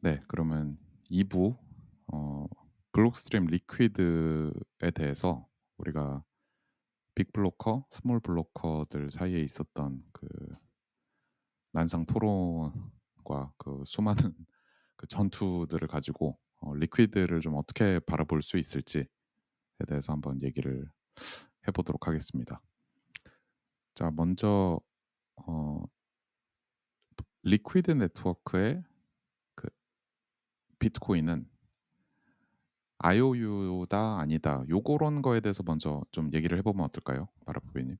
네. 0.00 0.20
그러면 0.28 0.78
2부 1.10 1.56
어 2.12 2.46
Blockstream 2.92 3.46
Liquid에 3.46 4.90
대해서 4.94 5.46
우리가 5.78 6.22
big 7.14 7.32
blocker, 7.32 7.86
small 7.90 8.20
blocker들 8.20 9.10
사이에 9.10 9.40
있었던 9.40 10.02
그 10.12 10.28
난상 11.72 12.06
토론과 12.06 13.52
그 13.58 13.82
수많은 13.84 14.16
그 14.96 15.06
전투들을 15.06 15.86
가지고 15.88 16.38
어 16.60 16.74
Liquid를 16.74 17.40
좀 17.40 17.56
어떻게 17.56 18.00
바라볼 18.00 18.42
수 18.42 18.58
있을지에 18.58 19.04
대해서 19.88 20.12
한번 20.12 20.42
얘기를 20.42 20.88
해 21.68 21.72
보도록 21.72 22.08
하겠습니다. 22.08 22.60
자 23.94 24.10
먼저 24.14 24.80
어 25.36 25.84
Liquid 27.42 27.90
네트워크의 27.92 28.82
그 28.82 28.87
비트코인은 30.78 31.46
IOU다 32.98 34.18
아니다 34.18 34.64
요거런 34.68 35.22
거에 35.22 35.40
대해서 35.40 35.62
먼저 35.64 36.02
좀 36.10 36.30
얘기를 36.32 36.58
해 36.58 36.62
보면 36.62 36.84
어떨까요? 36.86 37.28
바라보기님. 37.46 37.96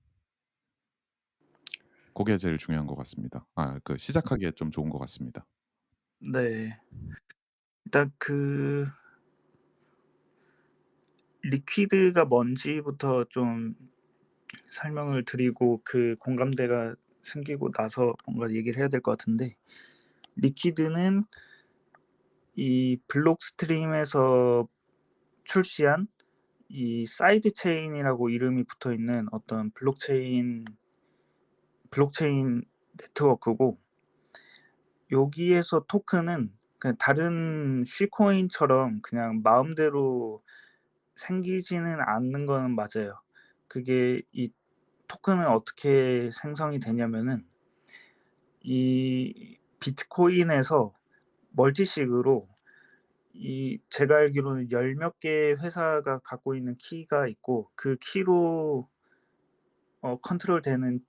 고게 2.14 2.36
제일 2.36 2.58
중요한 2.58 2.86
것 2.86 2.96
같습니다. 2.96 3.46
아 3.54 3.78
그 3.84 3.96
시작하기에 3.96 4.52
좀 4.52 4.70
좋은 4.72 4.90
것 4.90 4.98
같습니다. 4.98 5.46
네. 6.32 6.76
일단 7.84 8.10
그 8.18 8.86
Liquid가 11.42 12.24
뭔지부터 12.24 13.24
좀 13.30 13.74
설명을 14.70 15.24
드리고 15.24 15.80
그 15.84 16.16
공감대가 16.18 16.94
생기고 17.22 17.70
나서 17.70 18.14
뭔가 18.26 18.52
얘기를 18.52 18.80
해야 18.80 18.88
될 18.88 19.00
것 19.00 19.16
같은데 19.16 19.56
Liquid는 20.36 21.24
이 22.60 22.98
Blockstream에서 23.06 24.66
출시한 25.44 26.08
이 26.68 27.06
side 27.06 27.52
chain이라고 27.52 28.30
이름이 28.30 28.64
붙어 28.64 28.92
있는 28.92 29.28
어떤 29.30 29.70
블록체인 29.70 30.64
블록체인 31.92 32.64
네트워크고 33.00 33.78
여기에서 35.12 35.84
토큰은 35.86 36.52
그냥 36.80 36.96
다른 36.98 37.84
shitcoin처럼 37.86 39.02
그냥 39.02 39.40
마음대로 39.44 40.42
생기지는 41.14 42.00
않는 42.00 42.46
거는 42.46 42.74
맞아요. 42.74 43.20
그게 43.68 44.22
이 44.32 44.50
토큰은 45.06 45.46
어떻게 45.46 46.28
생성이 46.32 46.80
되냐면은 46.80 47.46
이 48.62 49.58
비트코인에서 49.78 50.97
multisig으로 51.58 52.48
이 53.34 53.78
제가 53.90 54.16
알기로는 54.18 54.70
열 54.72 54.94
몇 54.96 55.20
개의 55.20 55.56
회사가 55.62 56.20
갖고 56.20 56.54
있는 56.56 56.76
키가 56.78 57.28
있고 57.28 57.70
그 57.76 57.96
키로 58.00 58.88
어 60.00 60.16
컨트롤 60.20 60.62
되는 60.62 61.00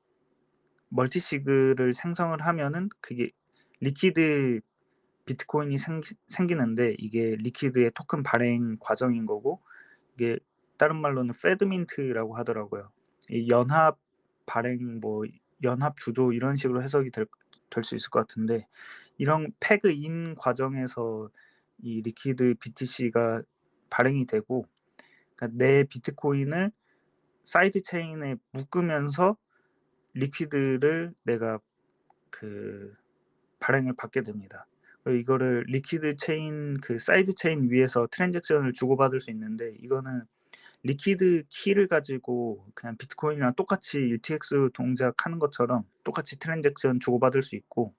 multisig를 0.89 1.93
생성을 1.93 2.39
하면은 2.41 2.89
그게 3.01 3.31
Liquid 3.81 4.61
비트코인이 5.25 5.77
생기 5.77 6.15
생기는데 6.27 6.95
이게 6.99 7.35
Liquid의 7.37 7.91
토큰 7.95 8.23
발행 8.23 8.77
과정인 8.79 9.25
거고 9.25 9.61
이게 10.15 10.39
다른 10.77 10.97
말로는 11.01 11.35
Fedmint라고 11.41 12.37
하더라고요. 12.37 12.91
이 13.29 13.49
연합 13.51 13.97
발행 14.45 14.99
뭐 15.01 15.23
연합 15.63 15.97
주조 15.97 16.33
이런 16.33 16.55
식으로 16.57 16.83
해석이 16.83 17.11
될될수 17.11 17.95
있을 17.95 18.09
것 18.09 18.27
같은데 18.27 18.67
이런 19.19 19.51
peg 19.59 19.91
in 19.91 20.33
과정에서 20.35 21.29
이 21.83 22.01
Liquid 22.01 22.55
BTC가 22.59 23.43
발행이 23.89 24.25
되고 24.25 24.65
그러니까 25.35 25.57
내 25.57 25.83
비트코인을 25.83 26.71
side 27.43 27.81
chain에 27.81 28.35
묶으면서 28.51 29.35
Liquid를 30.13 31.13
내가 31.25 31.59
그 32.29 32.95
발행을 33.59 33.93
받게 33.97 34.23
됩니다. 34.23 34.65
이거를 35.05 35.65
Liquid 35.67 36.15
체인 36.15 36.79
그 36.79 36.97
side 36.97 37.33
chain 37.35 37.69
위에서 37.69 38.07
트랜잭션을 38.11 38.71
주고받을 38.73 39.19
수 39.19 39.31
있는데 39.31 39.75
이거는 39.81 40.23
Liquid 40.83 41.43
키를 41.49 41.87
가지고 41.87 42.65
그냥 42.73 42.95
비트코인이랑 42.95 43.55
똑같이 43.55 43.97
UTXO 43.99 44.69
동작하는 44.73 45.39
것처럼 45.39 45.83
똑같이 46.05 46.39
트랜잭션 46.39 47.01
주고받을 47.01 47.41
수 47.41 47.57
있고 47.57 47.93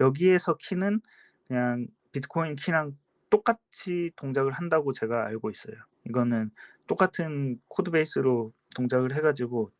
여기에서 0.00 0.56
키는 0.56 1.00
그냥 1.46 1.86
비트코인 2.12 2.56
키랑 2.56 2.96
똑같이 3.30 4.10
동작을 4.16 4.52
한다고 4.52 4.92
제가 4.92 5.26
알고 5.26 5.50
있어요. 5.50 5.76
이거는 6.06 6.50
똑같은 6.86 7.58
codebase로 7.68 8.52
동작을 8.76 9.14
해 9.14 9.20
가지고 9.20 9.70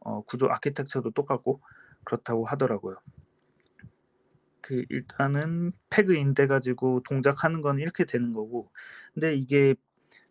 어 0.00 0.22
구조 0.22 0.46
아키텍처도 0.46 1.12
똑같고 1.12 1.60
그렇다고 2.04 2.44
하더라고요. 2.44 2.96
그 4.60 4.84
일단은 4.90 5.72
peg 5.88 6.16
in 6.16 6.34
돼 6.34 6.46
가지고 6.46 7.02
동작하는 7.08 7.62
건 7.62 7.78
이렇게 7.78 8.04
되는 8.04 8.32
거고 8.32 8.70
근데 9.14 9.34
이게 9.34 9.74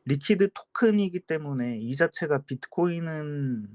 Liquid 0.05 0.51
토큰이기 0.53 1.21
때문에 1.21 1.79
이 1.79 1.95
자체가 1.95 2.43
비트코인은 2.43 3.67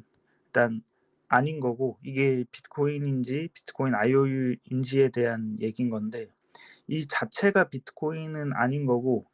일단 0.47 0.83
아닌 1.33 1.61
거고 1.61 1.99
이게 2.05 2.45
비트코인인지 2.53 3.51
비트코인 3.55 3.95
IOU인지에 3.97 5.11
대한 5.11 5.59
얘기인 5.61 5.91
건데 5.91 6.29
이 6.89 7.07
자체가 7.09 7.71
비트코인은 7.71 8.53
아닌 8.55 8.87
거고 8.87 9.27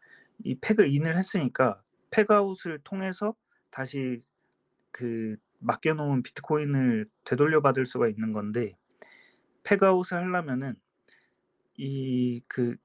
이 0.45 0.57
peg 0.61 0.82
in을 0.82 1.17
했으니까 1.19 1.83
peg 2.11 2.34
out을 2.34 2.81
통해서 2.85 3.35
다시 3.71 4.21
그 4.93 5.37
맡겨 5.61 5.95
놓은 5.95 6.23
비트코인을 6.23 7.09
되돌려 7.25 7.63
받을 7.63 7.87
수가 7.87 8.09
있는 8.09 8.33
건데 8.33 8.75
peg 9.65 9.83
out을 9.83 10.19
하려면은 10.19 10.75
이 11.79 12.43
그 12.49 12.77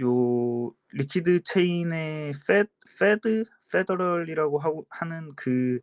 요 0.00 0.72
Liquid 0.92 1.42
체인의 1.44 2.32
페 2.46 2.64
fed 2.98 3.44
federal이라고 3.72 4.58
하고 4.58 4.86
하는 4.90 5.30
그 5.36 5.80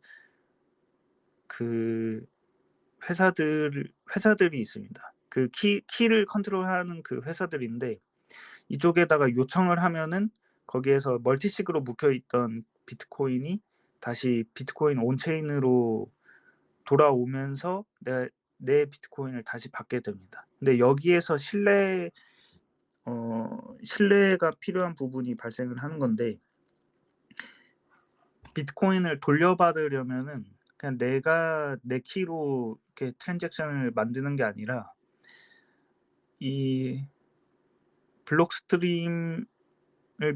그 1.47 2.25
회사들 3.09 3.91
회사들이 4.15 4.59
있습니다. 4.61 5.13
그 5.29 5.49
키 5.51 5.81
키를 5.87 6.25
컨트롤하는 6.25 7.03
그 7.03 7.21
회사들인데 7.25 7.97
이쪽에다가 8.69 9.31
요청을 9.35 9.81
하면은 9.83 10.29
거기에서 10.67 11.19
multisig으로 11.23 11.81
묶여 11.81 12.11
있던 12.13 12.65
비트코인이 12.85 13.61
다시 14.01 14.45
비트코인 14.55 14.99
on-chain으로 14.99 16.11
돌아오면서 16.85 17.85
내 18.01 18.29
내 18.57 18.85
비트코인을 18.85 19.43
다시 19.43 19.69
받게 19.69 20.01
됩니다. 20.01 20.47
근데 20.59 20.79
여기에서 20.79 21.37
신뢰 21.37 22.11
어 23.05 23.75
신뢰가 23.83 24.53
필요한 24.59 24.95
부분이 24.95 25.35
발생을 25.35 25.81
하는 25.83 25.99
건데 25.99 26.39
비트코인을 28.53 29.19
돌려받으려면은 29.19 30.45
그냥 30.77 30.97
내가 30.97 31.77
내 31.83 31.99
키로 31.99 32.79
이렇게 32.97 33.15
트랜잭션을 33.19 33.91
만드는 33.91 34.35
게 34.35 34.43
아니라 34.43 34.91
이 36.39 37.07
블록 38.25 38.53
스트림을 38.53 39.45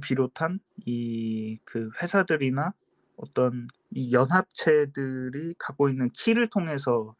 비롯한 0.01 0.59
이 0.85 1.59
그 1.65 1.89
회사들이나 2.01 2.73
어떤 3.17 3.67
이 3.91 4.11
연합체들이 4.13 5.55
갖고 5.59 5.89
있는 5.89 6.09
키를 6.11 6.49
통해서 6.49 7.15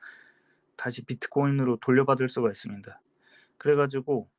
다시 0.78 1.04
비트코인으로 1.06 1.78
돌려받을 1.78 2.30
수가 2.30 2.50
있습니다. 2.52 3.02
그래 3.58 3.76
가지고 3.76 4.30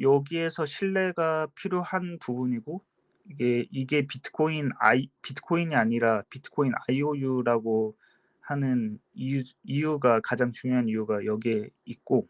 여기에서 0.00 0.66
신뢰가 0.66 1.48
필요한 1.54 2.18
부분이고 2.20 2.82
이게 3.28 3.66
이게 3.70 4.06
비트코인 4.06 4.70
아이 4.78 5.08
비트코인이 5.22 5.74
아니라 5.74 6.22
비트코인 6.30 6.72
IOU라고 6.88 7.96
하는 8.40 8.98
이유 9.14 9.42
이유가 9.64 10.20
가장 10.20 10.52
중요한 10.52 10.88
이유가 10.88 11.24
여기에 11.26 11.68
있고 11.84 12.28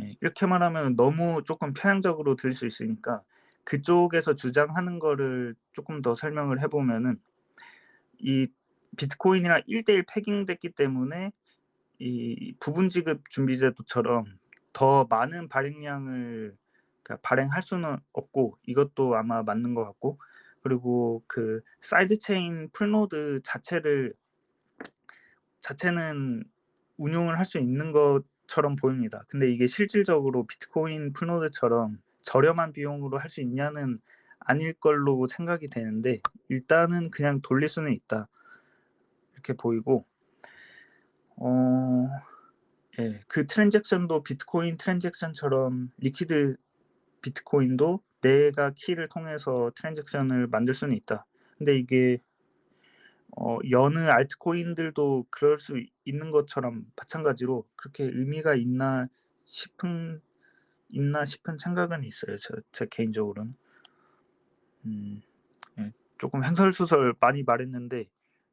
예 0.00 0.16
이렇게 0.20 0.46
말하면 0.46 0.96
너무 0.96 1.42
쪼끔 1.44 1.72
편향적으로 1.72 2.36
들릴 2.36 2.54
수 2.54 2.66
있으니까 2.66 3.22
그쪽에서 3.64 4.34
주장하는 4.34 4.98
거를 4.98 5.54
쪼끔 5.72 6.02
더 6.02 6.14
설명을 6.14 6.60
해 6.62 6.66
보면은 6.68 7.18
이 8.20 8.48
비트코인이랑 8.96 9.62
1대1 9.68 10.04
pegging됐기 10.08 10.70
때문에 10.72 11.32
이 12.00 12.54
부분 12.60 12.90
지급 12.90 13.22
준비 13.30 13.58
제도처럼 13.58 14.24
더 14.72 15.06
많은 15.10 15.48
발행량을 15.48 16.56
발행할 17.22 17.62
수는 17.62 17.98
없고 18.12 18.58
이것도 18.66 19.16
아마 19.16 19.42
맞는 19.42 19.74
것 19.74 19.84
같고 19.84 20.18
그리고 20.62 21.22
그 21.26 21.62
side 21.80 22.18
chain 22.20 22.70
full 22.72 23.06
node 23.06 23.40
자체를 23.44 24.14
자체는 25.60 26.44
운용을 26.98 27.38
할 27.38 27.44
수 27.44 27.58
있는 27.58 27.92
것처럼 27.92 28.76
보입니다. 28.76 29.24
근데 29.28 29.50
이게 29.50 29.66
실질적으로 29.66 30.46
비트코인 30.46 31.12
full 31.12 31.35
node처럼 31.35 31.98
저렴한 32.22 32.72
비용으로 32.72 33.18
할 33.18 33.30
수 33.30 33.40
있냐는 33.42 34.00
아닐 34.40 34.74
걸로 34.74 35.26
생각이 35.26 35.68
되는데 35.68 36.20
일단은 36.48 37.10
그냥 37.10 37.40
돌릴 37.42 37.68
수는 37.68 37.92
있다. 37.92 38.28
이렇게 39.34 39.54
보이고 39.54 40.06
어 41.38 42.08
예 43.00 43.20
그 43.28 43.46
트랜잭션도 43.48 44.22
비트코인 44.22 44.76
트랜잭션처럼 44.78 45.90
Liquid 45.98 46.56
비트코인도 47.24 48.00
내가 48.20 48.72
키를 48.76 49.08
통해서 49.08 49.72
트랜잭션을 49.76 50.46
만들 50.48 50.74
수는 50.74 50.94
있다. 50.96 51.24
근데 51.56 51.76
이게 51.78 52.18
어 53.36 53.58
여느 53.70 53.98
알트코인들도 53.98 55.26
그럴 55.30 55.58
수 55.58 55.82
있는 56.04 56.30
것처럼 56.30 56.84
마찬가지로 56.96 57.66
그렇게 57.76 58.04
의미가 58.04 58.54
있나 58.54 59.08
싶은 59.46 60.20
있나 60.90 61.24
싶은 61.24 61.58
생각은 61.58 62.04
있어요. 62.04 62.36
저제 62.36 62.86
개인적으로는. 62.90 63.54
음예 64.86 65.92
쪼끔 66.18 66.44
횡설수설 66.44 67.14
많이 67.20 67.42
말했는데 67.42 68.06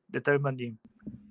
넷달마님 0.07 0.77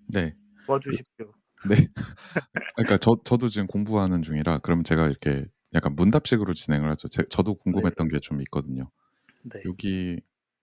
네. 0.08 0.34
도와주십시오. 0.66 1.32
그 1.56 1.68
네. 1.68 1.74
그러니까 2.76 2.98
저 2.98 3.16
저도 3.24 3.48
지금 3.48 3.66
공부하는 3.66 4.22
중이라 4.22 4.58
그럼 4.58 4.82
제가 4.82 5.08
이렇게 5.08 5.46
약간 5.74 5.94
문답식으로 5.94 6.52
진행을 6.54 6.90
하죠. 6.90 7.08
제 7.08 7.24
저도 7.28 7.54
네. 7.54 7.58
궁금했던 7.62 8.08
게좀 8.08 8.40
있거든요. 8.42 8.90
네. 9.42 9.62
여기 9.64 10.20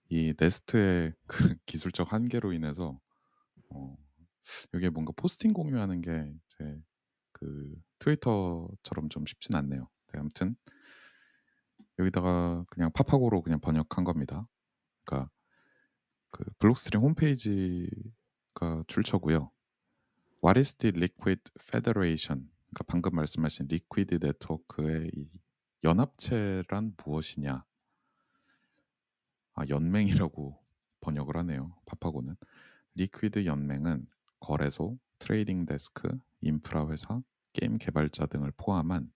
이 0.10 0.34
Nest의 0.40 1.14
그 1.54 1.56
기술적 1.66 2.14
한계로 2.14 2.54
인해서 2.54 3.00
어 3.70 3.98
여기에 4.74 4.90
뭔가 4.90 5.14
포스팅 5.16 5.54
공유하는 5.54 6.02
게 6.02 6.34
이제 6.46 6.82
그 7.32 7.76
트위터처럼 8.00 9.10
좀 9.10 9.26
쉽진 9.26 9.56
않네요. 9.56 9.90
네 10.14 10.20
아무튼 10.20 10.56
여기다가 12.00 12.66
그냥 12.70 12.92
파파고로 12.94 13.42
그냥 13.42 13.60
번역한 13.60 14.04
겁니다. 14.04 14.48
그러니까 15.04 15.32
그 16.32 16.44
Blockstream 16.60 17.02
홈페이지가 17.02 18.84
출처고요. 18.88 19.52
What 20.44 20.60
is 20.60 20.76
the 20.76 20.96
Liquid 20.96 21.42
Federation? 21.60 22.50
그러니까 22.68 22.84
방금 22.88 23.16
말씀하신 23.16 23.68
Liquid 23.68 24.20
네트워크의 24.22 25.10
이 25.16 25.32
연합체란 25.84 26.96
무엇이냐? 27.04 27.64
아 29.54 29.68
연맹이라고 29.70 30.60
번역을 31.02 31.38
하네요. 31.38 31.76
파파고는. 31.86 32.36
Liquid 32.96 33.46
연맹은 33.46 34.08
거래소, 34.40 35.00
trading 35.20 35.66
desk, 35.66 36.10
인프라 36.42 36.88
회사, 36.90 37.22
게임 37.54 37.78
개발자 37.78 38.28
등을 38.28 38.52
포함한 38.58 39.12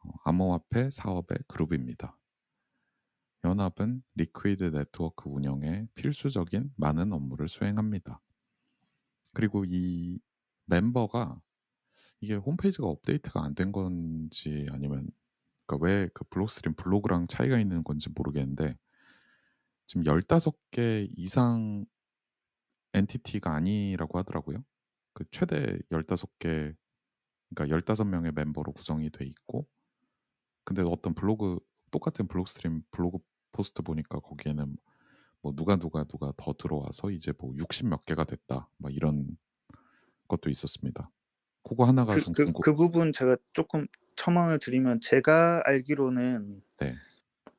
어 0.00 0.10
암호화폐 0.24 0.90
사업의 0.90 1.38
그룹입니다. 1.46 2.18
연합은 3.44 4.02
Liquid 4.14 4.72
네트워크 4.72 5.28
운영에 5.28 5.86
필수적인 5.94 6.72
많은 6.76 7.12
업무를 7.12 7.48
수행합니다. 7.48 8.20
그리고 9.32 9.64
이 9.66 10.20
멤버가 10.66 11.40
이게 12.20 12.34
홈페이지가 12.34 12.86
업데이트가 12.86 13.42
안 13.44 13.54
된 13.54 13.72
건지 13.72 14.66
아니면 14.72 15.08
그러니까 15.66 15.86
왜 15.86 16.08
그 16.14 16.24
Blockstream 16.30 16.74
블로그랑 16.76 17.26
차이가 17.28 17.58
있는 17.60 17.84
건지 17.84 18.10
모르겠는데 18.14 18.76
지금 19.86 20.04
15개 20.04 21.08
이상 21.16 21.86
entity가 22.94 23.54
아니라고 23.54 24.18
하더라고요. 24.18 24.64
그 25.14 25.24
최대 25.30 25.78
15개 25.90 26.74
그러니까 27.54 27.76
15명의 27.78 28.32
멤버로 28.34 28.72
구성이 28.72 29.10
돼 29.10 29.24
있고 29.26 29.66
근데 30.64 30.82
어떤 30.82 31.14
블로그 31.14 31.58
똑같은 31.90 32.28
Blockstream 32.28 32.82
블로그 32.90 33.18
post 33.52 33.82
보니까 33.82 34.20
거기에는 34.20 34.76
뭐 35.42 35.54
누가 35.54 35.76
누가 35.76 36.04
누가 36.04 36.32
더 36.36 36.52
들어와서 36.54 37.10
이제 37.10 37.32
뭐 37.38 37.54
60 37.56 37.88
몇 37.88 38.04
개가 38.04 38.24
됐다. 38.24 38.70
막 38.78 38.94
이런 38.94 39.36
것도 40.28 40.50
있었습니다. 40.50 41.10
고거 41.68 41.84
하나가 41.84 42.16
그좀그 42.16 42.46
궁금 42.46 42.54
그 42.60 42.74
부분 42.74 43.12
제가 43.12 43.36
쪼끔 43.52 43.86
첨언을 44.16 44.58
드리면 44.58 45.00
제가 45.00 45.62
알기로는 45.64 46.62
네. 46.78 46.98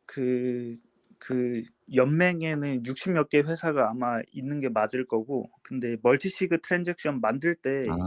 그 0.06 0.77
그 1.21 1.63
연맹에는 1.94 2.83
60몇 2.83 3.27
개 3.29 3.39
회사가 3.39 3.89
아마 3.89 4.21
있는 4.31 4.61
게 4.61 4.69
맞을 4.69 5.06
거고 5.06 5.51
근데 5.63 5.97
멀티시그 6.01 6.61
트랜잭션 6.61 7.19
만들 7.19 7.56
때 7.56 7.97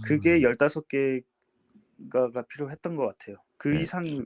그게 0.00 0.42
아. 0.42 0.42
15 0.42 0.86
개가가 0.88 2.42
필요했던 2.48 2.96
것 2.96 3.06
같아요. 3.06 3.36
그 3.56 3.74
네. 3.74 3.80
이상이 3.80 4.20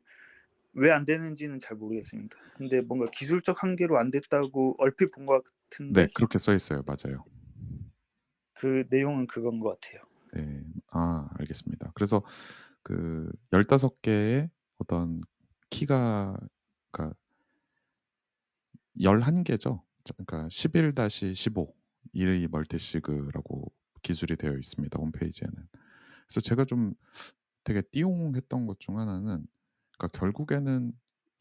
왜 0.74 0.90
안 0.92 1.04
되는지는 1.06 1.58
잘 1.60 1.76
모르겠습니다. 1.76 2.36
근데 2.54 2.80
뭔가 2.82 3.06
기술적 3.12 3.62
한계로 3.64 3.98
안 3.98 4.10
됐다고 4.10 4.76
얼핏 4.78 5.10
본 5.12 5.26
것 5.26 5.42
같은데 5.70 6.02
네. 6.02 6.08
그렇게 6.14 6.38
써 6.38 6.54
있어요. 6.54 6.82
맞아요. 6.86 7.24
그 8.54 8.84
내용은 8.90 9.26
그건 9.28 9.60
것 9.60 9.80
같아요. 9.80 10.02
네. 10.32 10.62
아 10.96 11.28
알겠습니다. 11.38 11.92
그래서 11.94 12.22
그 12.82 13.30
15 13.52 14.00
개의 14.02 14.50
어떤 14.78 15.20
키가 15.70 16.36
그러니까 16.92 17.16
11 19.00 19.44
개죠. 19.44 19.82
자 20.04 20.14
그러니까 20.16 20.48
11-15이 20.48 22.48
멀티시그라고 22.48 23.72
기술이 24.02 24.36
되어 24.36 24.52
있습니다, 24.56 24.98
홈페이지에는. 24.98 25.54
그래서 26.28 26.40
제가 26.40 26.64
좀 26.64 26.94
되게 27.64 27.82
띠용했던 27.82 28.66
것 28.66 28.78
중 28.80 28.98
하나는 28.98 29.46
그러니까 29.98 30.18
결국에는 30.18 30.92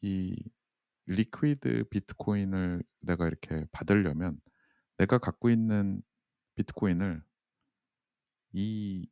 이 0.04 0.36
Liquid 1.08 1.86
비트코인을 1.90 2.84
내가 3.02 3.28
이렇게 3.28 3.66
받으려면 3.72 4.40
내가 4.98 5.18
갖고 5.20 5.50
있는 5.50 6.02
비트코인을 6.56 7.24
이 8.54 9.08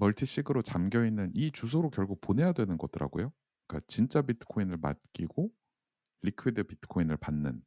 multisig로 0.00 0.62
잠겨 0.62 1.04
있는 1.04 1.30
이 1.34 1.52
주소로 1.52 1.90
결국 1.90 2.20
보내야 2.22 2.52
되는 2.52 2.78
거더라고요. 2.78 3.32
그러니까 3.66 3.84
진짜 3.86 4.22
비트코인을 4.22 4.78
맡기고 4.78 5.50
Liquid 6.22 6.64
비트코인을 6.64 7.18
받는. 7.18 7.62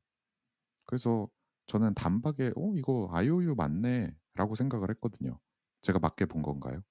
그래서 0.85 1.29
저는 1.67 1.93
단박에 1.93 2.53
'어 2.55 2.73
이거 2.75 3.09
IOU 3.13 3.55
맞네.'라고 3.55 4.55
생각을 4.55 4.89
했거든요. 4.91 5.39
제가 5.81 5.99
맞게 5.99 6.25
본 6.25 6.41
건가요? 6.41 6.81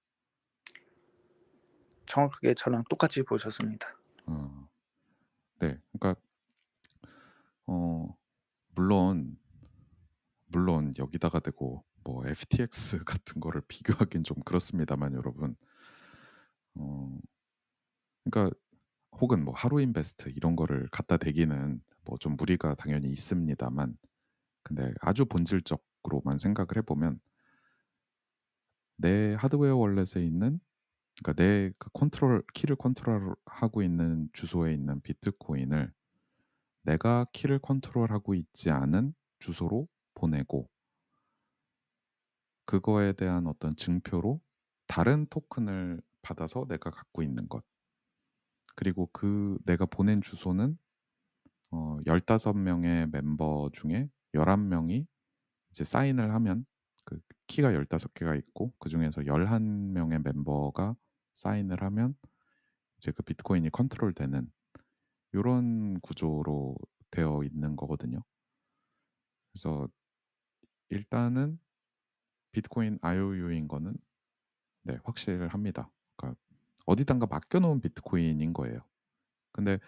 정확하게 2.06 2.54
저랑 2.54 2.84
똑같이 2.88 3.22
보셨습니다. 3.22 3.88
어. 4.26 4.68
네. 5.58 5.78
그러니까 5.98 6.20
어 7.66 8.16
물론 8.74 9.38
물론 10.46 10.94
여기다가 10.98 11.40
대고 11.40 11.84
뭐 12.04 12.26
FTX 12.26 13.04
같은 13.04 13.40
거를 13.40 13.62
비교하긴 13.68 14.24
좀 14.24 14.36
그렇습니다만 14.44 15.14
여러분. 15.14 15.56
어 16.74 17.18
그러니까 18.24 18.56
혹은 19.20 19.44
뭐 19.44 19.54
하루 19.54 19.80
인베스트 19.80 20.30
이런 20.30 20.56
거를 20.56 20.88
갖다 20.90 21.16
대기는 21.16 21.82
뭐 22.04 22.18
좀 22.18 22.36
무리가 22.36 22.74
당연히 22.74 23.08
있습니다만 23.10 23.96
근데 24.64 24.92
아주 25.02 25.26
본질적으로만 25.26 26.38
생각을 26.38 26.68
해 26.78 26.82
보면 26.82 27.20
내 28.96 29.34
하드웨어 29.34 29.76
월렛에 29.76 30.24
있는 30.24 30.60
그러니까 31.22 31.42
내 31.44 31.67
그 31.67 31.90
컨트롤 31.92 32.44
키를 32.54 32.76
컨트롤하고 32.76 33.82
있는 33.82 34.28
주소에 34.32 34.72
있는 34.74 35.00
비트코인을 35.02 35.92
내가 36.84 37.26
키를 37.32 37.58
컨트롤하고 37.60 38.34
있지 38.34 38.70
않은 38.70 39.14
주소로 39.40 39.88
보내고 40.14 40.68
그거에 42.66 43.12
대한 43.12 43.46
어떤 43.46 43.76
증표로 43.76 44.40
다른 44.86 45.26
토큰을 45.26 46.00
받아서 46.22 46.66
내가 46.68 46.90
갖고 46.90 47.22
있는 47.22 47.48
것. 47.48 47.64
그리고 48.74 49.08
그 49.12 49.58
내가 49.64 49.86
보낸 49.86 50.20
주소는 50.20 50.78
어 51.72 51.98
15 52.06 52.54
명의 52.54 53.08
멤버 53.10 53.70
중에 53.72 54.08
11 54.34 54.68
명이 54.68 55.06
이제 55.70 55.84
사인을 55.84 56.34
하면 56.34 56.66
그 57.04 57.20
키가 57.48 57.74
15 57.74 58.14
개가 58.14 58.36
있고 58.36 58.74
그중에서 58.78 59.26
11 59.26 59.60
명의 59.92 60.20
멤버가 60.20 60.96
사인을 61.34 61.82
하면 61.82 62.16
이제 62.98 63.12
그 63.12 63.22
비트코인이 63.22 63.70
컨트롤 63.70 64.14
되는 64.14 64.50
요런 65.34 66.00
구조로 66.00 66.76
되어 67.10 67.42
있는 67.44 67.76
거거든요. 67.76 68.22
그래서 69.52 69.88
일단은 70.90 71.58
비트코인 72.52 72.98
IOU인 73.02 73.68
거는 73.68 73.94
네 74.84 74.98
확실합니다. 75.04 75.90
그러니까 76.16 76.40
어디든가 76.86 77.26
맡겨 77.26 77.60
놓은 77.60 77.80
비트코인인 77.80 78.52
거예요. 78.52 78.80
근데 79.52 79.78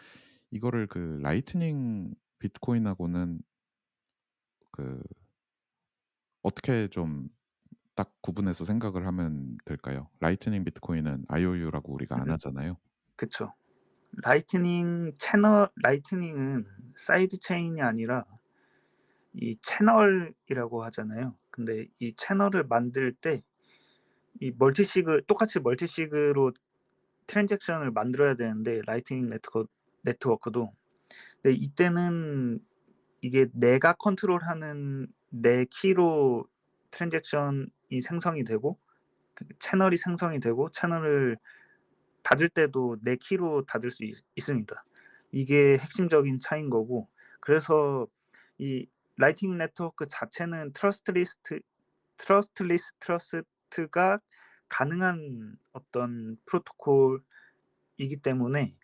이거를 0.51 0.87
그 0.87 1.19
Lightning 1.23 2.15
비트코인하고는 2.39 3.41
그 4.71 5.03
어떻게 6.43 6.89
좀 6.89 7.29
딱 7.95 8.13
구분해서 8.23 8.65
생각을 8.65 9.07
하면 9.07 9.57
될까요? 9.65 10.09
Lightning 10.21 10.65
비트코인은 10.65 11.27
IOU라고 11.29 11.93
우리가 11.93 12.17
안 12.17 12.29
음. 12.29 12.33
하잖아요. 12.33 12.77
그쵸. 13.17 13.55
Lightning 14.23 15.13
채널 15.19 15.69
Lightning은 15.83 16.67
side 16.97 17.39
chain이 17.41 17.81
아니라 17.83 18.25
이 19.35 19.57
채널이라고 19.63 20.85
하잖아요. 20.85 21.35
근데 21.51 21.87
이 22.01 22.15
채널을 22.17 22.65
만들 22.65 23.13
때 23.15 23.43
이 24.41 24.53
multisig 24.59 25.25
똑같이 25.27 25.61
multisig로 25.61 26.53
transaction을 27.27 27.93
만들어야 27.93 28.35
되는데 28.35 28.81
Lightning 28.87 29.29
네트워 29.29 29.67
네트워크도. 30.03 30.73
근데 31.43 31.57
이때는 31.57 32.61
이게 33.23 33.47
내가 33.55 33.95
컨트롤하는 33.95 35.07
내 35.31 35.65
키로 35.71 36.47
transaction이 36.91 38.03
생성이 38.03 38.45
되고 38.45 38.79
그 39.35 39.47
채널이 39.61 39.97
생성이 39.97 40.41
되고 40.41 40.71
채널을 40.71 41.39
닫을 42.23 42.49
때도 42.49 42.99
내 43.03 43.17
키로 43.17 43.65
닫을 43.67 43.91
수 43.91 44.01
있 44.01 44.17
있습니다. 44.37 44.85
이게 45.33 45.79
핵심적인 45.79 46.39
차이인 46.39 46.71
거고 46.71 47.09
그래서 47.41 48.07
이 48.59 48.87
Lightning 49.17 49.59
네트워크 49.59 50.07
자체는 50.09 50.73
trustless 50.73 51.61
trustless 52.17 52.93
trust가 53.01 54.19
가능한 54.69 55.57
어떤 55.73 56.37
프로토콜이기 56.47 57.23
때문에 58.23 58.75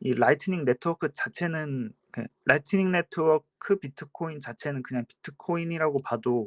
이 0.00 0.12
Lightning 0.12 0.64
네트워크 0.64 1.10
자체는 1.14 1.92
그 2.10 2.26
Lightning 2.44 2.92
네트워크 2.92 3.76
비트코인 3.76 4.40
자체는 4.40 4.82
그냥 4.82 5.04
비트코인이라고 5.06 6.02
봐도 6.02 6.44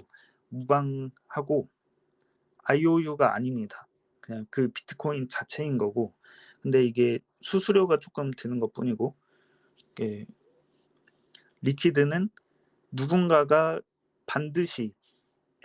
무방하고 0.49 1.69
IOU가 2.63 3.33
아닙니다. 3.33 3.87
그냥 4.19 4.45
그 4.49 4.69
비트코인 4.69 5.29
자체인 5.29 5.77
거고 5.77 6.13
근데 6.61 6.83
이게 6.83 7.19
수수료가 7.41 7.99
쪼끔 7.99 8.31
드는 8.31 8.59
것 8.59 8.71
뿐이고 8.73 9.15
이게 9.91 10.25
Liquid는 11.61 12.29
누군가가 12.91 13.79
반드시 14.25 14.93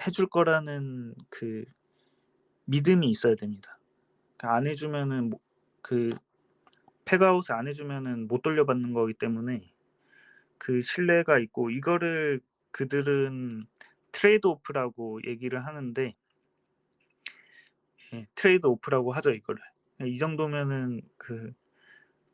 해줄 0.06 0.28
거라는 0.28 1.14
그 1.30 1.64
믿음이 2.66 3.08
있어야 3.10 3.34
됩니다. 3.34 3.78
그안해 4.38 4.74
주면은 4.74 5.30
뭐그 5.30 6.10
팩아웃을 7.06 7.54
안 7.54 7.68
해 7.68 7.72
주면은 7.72 8.28
못 8.28 8.42
돌려받는 8.42 8.92
거기 8.94 9.14
때문에 9.14 9.72
그 10.58 10.82
신뢰가 10.82 11.38
있고 11.40 11.70
이거를 11.70 12.40
그들은 12.72 13.66
trade-off라고 14.12 15.20
얘기를 15.26 15.66
하는데 15.66 16.14
예 18.14 18.26
trade-off라고 18.34 19.12
하죠 19.14 19.30
이거를. 19.32 19.62
예 20.02 20.13
이 20.13 20.18
정도면은 20.18 21.00
그 21.18 21.52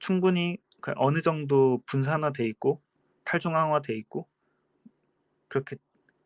충분히 0.01 0.59
그 0.81 0.93
어느 0.97 1.23
정도 1.23 1.83
분산화돼 1.87 2.47
있고 2.49 2.83
탈중앙화돼 3.25 3.97
있고 3.99 4.29
그렇게 5.53 5.77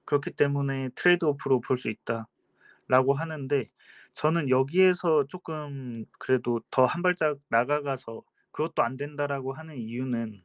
그렇기 0.06 0.32
때문에 0.32 0.90
trade-off로 0.96 1.60
볼 1.62 1.78
수 1.78 1.90
있다라고 1.90 3.14
하는데 3.14 3.68
저는 4.14 4.50
여기에서 4.50 5.24
쪼끔 5.28 6.04
그래도 6.18 6.60
더 6.70 6.86
한 6.86 7.02
발짝 7.02 7.38
나아가서 7.50 8.22
그것도 8.52 8.82
안 8.82 8.96
된다라고 8.96 9.52
하는 9.54 9.76
이유는 9.78 10.42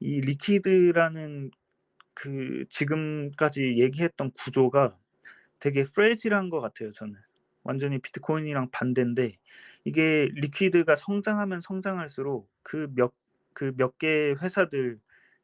이 0.00 0.20
Liquid라는 0.20 1.50
그 2.14 2.64
지금까지 2.70 3.78
얘기했던 3.78 4.32
구조가 4.32 4.96
되게 5.60 5.84
fragile한 5.84 6.50
것 6.50 6.60
같아요 6.60 6.92
저는. 6.92 7.16
완전히 7.64 8.00
비트코인이랑 8.00 8.70
반대인데 8.72 9.34
이게 9.84 10.28
Liquid가 10.34 10.96
성장하면 10.96 11.60
성장할수록 11.62 12.50
그 12.64 12.88
몇 12.96 13.12
그 13.54 13.72
몇 13.76 13.98
개의 13.98 14.36
회사들 14.42 14.98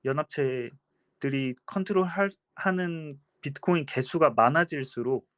연합체들이 0.07 1.55
컨트롤할 1.67 2.31
하는 2.55 3.21
비트코인 3.43 3.87
개수가 3.87 4.31
많아질수록 4.31 5.29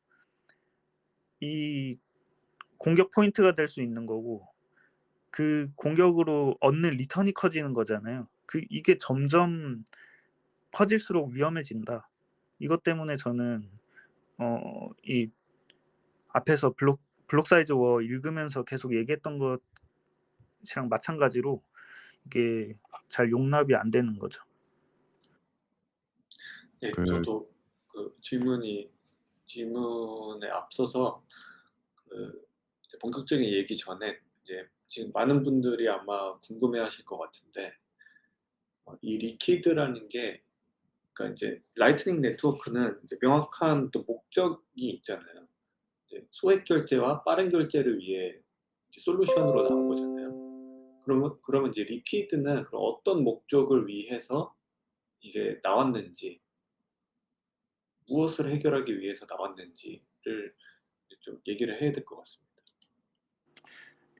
이 1.41 1.99
공격 2.79 3.11
포인트가 3.13 3.55
될 3.55 3.69
수 3.69 3.83
있는 3.83 4.07
거고 4.07 4.47
그 5.31 5.71
공격으로 5.77 6.57
얻는 6.61 6.91
리턴이 6.93 7.35
커지는 7.35 7.73
거잖아요. 7.75 8.29
그 8.47 8.63
이게 8.71 8.99
점점 8.99 9.85
커질수록 10.73 11.31
위험해진다. 11.33 12.09
이것 12.61 12.83
때문에 12.85 13.17
저는 13.17 13.69
어 14.39 14.91
이 15.05 15.31
앞에서 16.29 16.75
block 16.75 17.01
Blocksize 17.29 17.73
War 17.73 18.03
읽으면서 18.03 18.65
계속 18.65 18.95
얘기했던 18.95 19.39
것이랑 19.39 20.89
마찬가지로 20.89 21.63
이게 22.27 22.75
잘 23.09 23.31
용납이 23.31 23.75
안 23.77 23.91
되는 23.91 24.19
거죠. 24.19 24.43
네. 26.81 26.91
그 26.91 27.05
저도 27.05 27.51
그 27.89 28.17
질문이 28.21 28.91
질문에 29.45 30.49
앞서서 30.49 31.25
그 31.95 32.47
이제 32.85 32.99
본격적인 33.01 33.45
얘기 33.47 33.77
전에 33.77 34.19
이제 34.43 34.69
지금 34.89 35.13
많은 35.13 35.43
분들이 35.43 35.89
아마 35.89 36.39
궁금해하실 36.41 37.05
것 37.05 37.19
같은데 37.19 37.73
어 38.85 38.97
이 39.03 39.17
Liquid라는 39.19 40.09
게 40.09 40.43
그러니까 41.15 41.31
인제 41.33 41.63
Lightning 41.77 42.21
네트워크는 42.23 43.01
이제 43.05 43.17
명확한 43.21 43.91
또 43.93 44.05
목적이 44.05 44.91
있잖아요. 44.97 45.49
이제 46.09 46.27
소액 46.33 46.65
결제와 46.65 47.25
빠른 47.25 47.51
결제를 47.51 47.99
위해 48.01 48.41
이제 48.91 49.01
솔루션으로 49.03 49.69
나온 49.69 49.89
거잖아요. 49.89 50.39
그러면 51.05 51.39
그러면 51.43 51.71
이제 51.71 51.85
Liquid는 51.85 52.67
어떤 52.73 53.25
목적을 53.25 53.89
위해서 53.89 54.55
이게 55.21 55.61
나왔는지 55.63 56.41
무엇을 58.09 58.51
해결하기 58.51 59.01
위해서 59.01 59.27
나왔는지를 59.29 60.55
좀 61.21 61.41
얘기를 61.47 61.81
해야 61.81 61.93
될 61.93 62.05
것 62.05 62.17
같습니다. 62.19 62.51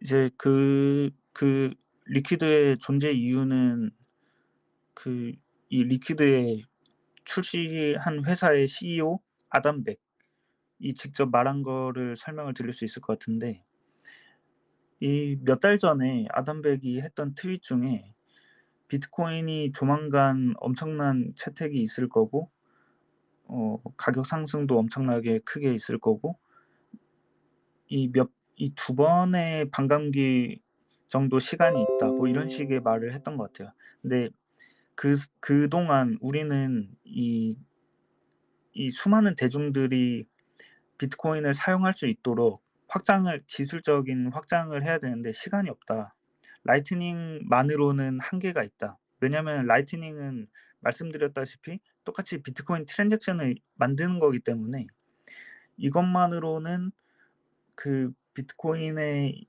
이제 0.03 0.31
그 0.37 1.11
그 1.33 1.73
Liquid의 2.07 2.79
존재 2.79 3.13
이유는 3.13 3.91
그 4.95 5.33
이 5.73 5.85
Liquid의 5.85 6.65
출시한 7.25 8.25
회사의 8.27 8.67
CEO 8.67 9.21
아담 9.51 9.85
백이 9.85 10.95
직접 10.97 11.31
말한 11.31 11.63
거를 11.63 12.17
설명을 12.17 12.55
드릴 12.55 12.73
수 12.73 12.85
있을 12.85 13.01
것 13.03 13.17
같은데 13.19 13.63
이 15.01 15.37
몇 15.45 15.61
달 15.61 15.79
전에 15.79 16.27
아담 16.31 16.61
백이 16.63 17.01
했던 17.01 17.35
트윗 17.37 17.63
중에 17.63 18.13
비트코인이 18.89 19.73
조만간 19.73 20.55
엄청난 20.59 21.33
채택이 21.37 21.81
있을 21.81 22.09
거고 22.09 22.51
어 23.51 23.79
가격 23.97 24.27
상승도 24.27 24.79
엄청나게 24.79 25.41
크게 25.45 25.75
있을 25.75 25.99
거고 25.99 26.39
이 27.89 28.09
몇 28.13 28.31
이 28.57 28.75
두 28.77 28.95
번의 28.95 29.71
반감기 29.71 30.61
정도 31.09 31.39
시간이 31.39 31.83
있다. 31.83 32.13
뭐 32.17 32.27
이런 32.29 32.49
식의 32.49 32.81
말을 32.81 33.15
했던 33.15 33.37
것 33.39 33.53
같아요. 33.53 33.73
근데 34.03 34.29
그스 34.97 35.29
그동안 35.41 36.19
우리는 36.21 36.91
이 37.05 37.57
이 38.73 38.91
수많은 38.91 39.37
대중들이 39.37 40.25
비트코인을 40.99 41.55
사용할 41.55 41.95
수 41.95 42.07
있도록 42.07 42.63
확장을 42.89 43.43
기술적인 43.47 44.33
확장을 44.33 44.83
해야 44.85 44.99
되는데 44.99 45.33
시간이 45.33 45.71
없다. 45.71 46.15
Lightning만으로는 46.65 48.21
한계가 48.21 48.63
있다. 48.65 48.99
왜냐하면 49.21 49.67
Lightning은 49.67 50.49
말씀드렸다시피 50.81 51.81
똑같이 52.11 52.43
비트코인 52.43 52.87
트랜잭션을 52.87 53.57
만드는 53.77 54.19
거기 54.19 54.41
때문에 54.41 54.87
이것만으로는 55.77 56.91
그 57.77 58.13
비트코인의 58.35 59.47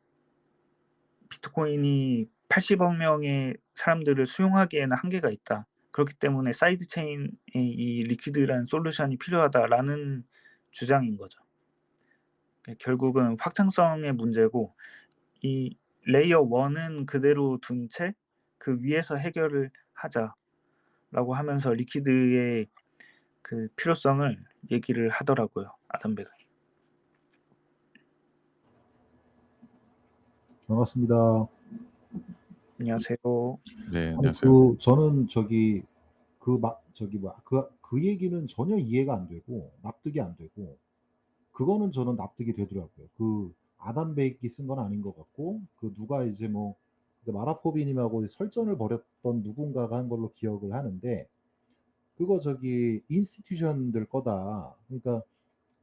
비트코인이 1.30 2.28
800,000,000 2.50 2.98
명의 2.98 3.56
사람들을 3.76 4.26
수용하기에는 4.28 4.96
한계가 4.96 5.30
있다. 5.32 5.66
그렇기 5.92 6.14
때문에 6.16 6.54
side 6.54 6.88
chain의 6.88 7.32
이 7.56 8.04
Liquid라는 8.04 8.66
솔루션이 8.66 9.18
필요하다라는 9.18 10.24
주장인 10.72 11.18
거죠. 11.18 11.42
그 12.62 12.76
결국은 12.80 13.38
확장성의 13.40 14.14
문제고 14.14 14.76
이 15.42 15.76
layer 16.06 16.44
1은 16.44 17.06
그대로 17.06 17.60
둔 17.62 17.90
채 17.90 18.14
그 18.60 18.78
위에서 18.82 19.16
해결을 19.16 19.72
하자 19.94 20.36
라고 21.12 21.34
하면서 21.34 21.74
Liquid의 21.74 22.68
그 23.42 23.68
필요성을 23.76 24.38
얘기를 24.72 25.10
하더라고요, 25.10 25.72
아담 25.90 26.16
백은. 26.16 26.30
반갑습니다. 30.68 31.16
안녕하세요. 32.80 33.18
네 33.92 34.08
안녕하세요. 34.16 34.52
그 34.52 34.78
저는 34.80 35.28
저기 35.28 35.84
그 36.40 36.58
막 36.58 36.84
저기 36.94 37.18
뭐야 37.18 37.36
그 37.44 37.70
그 37.82 38.06
얘기는 38.06 38.48
전혀 38.48 38.78
이해가 38.78 39.14
안 39.14 39.28
되고 39.28 39.70
납득이 39.82 40.22
안 40.22 40.38
되고 40.38 40.78
그거는 41.52 41.92
저는 41.92 42.16
납득이 42.16 42.54
되더라고요. 42.54 43.08
그 43.18 43.54
아담 43.78 44.16
백이 44.16 44.48
쓴 44.48 44.66
건 44.66 44.80
아닌 44.80 45.02
것 45.02 45.14
같고 45.18 45.60
그 45.76 45.94
누가 45.94 46.24
이제 46.24 46.48
뭐 46.48 46.76
마라포비님하고 47.26 48.28
설전을 48.28 48.78
벌였던 48.78 49.44
누군가가 49.44 49.98
한 49.98 50.10
걸로 50.10 50.32
기억을 50.34 50.74
하는데 50.74 51.28
그거 52.18 52.40
저기 52.40 53.02
institution들 53.10 54.06
거다. 54.06 54.76
그러니까 54.88 55.24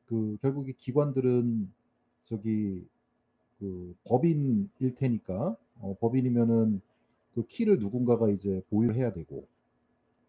그 0.06 0.36
결국에 0.40 0.72
기관들은 0.72 1.70
저기 2.24 2.86
그 3.58 3.94
법인일 4.04 4.94
테니까 4.96 5.56
어, 5.80 5.96
법인이면은 6.00 6.80
그 7.34 7.46
키를 7.46 7.78
누군가가 7.78 8.30
이제 8.30 8.62
보유를 8.70 8.96
해야 8.96 9.12
되고 9.12 9.46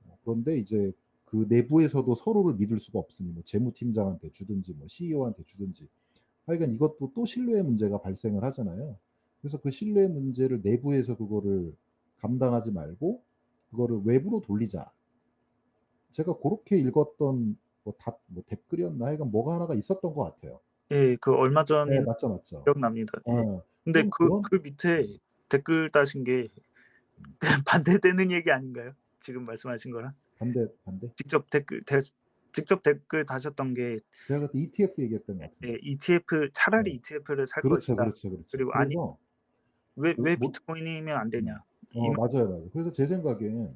어, 0.08 0.18
그런데 0.24 0.58
이제 0.58 0.92
그 1.26 1.46
내부에서도 1.48 2.14
서로를 2.16 2.56
믿을 2.56 2.80
수가 2.80 3.00
없으니 3.00 3.30
뭐 3.30 3.44
재무팀장한테 3.46 4.32
주든지 4.32 4.74
뭐 4.74 4.88
CEO한테 4.88 5.44
주든지 5.44 5.88
하여간 6.46 6.74
이것도 6.74 7.12
또 7.14 7.26
신뢰의 7.26 7.64
문제가 7.64 8.02
발생을 8.02 8.44
하잖아요. 8.46 8.98
그래서 9.42 9.60
그 9.60 9.72
신뢰 9.72 10.08
문제를 10.08 10.62
내부에서 10.64 11.16
그거를 11.16 11.74
감당하지 12.22 12.72
말고 12.72 13.24
그거를 13.72 14.02
외부로 14.04 14.42
돌리자. 14.42 14.92
제가 16.12 16.38
그렇게 16.40 16.78
읽었던 16.78 17.58
뭐, 17.84 17.94
답, 17.98 18.20
뭐 18.28 18.44
댓글이었나 18.48 19.06
하여간 19.06 19.32
뭐가 19.32 19.56
하나가 19.56 19.76
있었던 19.76 20.14
것 20.14 20.24
같아요. 20.24 20.60
예, 20.92 21.16
그 21.18 21.34
얼마 21.34 21.64
전에 21.64 22.00
네, 22.00 22.06
맞죠, 22.06 22.30
맞죠. 22.30 22.64
기억납니다. 22.64 23.20
예. 23.28 23.32
어, 23.32 23.64
근데 23.84 24.02
좀 24.02 24.10
그, 24.10 24.24
그런- 24.28 24.42
그 24.42 24.56
밑에 24.56 25.08
댓글 25.48 25.92
다신 25.92 26.24
게 26.24 26.50
반대되는 27.66 28.32
얘기 28.32 28.52
아닌가요? 28.52 28.92
지금 29.20 29.46
말씀하신 29.46 29.92
거랑 29.92 30.14
반대, 30.38 30.68
반대. 30.84 31.12
직접 31.16 31.50
댓글 31.50 31.84
대, 31.84 32.00
직접 32.54 32.82
댓글 32.82 33.26
다셨던 33.26 33.74
게 33.76 34.00
제가 34.28 34.48
그때 34.48 34.60
ETF 34.60 35.02
얘기했던 35.04 35.38
것 35.38 35.44
같은데. 35.44 35.68
예, 35.74 35.78
ETF 35.82 36.50
차라리 36.54 36.92
네. 36.92 36.96
ETF를 36.98 37.46
살 37.48 37.62
그렇죠, 37.62 37.96
것이다. 37.96 38.04
그렇죠, 38.04 38.30
그렇죠. 38.32 38.48
그리고 38.52 38.72
아니- 38.74 38.96
그래서 38.96 39.18
왜 40.00 40.16
왜 40.18 40.36
뭐- 40.36 40.50
비트코인이면 40.52 41.18
안 41.18 41.30
되냐? 41.30 41.64
어, 41.96 42.12
맞아요, 42.14 42.50
맞아요. 42.50 42.70
그래서 42.72 42.92
제 42.92 43.08
생각엔 43.08 43.76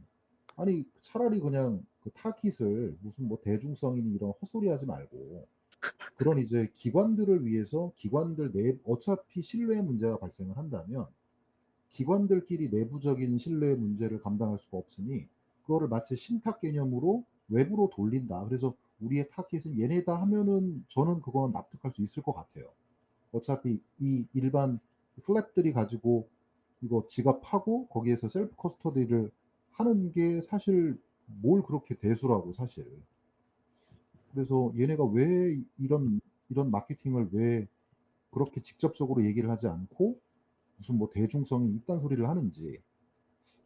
아니 0.55 0.85
차라리 1.01 1.39
그냥 1.39 1.83
그 2.01 2.11
타깃을 2.11 2.97
무슨 3.01 3.27
뭐 3.27 3.39
대중성이니 3.41 4.13
이런 4.15 4.31
헛소리 4.41 4.67
하지 4.69 4.85
말고 4.85 5.47
그런 6.15 6.37
이제 6.39 6.69
기관들을 6.75 7.45
위해서 7.45 7.91
기관들 7.95 8.51
내 8.53 8.77
어차피 8.85 9.41
신뢰 9.41 9.81
문제가 9.81 10.17
발생을 10.17 10.57
한다면 10.57 11.07
기관들끼리 11.91 12.69
내부적인 12.69 13.37
신뢰 13.37 13.75
문제를 13.75 14.21
감당할 14.21 14.57
수가 14.59 14.77
없으니 14.77 15.27
그거를 15.63 15.87
마치 15.87 16.15
신탁 16.15 16.59
개념으로 16.61 17.23
외부로 17.49 17.89
돌린다. 17.93 18.43
그래서 18.45 18.75
우리의 18.99 19.29
타깃은 19.29 19.79
얘네다 19.79 20.15
하면은 20.21 20.85
저는 20.89 21.21
그거는 21.21 21.53
납득할 21.53 21.91
수 21.93 22.01
있을 22.01 22.23
것 22.23 22.33
같아요. 22.33 22.65
어차피 23.31 23.79
이 23.99 24.25
일반 24.33 24.79
플랫들이 25.21 25.73
가지고 25.73 26.27
이거 26.81 27.05
지갑하고 27.09 27.87
거기에서 27.87 28.27
셀프 28.27 28.55
커스터디를 28.55 29.31
하는 29.71 30.11
게 30.11 30.41
사실 30.41 30.99
뭘 31.25 31.63
그렇게 31.63 31.95
대수라고 31.95 32.51
사실. 32.51 32.85
그래서 34.31 34.73
얘네가 34.77 35.05
왜 35.05 35.61
이런 35.77 36.19
이런 36.49 36.71
마케팅을 36.71 37.29
왜 37.31 37.67
그렇게 38.31 38.61
직접적으로 38.61 39.23
얘기를 39.25 39.49
하지 39.49 39.67
않고 39.67 40.19
무슨 40.77 40.97
뭐 40.97 41.09
대중성이 41.11 41.71
이딴 41.75 41.99
소리를 41.99 42.27
하는지 42.27 42.79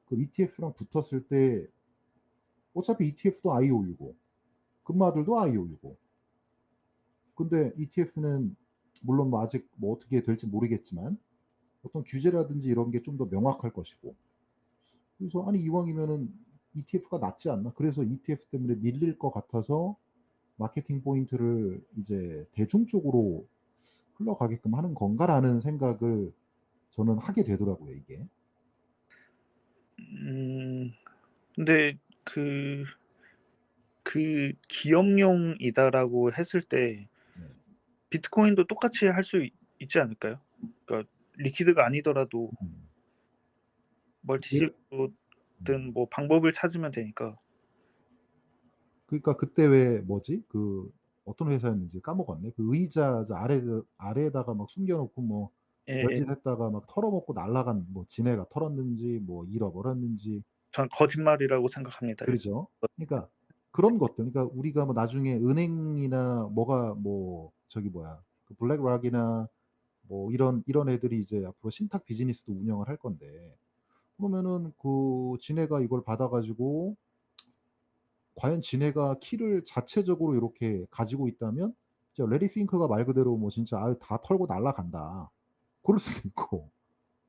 그 0.06 0.22
ETF랑 0.22 0.74
붙었을 0.74 1.28
때 1.28 1.66
어차피 2.74 3.08
ETF도 3.08 3.54
IOU고 3.54 4.16
금마들도 4.84 5.40
IOU고 5.40 5.98
근데 7.36 7.74
ETF는 7.78 8.56
물론 9.02 9.30
뭐 9.30 9.42
아직 9.42 9.70
뭐 9.76 9.94
어떻게 9.94 10.22
될지 10.22 10.48
모르겠지만 10.48 11.18
어떤 11.88 12.04
규제라든지 12.04 12.70
이런 12.70 12.92
게 12.92 13.02
좀 13.02 13.18
더 13.18 13.26
명확할 13.26 13.72
것이고 13.74 14.16
그래서 15.18 15.46
아니 15.48 15.60
이왕이면은 15.62 16.34
ETF가 16.76 17.20
낫지 17.20 17.50
않나 17.50 17.74
그래서 17.76 18.04
ETF 18.04 18.46
때문에 18.52 18.76
밀릴 18.76 19.18
것 19.20 19.32
같아서 19.32 19.98
마케팅 20.58 21.02
포인트를 21.04 21.82
이제 21.98 22.48
대중 22.54 22.88
쪽으로 22.88 23.48
흘러가게끔 24.16 24.76
하는 24.76 24.94
건가라는 24.96 25.60
생각을 25.62 26.34
저는 26.92 27.18
하게 27.20 27.44
되더라고요 27.44 27.96
이게 27.96 28.28
음, 30.00 30.92
근데 31.56 31.98
그, 32.24 32.86
그 34.04 34.54
기업용이다라고 34.68 36.32
했을 36.34 36.62
때 36.62 37.08
네. 37.36 37.46
비트코인도 38.10 38.66
똑같이 38.68 39.08
할 39.08 39.24
수 39.24 39.48
있지 39.80 40.00
않을까요? 40.00 40.40
그러니까 40.86 41.10
리퀴드가 41.38 41.86
아니더라도 41.86 42.52
음. 42.62 42.88
멀티식으로든 44.22 45.94
뭐 45.94 46.08
방법을 46.10 46.52
찾으면 46.52 46.92
되니까. 46.92 47.38
그러니까 49.06 49.38
그때 49.38 49.66
왜 49.66 50.00
뭐지 50.02 50.44
그 50.50 50.92
어떤 51.24 51.52
회사였는지 51.52 52.02
까먹었네 52.02 52.52
그 52.56 52.76
의자 52.76 53.24
저 53.26 53.36
아래 53.36 53.62
아래에다가 53.98 54.54
막 54.54 54.70
숨겨놓고 54.70 55.22
뭐 55.22 55.50
예, 55.90 56.00
예. 56.00 56.02
별짓했다가 56.02 56.70
막 56.70 56.86
털어먹고 56.88 57.34
날라간 57.34 57.86
뭐 57.90 58.06
지네가 58.10 58.48
털었는지 58.50 59.20
뭐 59.24 59.46
잃어버렸는지 59.46 60.44
전 60.72 60.90
거짓말이라고 60.90 61.70
생각합니다. 61.70 62.26
그렇죠. 62.26 62.68
그러니까 62.96 63.30
그런 63.72 63.98
것들. 63.98 64.16
그러니까 64.32 64.44
우리가 64.44 64.86
뭐 64.86 64.94
나중에 64.94 65.36
은행이나 65.36 66.50
뭐가 66.52 66.96
뭐 66.96 67.52
저기 67.70 67.90
뭐야 67.90 68.22
그 68.46 68.54
블랙락이나 68.56 69.48
뭐 70.08 70.32
이런 70.32 70.64
이런 70.68 70.90
애들이 70.90 71.20
이제 71.20 71.44
앞으로 71.46 71.70
신탁 71.70 72.06
비즈니스도 72.06 72.54
운영을 72.54 72.88
할 72.88 72.98
건데 72.98 73.56
그러면은 74.18 74.74
그 74.78 75.38
지네가 75.42 75.82
이걸 75.82 76.04
받아가지고 76.04 76.96
과연 78.36 78.62
지네가 78.62 79.18
키를 79.20 79.64
자체적으로 79.66 80.36
이렇게 80.36 80.86
가지고 80.92 81.28
있다면 81.28 81.74
진짜 82.14 82.30
레리 82.30 82.50
핑크가 82.50 82.88
말 82.88 83.06
그대로 83.06 83.36
뭐 83.38 83.50
진짜 83.50 83.82
아유 83.82 83.98
다 84.00 84.20
털고 84.24 84.48
날라간다. 84.48 85.30
그럴 85.84 86.00
수도 86.00 86.28
있고 86.28 86.70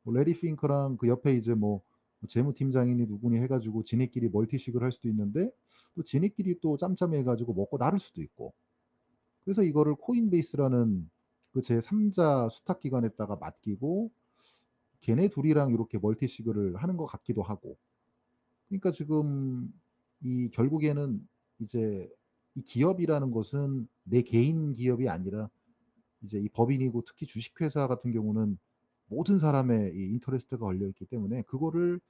뭐 0.02 0.14
레리 0.14 0.38
핑크랑 0.38 0.96
그 0.98 1.08
옆에 1.08 1.34
이제 1.34 1.54
뭐 1.54 1.82
재무팀장이니 2.26 3.06
누구니 3.06 3.38
해가지고 3.38 3.84
지네끼리 3.84 4.28
멀티식을 4.30 4.82
할 4.82 4.92
수도 4.92 5.08
있는데 5.08 5.50
또 5.94 6.02
지네끼리 6.02 6.60
또 6.60 6.76
짬짬해가지고 6.76 7.54
먹고 7.54 7.78
나를 7.78 7.98
수도 7.98 8.22
있고 8.22 8.52
그래서 9.44 9.62
이거를 9.62 9.94
코인베이스라는 9.94 11.08
그 11.52 11.60
제3자 11.60 12.50
수탁기관에다가 12.50 13.36
맡기고 13.36 14.10
걔네 15.00 15.28
둘이랑 15.28 15.72
이렇게 15.72 15.98
멀티식을 15.98 16.76
하는 16.76 16.96
것 16.96 17.06
같기도 17.06 17.42
하고. 17.42 17.76
그러니까 18.68 18.90
지금 18.90 19.72
이 20.22 20.50
결국에는 20.50 21.26
이제 21.60 22.10
이 22.54 22.62
기업이라는 22.62 23.30
것은 23.30 23.88
내 24.04 24.22
개인 24.22 24.72
기업이 24.72 25.08
아니라 25.08 25.48
이제 26.22 26.38
이 26.38 26.48
법인이고 26.48 27.04
특히 27.06 27.26
주식회사 27.26 27.86
같은 27.86 28.12
경우는 28.12 28.58
모든 29.06 29.38
사람의 29.38 29.94
이 29.94 30.04
인터레스트가 30.10 30.64
걸려 30.66 30.86
있기 30.88 31.06
때문에 31.06 31.42
그거를 31.42 32.00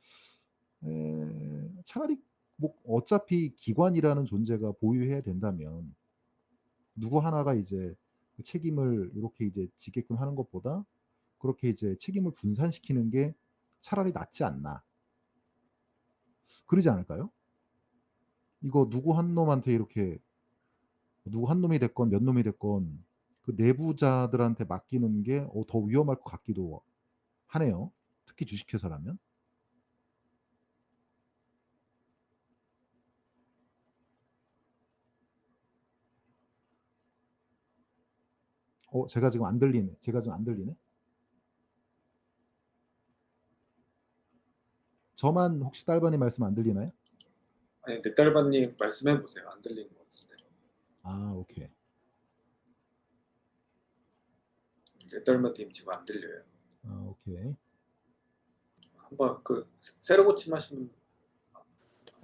에, 0.84 1.68
차라리 1.84 2.16
뭐 2.56 2.74
어차피 2.86 3.54
기관이라는 3.54 4.24
존재가 4.24 4.72
보유해야 4.80 5.20
된다면 5.20 5.94
누구 6.96 7.20
하나가 7.20 7.54
이제 7.54 7.76
그 7.76 8.07
책임을 8.42 9.12
이렇게 9.14 9.46
이제 9.46 9.68
지게끔 9.78 10.16
하는 10.16 10.34
것보다 10.34 10.84
그렇게 11.38 11.68
이제 11.68 11.96
책임을 12.00 12.32
분산시키는 12.32 13.10
게 13.10 13.34
차라리 13.80 14.12
낫지 14.12 14.44
않나 14.44 14.82
그러지 16.66 16.88
않을까요? 16.90 17.30
이거 18.62 18.88
누구 18.90 19.16
한 19.16 19.34
놈한테 19.34 19.72
이렇게 19.72 20.18
누구 21.24 21.48
한 21.50 21.60
놈이 21.60 21.78
됐건 21.78 22.10
몇 22.10 22.22
놈이 22.22 22.42
됐건 22.42 23.04
그 23.42 23.54
내부자들한테 23.56 24.64
맡기는 24.64 25.22
게 25.22 25.46
더 25.68 25.78
위험할 25.78 26.16
것 26.16 26.24
같기도 26.24 26.82
하네요. 27.46 27.90
특히 28.26 28.46
주식회사라면. 28.46 29.18
어, 38.90 39.06
제가 39.06 39.30
지금 39.30 39.46
안 39.46 39.58
들리네. 39.58 39.96
제가 40.00 40.20
지금 40.20 40.34
안 40.34 40.44
들리네. 40.44 40.74
저만 45.14 45.60
혹시 45.62 45.84
딸반이 45.84 46.16
말씀 46.16 46.44
안 46.44 46.54
들리나요? 46.54 46.90
아니 47.82 48.00
넷달바님 48.02 48.76
말씀해 48.78 49.20
보세요. 49.20 49.48
안 49.50 49.60
들리는 49.60 49.88
것 49.94 50.04
같은데. 50.04 50.36
아, 51.02 51.32
오케이. 51.34 51.68
넷달바님 55.12 55.72
지금 55.72 55.92
안 55.92 56.04
들려요. 56.04 56.42
아, 56.84 57.02
오케이. 57.08 57.54
한번 58.96 59.42
그 59.42 59.68
새로 60.00 60.24
고침 60.24 60.54
하시면 60.54 60.90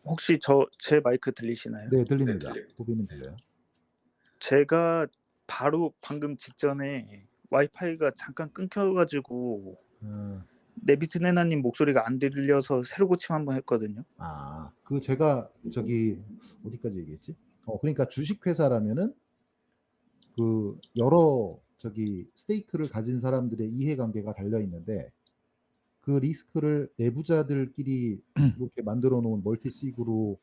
혹시 0.05 0.39
저 0.39 0.67
제 0.79 1.01
마이크 1.01 1.33
들리시나요? 1.33 1.89
네, 1.91 2.05
들립니다. 2.05 2.49
네, 2.49 2.53
들립니다. 2.55 2.75
도비는 2.77 3.07
들려요. 3.09 3.37
제가 4.39 5.07
바로 5.55 5.95
방금 6.01 6.37
직전에 6.37 7.29
와이파이가 7.49 8.11
잠깐 8.17 8.53
끊겨가지고 8.53 9.79
아, 10.03 10.45
네비트네나님 10.75 11.63
목소리가 11.63 12.09
안 12.09 12.19
들려서 12.19 12.83
새로 12.83 13.07
고침 13.07 13.37
한번 13.37 13.55
했거든요. 13.59 14.03
아, 14.17 14.73
그 14.83 15.01
제가 15.01 15.49
저기 15.73 16.19
어디까지 16.67 16.99
얘기했지? 16.99 17.37
어, 17.67 17.79
그러니까 17.79 18.09
주식 18.09 18.45
회사라면은 18.45 19.15
그 20.37 20.77
여러 20.99 21.57
저기 21.79 22.29
스테이크를 22.35 22.89
가진 22.89 23.21
사람들의 23.21 23.69
이해관계가 23.75 24.35
달려 24.35 24.61
있는데 24.61 25.13
그 26.01 26.11
리스크를 26.11 26.91
내부자들끼리 26.97 28.21
이렇게 28.59 28.83
만들어 28.83 29.21
놓은 29.21 29.45
멀티식으로 29.45 30.37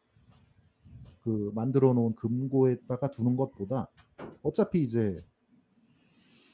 그 1.24 1.52
만들어 1.54 1.93
놓은 1.93 2.15
금고에다가 2.15 3.12
두는 3.12 3.36
것보다 3.36 3.89
어차피 4.43 4.84
이제 4.84 5.17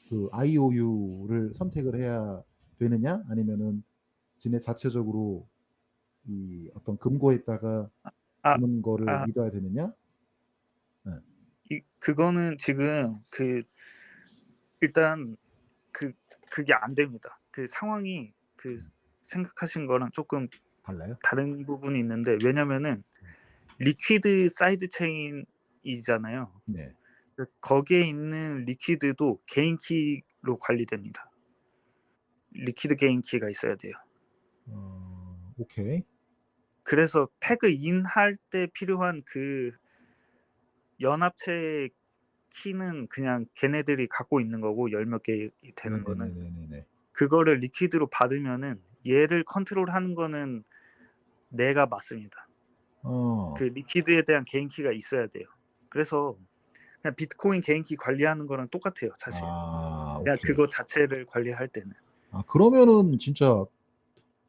그 0.08 0.28
IOU를 0.32 1.52
선택을 1.54 2.00
해야 2.00 2.42
되느냐 2.78 3.22
아니면은 3.28 3.82
지네 4.38 4.60
자체적으로 4.60 5.48
이 6.26 6.70
어떤 6.74 6.96
금고에다가 6.98 7.90
아, 8.42 8.54
두는 8.54 8.82
거를 8.82 9.08
아. 9.08 9.26
믿어야 9.26 9.50
되느냐? 9.50 9.92
이 11.70 11.80
그거는 11.98 12.56
지금 12.58 13.18
그 13.28 13.62
일단 14.80 15.36
그 15.92 16.12
그게 16.50 16.72
안 16.72 16.94
됩니다. 16.94 17.38
그 17.50 17.66
상황이 17.66 18.32
그 18.56 18.76
생각하신 19.22 19.86
거랑 19.86 20.10
조금 20.12 20.48
달라요? 20.82 21.16
다른 21.22 21.66
부분이 21.66 21.98
있는데 21.98 22.38
왜냐면은 22.42 23.02
Liquid 23.78 24.48
side 24.48 24.88
chain이잖아요. 24.88 26.52
네. 26.66 26.92
그 27.38 27.46
거기에 27.60 28.00
있는 28.02 28.64
Liquid도 28.64 29.42
개인 29.46 29.76
키로 29.78 30.58
관리됩니다. 30.58 31.30
Liquid 32.50 32.96
개인 32.96 33.22
키가 33.22 33.48
있어야 33.48 33.76
돼요. 33.76 33.94
어, 34.66 35.54
오케이. 35.58 36.04
그래서 36.82 37.28
peg 37.40 37.68
in할 37.70 38.36
때 38.50 38.66
필요한 38.74 39.22
그 39.26 39.72
연합체 41.00 41.88
키는 42.50 43.08
그냥 43.08 43.46
걔네들이 43.54 44.08
갖고 44.08 44.40
있는 44.40 44.60
거고 44.60 44.90
열 44.92 45.06
몇 45.06 45.22
개 45.22 45.50
되는 45.76 46.04
거는 46.04 46.34
네네네네. 46.34 46.86
그거를 47.12 47.58
Liquid로 47.60 48.08
받으면은 48.10 48.82
얘를 49.08 49.44
컨트롤하는 49.44 50.14
거는 50.14 50.64
내가 51.50 51.86
맞습니다. 51.86 52.48
어. 53.02 53.54
그 53.54 53.64
Liquid에 53.64 54.22
대한 54.22 54.44
개인 54.44 54.68
키가 54.68 54.92
있어야 54.92 55.26
돼요. 55.26 55.46
그래서 55.88 56.38
그냥 57.02 57.14
비트코인 57.14 57.60
개인 57.60 57.82
키 57.82 57.96
관리하는 57.96 58.46
거랑 58.46 58.68
똑같아요, 58.68 59.12
사실. 59.18 59.40
아, 59.44 60.18
그냥 60.22 60.34
오케이. 60.34 60.42
그거 60.42 60.68
자체를 60.68 61.26
관리할 61.26 61.68
때는. 61.68 61.92
아, 62.30 62.42
그러면은 62.46 63.18
진짜 63.18 63.64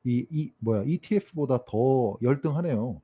이, 0.03 0.25
이 0.29 0.51
뭐야 0.59 0.83
ETF보다 0.85 1.65
더 1.65 2.17
열등하네요. 2.21 3.01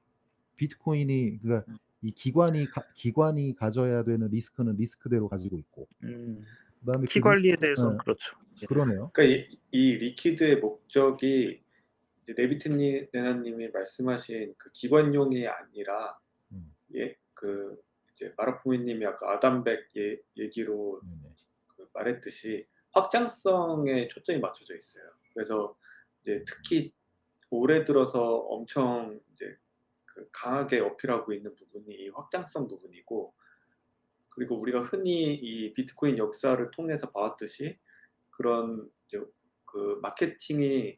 비트코인이 0.58 1.40
그러니까 1.42 1.72
이 2.02 2.12
기관이 2.12 2.66
가, 2.70 2.84
기관이 2.96 3.56
가져야 3.56 4.04
되는 4.04 4.28
리스크는 4.30 4.76
리스크대로 4.78 5.28
가지고 5.30 5.58
있고 5.58 5.88
음, 6.04 6.46
그다음에 6.80 7.06
키 7.08 7.20
그 7.20 7.30
관리에 7.30 7.52
리스크- 7.52 7.62
대해서 7.62 7.84
는 7.86 7.92
네, 7.94 7.98
그렇죠. 8.04 8.38
예. 8.62 8.66
그러네요. 8.68 9.10
그러니까 9.14 9.24
이, 9.24 9.58
이 9.72 9.94
리퀴드의 9.98 10.58
목적이 10.60 11.62
이제 12.22 12.34
네비트니 12.38 13.08
네나님이 13.12 13.70
말씀하신 13.70 14.56
그 14.58 14.70
기관용이 14.72 15.46
아니라 15.48 16.18
음, 16.52 16.74
예, 16.96 17.16
그 17.34 17.78
이제 18.16 18.34
마라포미님이 18.38 19.06
아까 19.06 19.34
아담백 19.34 19.92
예, 19.98 20.18
얘기로. 20.38 21.02
그 21.68 21.90
말했듯이 21.94 22.66
확장성에 22.92 24.08
초점이 24.08 24.40
맞춰져 24.40 24.76
있어요. 24.76 25.04
그래서 25.34 25.78
이제 26.22 26.44
특히 26.48 26.94
올해 27.50 27.84
들어서 27.84 28.38
엄청 28.38 29.20
이제 29.34 29.58
그 30.06 30.28
강하게 30.32 30.80
어필하고 30.80 31.34
있는 31.34 31.54
부분이 31.56 31.94
이 31.94 32.10
확장성 32.10 32.70
부분이고 32.70 33.34
그리고 34.30 34.60
우리가 34.60 34.82
흔히 34.82 35.34
이 35.34 35.74
비트코인 35.74 36.18
역사를 36.18 36.72
통해서 36.72 37.12
봐왔듯이 37.12 37.78
그런 38.32 38.90
이제 39.08 39.22
그 39.66 40.00
마케팅이 40.02 40.98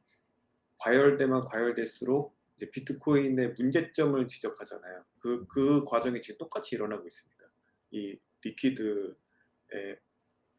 과열되면 0.80 1.42
과열될수록 1.42 2.37
이제 2.58 2.70
비트코인의 2.72 3.54
문제점을 3.54 4.28
지적하잖아요. 4.28 5.06
그, 5.22 5.46
그 5.48 5.86
과정이 5.86 6.22
지금 6.22 6.40
똑같이 6.40 6.76
일어나고 6.76 7.06
있습니다. 7.08 7.46
이 7.92 8.20
리퀴드의 8.42 10.00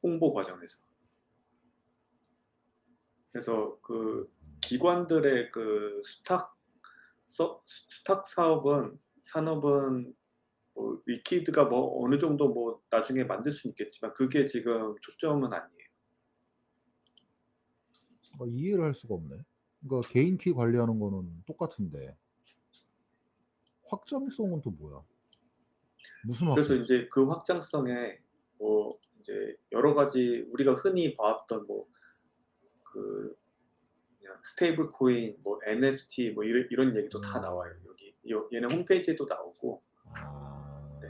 홍보 0.03 0.33
과정에서. 0.33 0.79
그래서 3.33 3.79
그 3.83 4.33
기관들의 4.61 5.51
그 5.53 6.01
수탁 6.05 6.57
서, 7.29 7.63
수탁 7.67 8.27
사업은 8.27 8.99
산업은 9.25 10.15
뭐 10.75 11.03
리퀴드가 11.05 11.65
뭐 11.65 12.05
어느 12.05 12.19
정도 12.19 12.49
뭐 12.49 12.83
나중에 12.91 13.25
만들 13.25 13.53
수 13.53 13.69
있겠지만 13.69 14.15
그게 14.15 14.47
지금 14.47 14.95
초점은 15.01 15.53
아니에요. 15.53 15.79
어, 18.41 18.47
이해를 18.47 18.85
할 18.85 18.95
수가 18.95 19.15
없네. 19.15 19.37
그러니까 19.89 20.09
개인 20.13 20.37
키 20.39 20.53
관리하는 20.53 20.99
거는 20.99 21.43
똑같은데 21.47 22.17
확장성은 23.87 24.61
또 24.63 24.71
뭐야? 24.71 25.03
무슨 26.25 26.55
그래서 26.55 26.75
확장? 26.75 26.85
이제 26.85 27.09
그 27.11 27.27
확장성에 27.27 28.19
뭐 28.59 28.91
이제 29.21 29.57
여러 29.73 29.95
가지 29.95 30.47
우리가 30.53 30.75
흔히 30.75 31.15
봐왔던 31.17 31.67
뭐그 31.67 33.37
스테이블 34.43 34.89
코인, 34.91 35.37
뭐 35.43 35.59
NFT 35.67 36.31
뭐 36.33 36.45
이런, 36.45 36.69
이런 36.71 36.97
얘기도 36.97 37.21
다 37.21 37.39
음. 37.39 37.43
나와요 37.43 37.75
여기. 37.89 38.15
요- 38.31 38.49
얘네 38.53 38.73
홈페이지에도 38.73 39.27
나오고. 39.27 39.83
아, 40.13 40.99
네. 41.01 41.09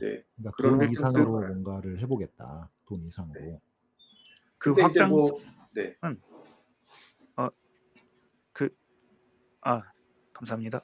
네. 0.00 0.24
그러니까 0.36 0.50
그런 0.56 0.78
돈 0.78 0.90
이상으로. 0.90 1.24
뭔가를 1.48 2.00
해보겠다. 2.00 2.70
돈 2.86 3.02
이상으로. 3.06 3.40
네. 3.40 3.60
그 4.58 4.72
확장 4.72 5.08
뭐 5.10 5.40
네. 5.72 5.96
아 9.62 9.82
감사합니다. 10.32 10.82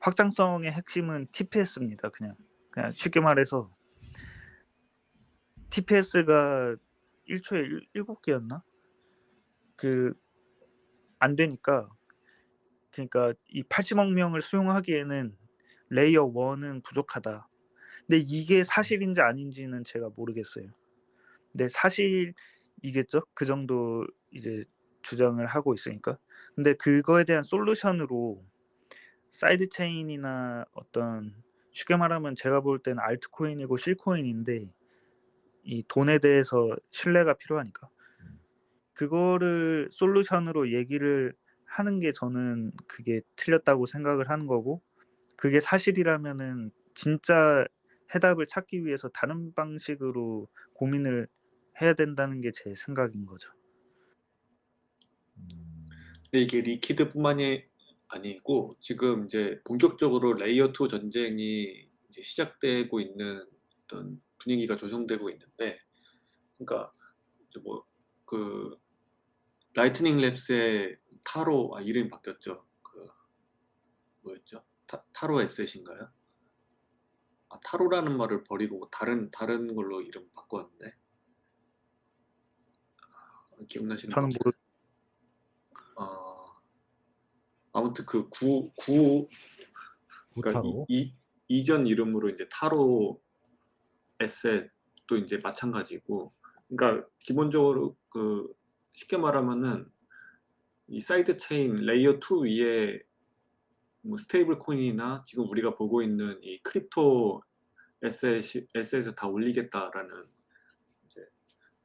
확장성의 0.00 0.72
핵심은 0.72 1.26
TPS입니다. 1.32 2.10
그냥 2.10 2.34
그냥 2.70 2.90
쉽게 2.92 3.20
말해서 3.20 3.70
TPS가 5.70 6.76
1초에 7.28 7.86
7개였나? 7.94 8.62
그 9.76 10.12
안 11.24 11.36
되니까 11.36 11.88
그러니까 12.92 13.32
이 13.48 13.62
80억 13.62 14.12
명을 14.12 14.42
수용하기에는 14.42 15.34
layer 15.88 16.26
1은 16.26 16.82
부족하다. 16.82 17.48
근데 18.06 18.18
이게 18.18 18.62
사실인지 18.62 19.22
아닌지는 19.22 19.84
제가 19.84 20.10
모르겠어요. 20.14 20.66
근데 21.52 21.68
사실이겠죠? 21.68 23.22
그 23.34 23.46
정도 23.46 24.06
이제 24.32 24.64
주장을 25.02 25.44
하고 25.46 25.74
있으니까. 25.74 26.18
근데 26.54 26.74
그거에 26.74 27.24
대한 27.24 27.42
솔루션으로 27.44 28.44
side 29.30 29.68
chain이나 29.70 30.64
어떤 30.74 31.34
쉽게 31.72 31.96
말하면 31.96 32.36
제가 32.36 32.60
볼 32.62 32.80
때는 32.80 33.00
알트코인이고 33.00 33.76
shitcoin인데 33.78 34.72
이 35.64 35.84
돈에 35.88 36.18
대해서 36.18 36.76
신뢰가 36.92 37.34
필요하니까. 37.34 37.88
그거를 38.94 39.88
솔루션으로 39.92 40.72
얘기를 40.72 41.34
하는 41.64 41.98
게 42.00 42.12
저는 42.12 42.72
그게 42.86 43.20
틀렸다고 43.36 43.86
생각을 43.86 44.30
하는 44.30 44.46
거고 44.46 44.82
그게 45.36 45.60
사실이라면은 45.60 46.70
진짜 46.94 47.66
해답을 48.14 48.46
찾기 48.48 48.84
위해서 48.86 49.08
다른 49.10 49.54
방식으로 49.54 50.48
고민을 50.74 51.28
해야 51.82 51.94
된다는 51.94 52.40
게 52.42 52.52
제 52.52 52.74
생각인 52.76 53.26
거죠. 53.26 53.50
음, 55.38 55.63
근데 56.34 56.42
이게 56.42 56.62
Liquid뿐만이 56.62 57.62
아니고 58.08 58.74
지금 58.80 59.26
이제 59.26 59.60
본격적으로 59.62 60.32
layer 60.32 60.72
2 60.72 60.88
전쟁이 60.88 61.88
이제 62.08 62.22
시작되고 62.22 62.98
있는 62.98 63.46
어떤 63.84 64.20
분위기가 64.38 64.74
조성되고 64.74 65.30
있는데, 65.30 65.78
그러니까 66.58 66.92
이제 67.48 67.60
뭐 67.60 68.26
그 68.26 68.76
Lightning 69.74 70.16
Labs의 70.16 70.98
Taro 71.24 71.76
아 71.76 71.82
이름이 71.82 72.10
바뀌었죠. 72.10 72.66
그 72.82 73.06
뭐였죠? 74.22 74.64
타, 74.88 75.04
Taro 75.12 75.40
asset인가요? 75.40 76.10
아 77.50 77.60
Taro라는 77.64 78.16
말을 78.16 78.42
버리고 78.42 78.78
뭐 78.78 78.88
다른 78.90 79.30
다른 79.30 79.72
걸로 79.72 80.02
이름 80.02 80.28
바꿨는데 80.34 80.96
아, 83.02 83.64
기억나시는 83.68 84.12
저는 84.12 84.30
분? 84.30 84.38
모르 84.44 84.64
어, 85.96 86.34
아무튼 87.74 88.06
그 88.06 88.28
구, 88.30 88.70
구, 88.76 89.28
그러니까 90.34 90.62
구Taro. 90.62 90.86
이, 90.88 91.00
이, 91.00 91.14
이전 91.48 91.86
이름으로 91.86 92.30
이제 92.30 92.48
Taro 92.48 93.20
asset도 94.20 95.16
이제 95.22 95.38
마찬가지고, 95.42 96.32
그러니까 96.68 97.06
기본적으로 97.18 97.96
그 98.08 98.54
쉽게 98.92 99.16
말하면은 99.16 99.90
이 100.86 101.00
side 101.00 101.36
chain 101.36 101.74
layer 101.76 102.20
2 102.20 102.44
위에 102.44 103.02
뭐 104.02 104.18
스테이블 104.18 104.58
코인이나 104.58 105.24
지금 105.26 105.48
우리가 105.48 105.74
보고 105.74 106.00
있는 106.00 106.38
이 106.42 106.60
crypto 106.62 107.42
asset이 108.02 108.68
asset을 108.74 109.16
다 109.16 109.26
올리겠다라는 109.26 110.26
이제 111.06 111.26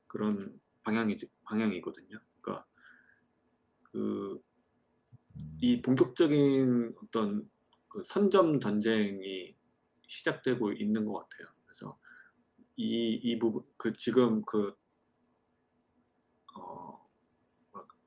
그런 0.05 0.59
방향이지 0.83 1.27
방향이거든요. 1.45 2.19
그러니까 2.41 2.65
그 3.83 4.39
이 5.61 5.81
본격적인 5.81 6.95
어떤 7.03 7.49
그 7.87 8.03
선점 8.05 8.59
전쟁이 8.59 9.55
시작되고 10.07 10.73
있는 10.73 11.05
것 11.05 11.19
같아요. 11.19 11.47
그래서 11.65 11.97
이, 12.75 13.13
이 13.21 13.37
부분, 13.37 13.63
그 13.77 13.93
지금 13.93 14.43
그, 14.45 14.73
어, 16.55 17.05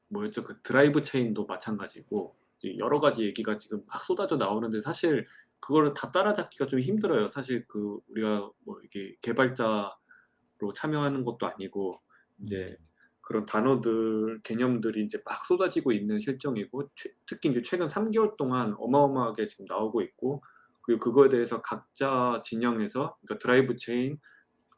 뭐였죠? 0.08 0.44
그 0.44 0.60
드라이브 0.62 1.02
체인도 1.02 1.46
마찬가지고, 1.46 2.36
여러 2.78 3.00
가지 3.00 3.24
얘기가 3.24 3.58
지금 3.58 3.84
막 3.86 3.98
쏟아져 3.98 4.36
나오는데 4.36 4.80
사실 4.80 5.26
그거를 5.58 5.94
다 5.94 6.12
따라잡기가 6.12 6.66
좀 6.66 6.78
힘들어요. 6.78 7.28
사실 7.28 7.66
그 7.66 7.98
우리가 8.06 8.48
뭐 8.60 8.80
이게 8.84 9.16
개발자로 9.20 10.72
참여하는 10.74 11.22
것도 11.24 11.46
아니고, 11.46 12.00
이제 12.38 12.78
그런 13.22 13.46
단어들, 13.46 14.40
개념들이 14.42 15.04
이제 15.04 15.18
막 15.24 15.44
쏟아지고 15.46 15.92
있는 15.92 16.18
실정이고, 16.18 16.90
최- 16.96 17.14
특히 17.26 17.50
이제 17.50 17.62
최근 17.62 17.88
3개월 17.88 18.36
동안 18.36 18.74
어마어마하게 18.78 19.46
지금 19.46 19.64
나오고 19.66 20.02
있고, 20.02 20.42
그리고 20.82 21.00
그거에 21.00 21.28
대해서 21.28 21.62
각자 21.62 22.42
진영에서, 22.44 23.16
그러니까 23.20 23.38
drive 23.38 23.76
chain, 23.76 24.18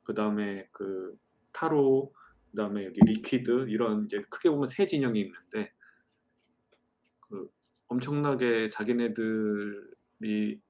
그 0.04 0.14
다음에 0.14 0.68
그 0.72 1.16
Taro, 1.52 2.12
그 2.50 2.56
다음에 2.56 2.84
여기 2.84 3.00
Liquid, 3.00 3.66
이런 3.70 4.04
이제 4.04 4.22
크게 4.28 4.50
보면 4.50 4.68
세 4.68 4.86
진영이 4.86 5.18
있는데, 5.20 5.72
그 7.20 7.48
엄청나게 7.88 8.68
자기네들이 8.68 10.60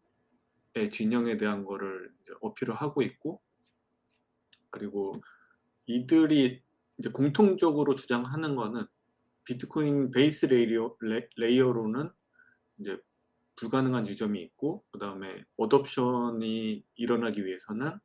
의 0.77 0.91
진영에 0.91 1.37
대한 1.37 1.65
거를 1.65 2.13
어필을 2.41 2.75
하고 2.75 3.03
있고, 3.03 3.41
그리고 4.71 5.15
이들이 5.87 6.63
이제 6.99 7.11
공통적으로 7.11 7.95
주장하는 7.95 8.57
거는 8.57 8.87
비트코인 9.45 10.11
base 10.11 10.47
layer, 10.47 10.97
레, 11.01 11.29
layer로는 11.37 12.11
이제 12.79 12.99
불가능한 13.57 14.05
지점이 14.05 14.41
있고 14.43 14.85
그 14.91 14.99
다음에 14.99 15.45
adoption이 15.57 16.85
일어나기 16.97 17.45
위해서는 17.45 17.99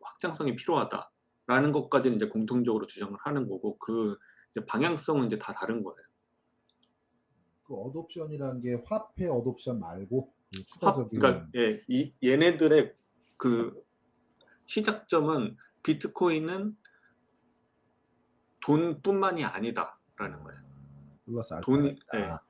확장성이 0.00 0.56
필요하다라는 0.56 1.72
것까지는 1.72 2.16
이제 2.16 2.28
공통적으로 2.28 2.86
주장을 2.86 3.16
하는 3.20 3.48
거고 3.48 3.78
그 3.78 4.16
이제 4.50 4.64
방향성은 4.64 5.26
이제 5.26 5.38
다 5.38 5.52
다른 5.52 5.82
거예요. 5.82 5.98
그 7.64 7.74
adoption이라는 7.74 8.60
게 8.60 8.82
화폐 8.86 9.26
adoption 9.26 9.80
말고 9.80 10.32
그 10.54 10.60
합, 10.60 10.66
추가적인 10.66 11.18
그러니까 11.18 11.48
예, 11.56 11.82
이 11.88 12.12
얘네들의 12.22 12.94
그 13.36 13.82
시작점은 14.66 15.56
비트코인은 15.82 16.76
돈뿐만이 18.64 19.44
아니다라는 19.44 20.42
거예요. 20.42 20.60
플러스 21.26 21.54
돈이- 21.60 21.98
알파다. 22.08 22.44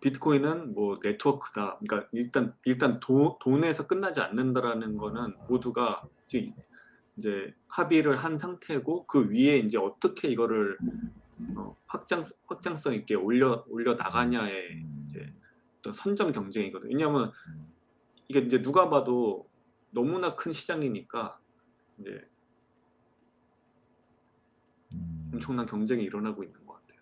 비트코인은 0.00 0.74
뭐 0.74 0.98
네트워크다. 1.02 1.78
그러니까 1.78 2.08
일단 2.12 2.54
일단 2.64 3.00
도, 3.00 3.38
돈에서 3.40 3.86
끝나지 3.86 4.20
않는다라는 4.20 4.96
거는 4.96 5.34
모두가 5.48 6.06
지금 6.26 6.52
이제 7.16 7.54
합의를 7.68 8.16
한 8.16 8.36
상태고 8.36 9.06
그 9.06 9.30
위에 9.30 9.58
이제 9.58 9.78
어떻게 9.78 10.28
이거를 10.28 10.76
어, 11.56 11.74
확장 11.86 12.22
확장성 12.46 12.92
있게 12.94 13.14
올려 13.14 13.64
올려 13.68 13.94
나가냐의 13.94 14.72
음, 14.74 15.06
이제 15.08 15.32
어떤 15.78 15.92
선점 15.94 16.30
경쟁이거든요. 16.32 16.90
왜냐하면 16.90 17.32
음, 17.48 17.72
이게 18.28 18.40
이제 18.40 18.60
누가 18.60 18.88
봐도 18.90 19.48
너무나 19.90 20.34
큰 20.36 20.52
시장이니까 20.52 21.38
이제 21.98 22.10
음. 22.10 22.35
엄청난 25.32 25.66
경쟁이 25.66 26.04
일어나고 26.04 26.44
있는 26.44 26.64
것 26.66 26.74
같아요. 26.74 27.00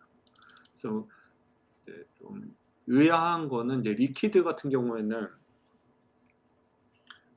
그래서 0.73 1.09
이제 1.83 2.05
좀 2.15 2.57
의아한 2.87 3.49
거는 3.49 3.81
이제 3.81 3.95
리퀴드 3.95 4.43
같은 4.43 4.71
경우에는 4.71 5.29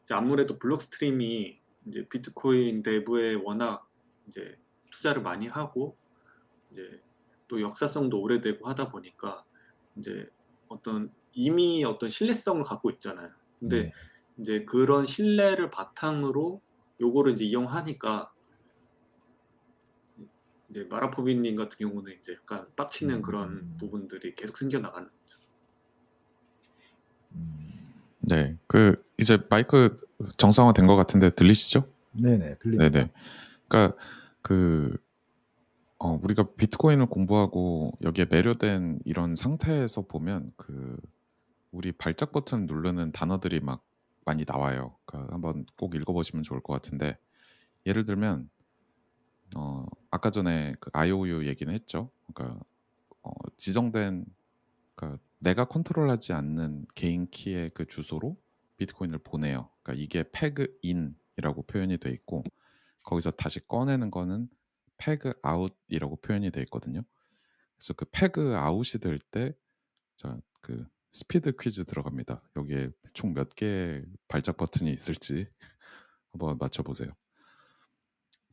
이제 0.04 0.14
아무래도 0.14 0.58
블록 0.58 0.82
스트림이 0.82 1.60
이제 1.88 2.08
비트코인 2.10 2.84
내부에 2.86 3.36
워낙 3.36 3.90
이제 4.28 4.58
투자를 4.92 5.22
많이 5.22 5.48
하고 5.48 5.98
이제 6.72 7.02
또 7.48 7.62
역사성도 7.62 8.22
오래되고 8.22 8.68
하다 8.68 8.90
보니까 8.90 9.46
이제 9.96 10.30
어떤 10.68 11.14
이미 11.34 11.84
어떤 11.86 12.10
신뢰성을 12.10 12.64
갖고 12.64 12.90
있잖아요. 12.92 13.32
근데 13.60 13.84
네. 13.84 13.94
이제 14.40 14.66
그런 14.66 15.06
신뢰를 15.06 15.70
바탕으로 15.72 16.62
요거를 17.00 17.34
이제 17.34 17.46
이용하니까 17.46 18.32
이제 20.70 20.86
마라포비님 20.90 21.56
같은 21.56 21.78
경우는 21.78 22.14
이제 22.20 22.34
약간 22.34 22.68
빡치는 22.76 23.22
그런 23.22 23.50
음. 23.50 23.78
부분들이 23.80 24.36
계속 24.36 24.58
생겨나가는 24.58 25.08
거죠. 25.08 25.40
음. 27.34 27.94
네, 28.20 28.58
그 28.68 29.02
이제 29.18 29.38
마이크 29.50 29.96
정상화 30.38 30.74
된 30.74 30.88
것 30.88 30.96
같은데 30.96 31.30
들리시죠? 31.30 31.88
네네 32.12 32.58
들립니다. 32.60 32.90
네네. 32.90 33.12
그러니까 33.68 33.98
그 34.42 34.98
어, 36.00 36.20
우리가 36.22 36.44
비트코인을 36.58 37.08
공부하고 37.08 37.98
여기에 38.04 38.26
매료된 38.30 39.00
이런 39.06 39.36
상태에서 39.36 40.04
보면 40.04 40.52
그 40.58 40.98
우리 41.72 41.92
발작 41.92 42.32
버튼 42.32 42.66
누르는 42.66 43.12
단어들이 43.12 43.60
막 43.62 43.84
많이 44.26 44.44
나와요. 44.46 44.96
그러니까 45.06 45.34
한번 45.34 45.66
꼭 45.78 45.96
읽어보시면 45.96 46.44
좋을 46.44 46.62
것 46.62 46.74
같은데 46.74 47.18
예를 47.86 48.06
들면 48.06 48.50
어, 49.56 49.86
아까 50.12 50.30
전에 50.32 50.76
그 50.80 50.90
IOU 50.94 51.46
얘기는 51.48 51.72
했죠. 51.74 52.12
그러니까 52.34 52.60
어, 53.24 53.32
지정된 53.58 54.26
그러니까 54.96 55.22
내가 55.40 55.66
컨트롤하지 55.66 56.34
않는 56.34 56.86
개인 56.96 57.30
키의 57.30 57.72
그 57.72 57.86
주소로 57.88 58.38
비트코인을 58.78 59.20
보내요. 59.20 59.70
그러니까 59.84 60.04
이게 60.04 60.26
peg 60.32 60.80
in이라고 60.84 61.64
표현이 61.68 61.98
돼 62.00 62.12
있고 62.12 62.44
거기서 63.04 63.32
다시 63.32 63.66
꺼내는 63.68 64.12
거는 64.12 64.50
peg 64.98 65.34
out이라고 65.44 66.18
표현이 66.18 66.52
돼 66.52 66.62
있거든요. 66.64 67.04
그래서 67.78 67.94
그 67.94 68.06
peg 68.12 68.56
out이 68.58 69.02
될 69.02 69.20
때 69.32 69.54
자, 70.18 70.40
그 70.62 70.88
스피드 71.12 71.54
퀴즈 71.60 71.86
들어갑니다. 71.86 72.44
여기에 72.58 72.92
총 73.14 73.34
몇 73.34 73.56
개의 73.56 74.06
발작 74.28 74.58
버튼이 74.58 74.92
있을지 74.92 75.48
한번 76.34 76.58
맞춰 76.60 76.84
보세요. 76.84 77.12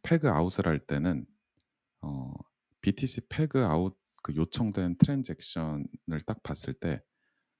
peg 0.04 0.30
out을 0.30 0.66
할 0.66 0.78
때는 0.78 1.26
어, 2.02 2.32
BTC 2.80 3.28
패그 3.28 3.64
아웃 3.64 3.98
그 4.22 4.34
요청된 4.36 4.96
트랜잭션을 4.98 6.20
딱 6.24 6.42
봤을 6.42 6.72
때 6.74 7.02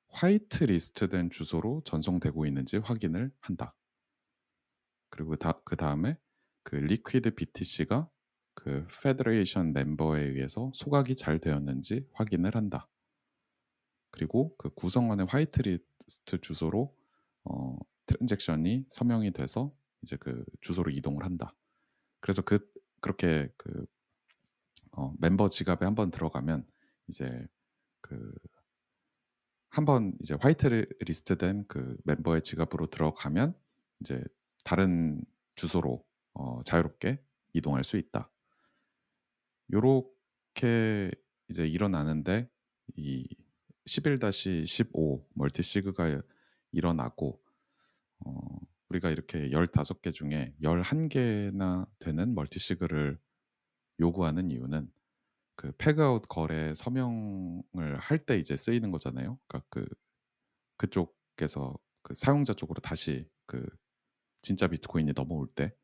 whitelist된 0.09 1.31
주소로 1.30 1.83
전송되고 1.85 2.46
있는지 2.46 2.76
확인을 2.76 3.33
한다. 3.40 3.74
그리고 5.11 5.37
다, 5.37 5.61
그 5.64 5.76
다음에 5.76 6.16
그 6.62 6.76
리퀴드 6.76 7.35
BTC가 7.35 8.09
그 8.54 8.87
federation 9.03 9.72
멤버에 9.72 10.22
의해서 10.22 10.70
소각이 10.74 11.16
잘 11.16 11.40
되었는지 11.40 12.09
확인을 12.12 12.54
한다. 12.54 12.88
그리고 14.11 14.54
그 14.57 14.70
구성원의 14.70 15.26
whitelist 15.27 16.40
주소로 16.40 16.96
어, 17.44 17.76
transaction이 18.07 18.87
서명이 18.88 19.33
돼서 19.33 19.74
이제 20.02 20.16
그 20.16 20.44
주소로 20.61 20.90
이동을 20.92 21.24
한다. 21.24 21.54
그래서 22.24 22.40
그 22.40 22.58
그렇게 23.02 23.52
그 23.58 23.84
어, 24.92 25.12
멤버 25.18 25.50
지갑에 25.50 25.84
한번 25.84 26.10
들어가면 26.10 26.66
이제 27.06 27.46
그 28.00 28.32
한번 29.68 30.16
이제 30.22 30.34
whitelist된 30.40 31.66
그 31.68 31.98
멤버의 32.04 32.40
지갑으로 32.40 32.87
들어가면 32.87 33.54
이제 34.00 34.24
다른 34.64 35.22
주소로 35.54 36.02
어, 36.32 36.62
자유롭게 36.64 37.22
이동할 37.52 37.84
수 37.84 37.98
있다. 37.98 38.32
요렇게 39.70 41.10
이제 41.50 41.66
일어나는데 41.68 42.48
이 42.96 43.28
11-15 43.84 45.26
multisig가 45.35 46.22
일어나고 46.72 47.38
어, 48.20 48.58
우리가 48.94 49.11
이렇게 49.11 49.50
15개 49.50 50.12
중에 50.12 50.54
11개나 50.62 51.88
되는 51.98 52.35
multisig를 52.35 53.18
요구하는 54.00 54.50
이유는 54.50 54.90
그 55.57 55.72
peg 55.79 56.00
out 56.00 56.22
거래 56.28 56.74
서명을 56.74 57.98
할 57.98 58.24
때 58.24 58.38
이제 58.38 58.57
쓰이는 58.57 58.90
거잖아요. 58.90 59.38
그러니까 59.46 59.66
그 59.70 59.87
그쪽에서 60.76 61.76
그 62.02 62.14
사용자 62.14 62.54
쪽으로 62.54 62.80
다시 62.80 63.28
그 63.46 63.66
진짜 64.42 64.66
비트코인이 64.68 65.12
넘어올 65.14 65.48
때 65.54 65.74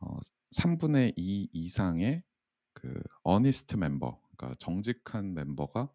어, 0.00 0.16
3분의 0.56 1.14
2 1.16 1.50
이상의 1.52 2.22
그 2.74 3.02
honest 3.22 3.76
멤버, 3.76 4.20
그러니까 4.36 4.56
정직한 4.58 5.34
멤버가 5.34 5.90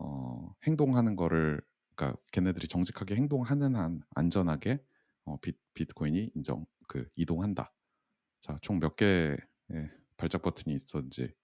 어, 0.00 0.54
행동하는 0.66 1.16
거를 1.16 1.62
그러니까 1.94 2.20
걔네들이 2.32 2.68
정직하게 2.68 3.16
행동하는 3.16 3.76
한 3.76 4.02
안전하게 4.14 4.84
어, 5.26 5.38
비, 5.40 5.52
비트코인이 5.74 6.32
인정 6.34 6.66
그 6.88 7.08
이동한다. 7.16 7.72
자, 8.40 8.58
총 8.62 8.78
몇 8.80 8.96
개의 8.96 9.36
발작 10.16 10.42
버튼이 10.42 10.74
있었는지 10.74 11.34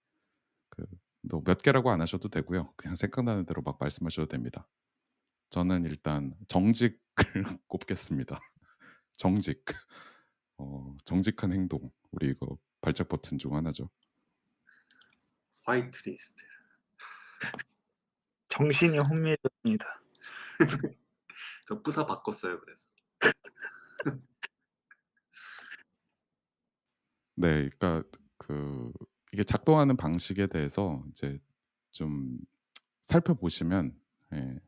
그뭐몇 1.23 1.61
개라고 1.63 1.91
안 1.91 2.01
하셔도 2.01 2.29
되고요. 2.29 2.73
그냥 2.77 2.95
생각나는 2.95 3.45
대로 3.45 3.61
막 3.63 3.77
말씀하셔도 3.79 4.27
됩니다. 4.27 4.67
저는 5.51 5.85
일단 5.85 6.35
정직을 6.47 6.97
꼽겠습니다. 7.67 8.39
정직. 9.17 9.63
어, 10.57 10.97
정직한 11.05 11.53
행동. 11.53 11.91
우리 12.11 12.29
이거 12.29 12.57
발작 12.81 13.09
버튼 13.09 13.37
중 13.37 13.55
하나죠. 13.55 13.89
화이트 15.65 16.01
리스트. 16.09 16.43
정신이 18.49 18.97
혼미해졌습니다. 18.99 19.85
저 21.67 21.81
부사 21.81 22.05
바꿨어요. 22.05 22.59
그래서 22.61 22.87
네, 27.35 27.69
그러니까 27.69 28.03
그 28.37 28.91
이게 29.33 29.43
작동하는 29.43 29.95
방식에 29.97 30.47
대해서 30.47 31.03
이제 31.09 31.39
좀 31.91 32.37
살펴보시면 33.01 33.97
예, 34.33 34.59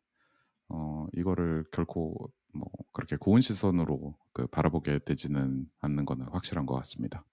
어, 0.69 1.07
이거를 1.13 1.65
결코 1.71 2.31
뭐 2.53 2.67
그렇게 2.91 3.15
고운 3.15 3.41
시선으로 3.41 4.17
그 4.33 4.47
바라보게 4.47 4.99
되지는 4.99 5.69
않는 5.79 6.05
거는 6.05 6.27
확실한 6.29 6.65
것 6.65 6.75
같습니다. 6.75 7.25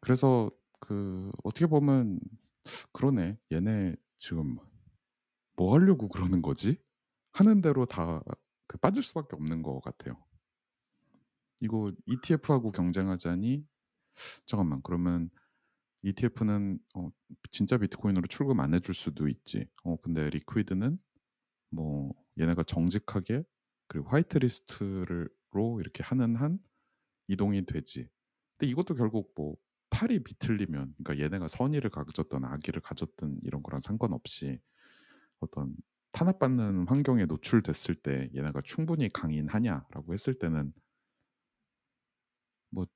그래서 0.00 0.50
그 0.80 1.30
어떻게 1.44 1.66
보면 1.66 2.18
그러네. 2.92 3.38
얘네 3.52 3.96
지금 4.18 4.58
뭐 5.56 5.74
하려고 5.74 6.08
그러는 6.08 6.42
거지? 6.42 6.76
하는 7.32 7.60
대로 7.60 7.86
다 7.86 8.22
그 8.72 8.78
빠질 8.78 9.02
수밖에 9.02 9.36
없는 9.36 9.60
것 9.62 9.80
같아요. 9.80 10.16
이거 11.60 11.92
ETF하고 12.06 12.72
경쟁하자니 12.72 13.66
잠깐만 14.46 14.80
그러면 14.82 15.28
ETF는 16.00 16.78
어, 16.94 17.10
진짜 17.50 17.76
비트코인으로 17.76 18.26
출금 18.28 18.60
안 18.60 18.72
해줄 18.72 18.94
수도 18.94 19.28
있지. 19.28 19.68
어 19.84 19.96
근데 20.00 20.30
리퀴드는 20.30 20.98
뭐 21.68 22.14
얘네가 22.40 22.62
정직하게 22.62 23.44
그리고 23.88 24.08
화이트리스트로 24.08 25.28
이렇게 25.80 26.02
하는 26.02 26.34
한 26.34 26.58
이동이 27.28 27.66
되지. 27.66 28.08
근데 28.56 28.70
이것도 28.70 28.94
결국 28.94 29.34
뭐 29.36 29.54
팔이 29.90 30.24
비틀리면 30.24 30.94
그러니까 30.96 31.22
얘네가 31.22 31.46
선의를 31.46 31.90
가졌던 31.90 32.42
악의를 32.46 32.80
가졌던 32.80 33.40
이런 33.42 33.62
거랑 33.62 33.82
상관없이 33.82 34.62
어떤 35.40 35.76
탄압받는 36.12 36.86
환경에 36.88 37.24
노출됐을 37.26 37.94
때 37.94 38.30
얘네가 38.34 38.60
충분히 38.64 39.08
강인하냐라고 39.10 40.12
했을 40.12 40.34
때는 40.34 40.72
뭐 42.70 42.86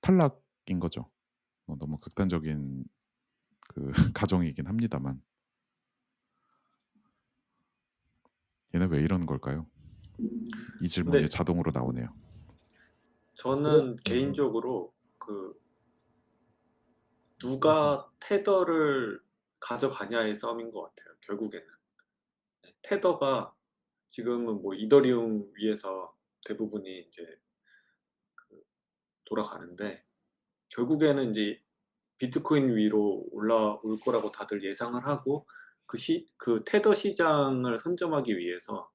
탈락인 0.00 0.78
거죠. 0.80 1.10
뭐 1.66 1.76
너무 1.76 1.98
극단적인 1.98 2.84
그 3.68 3.90
가정이긴 4.16 4.66
합니다만 4.66 5.20
얘네 8.74 8.86
왜 8.86 9.00
이러는 9.02 9.26
걸까요? 9.26 9.66
이 10.80 10.88
질문이 10.88 11.18
근데- 11.18 11.26
자동으로 11.26 11.72
나오네요. 11.72 12.08
저는 13.34 13.96
그래? 13.96 14.02
개인적으로 14.04 14.94
그 15.18 15.60
누가 17.38 18.08
테더를 18.20 19.20
가져가냐의 19.58 20.34
싸움인 20.36 20.70
것 20.70 20.82
같아요. 20.82 21.14
결국에는 21.22 21.66
네, 21.66 21.71
테더가 22.82 23.54
지금은 24.10 24.62
뭐 24.62 24.74
이더리움 24.74 25.50
위에서 25.54 26.14
대부분이 26.46 27.00
이제 27.00 27.22
그 28.34 28.62
돌아가는데 29.24 30.04
결국에는 30.68 31.30
이제 31.30 31.62
비트코인 32.18 32.76
위로 32.76 33.26
올라올 33.32 33.98
거라고 34.00 34.30
다들 34.30 34.62
예상을 34.62 35.04
하고 35.06 35.46
그 35.86 35.96
시, 35.96 36.28
그 36.36 36.62
테더 36.64 36.94
시장을 36.94 37.78
선점하기 37.78 38.36
위해서 38.38 38.90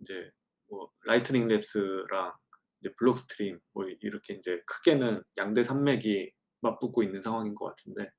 이제 0.00 0.30
뭐 0.68 0.90
라이트닝 1.04 1.48
랩스랑 1.48 2.34
이제 2.80 2.94
블록스트림 2.96 3.60
뭐 3.72 3.84
이렇게 4.00 4.34
이제 4.34 4.62
크게는 4.66 5.22
양대 5.36 5.62
산맥이 5.62 6.32
맞붙고 6.60 7.02
있는 7.02 7.22
상황인 7.22 7.54
것 7.54 7.66
같은데 7.66 8.10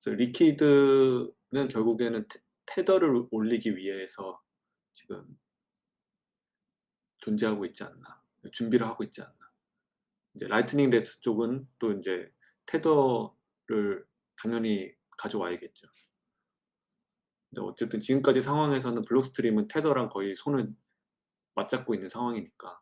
그래서 0.00 0.16
리퀴드는 0.16 1.68
결국에는 1.70 2.26
테, 2.74 2.74
테더를 2.76 3.26
올리기 3.30 3.76
위해서 3.76 4.40
지금 4.94 5.38
존재하고 7.18 7.66
있지 7.66 7.84
않나 7.84 8.22
준비를 8.52 8.86
하고 8.86 9.04
있지 9.04 9.22
않나 9.22 9.34
이제 10.34 10.46
라이트닝 10.48 10.90
랩스 10.90 11.22
쪽은 11.22 11.68
또 11.78 11.92
이제 11.92 12.32
테더를 12.66 14.06
당연히 14.36 14.92
가져와야겠죠. 15.18 15.88
근데 17.50 17.62
어쨌든 17.62 18.00
지금까지 18.00 18.42
상황에서는 18.42 19.02
블록스트림은 19.02 19.68
테더랑 19.68 20.10
거의 20.10 20.36
손을 20.36 20.74
맞잡고 21.54 21.94
있는 21.94 22.08
상황이니까 22.08 22.80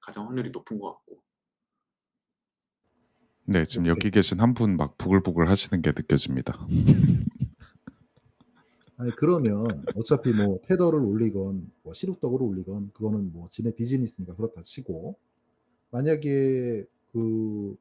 가장 0.00 0.26
확률이 0.26 0.50
높은 0.50 0.78
것 0.78 0.92
같고 0.94 1.22
네, 3.44 3.64
지금 3.64 3.88
오케이. 3.88 3.90
여기 3.90 4.10
계신 4.10 4.40
한 4.40 4.54
분 4.54 4.76
막 4.76 4.96
부글부글 4.98 5.48
하시는 5.48 5.82
게 5.82 5.90
느껴집니다. 5.90 6.58
아니 9.00 9.10
그러면 9.16 9.84
어차피 9.94 10.32
뭐 10.32 10.60
테더를 10.66 11.00
올리건 11.00 11.70
뭐 11.82 11.94
시루떡을 11.94 12.42
올리건 12.42 12.92
그거는 12.92 13.32
뭐 13.32 13.48
지네 13.50 13.74
비즈니스니까 13.74 14.34
그렇다 14.36 14.62
치고 14.62 15.16
만약에 15.90 16.84
그 17.12 17.76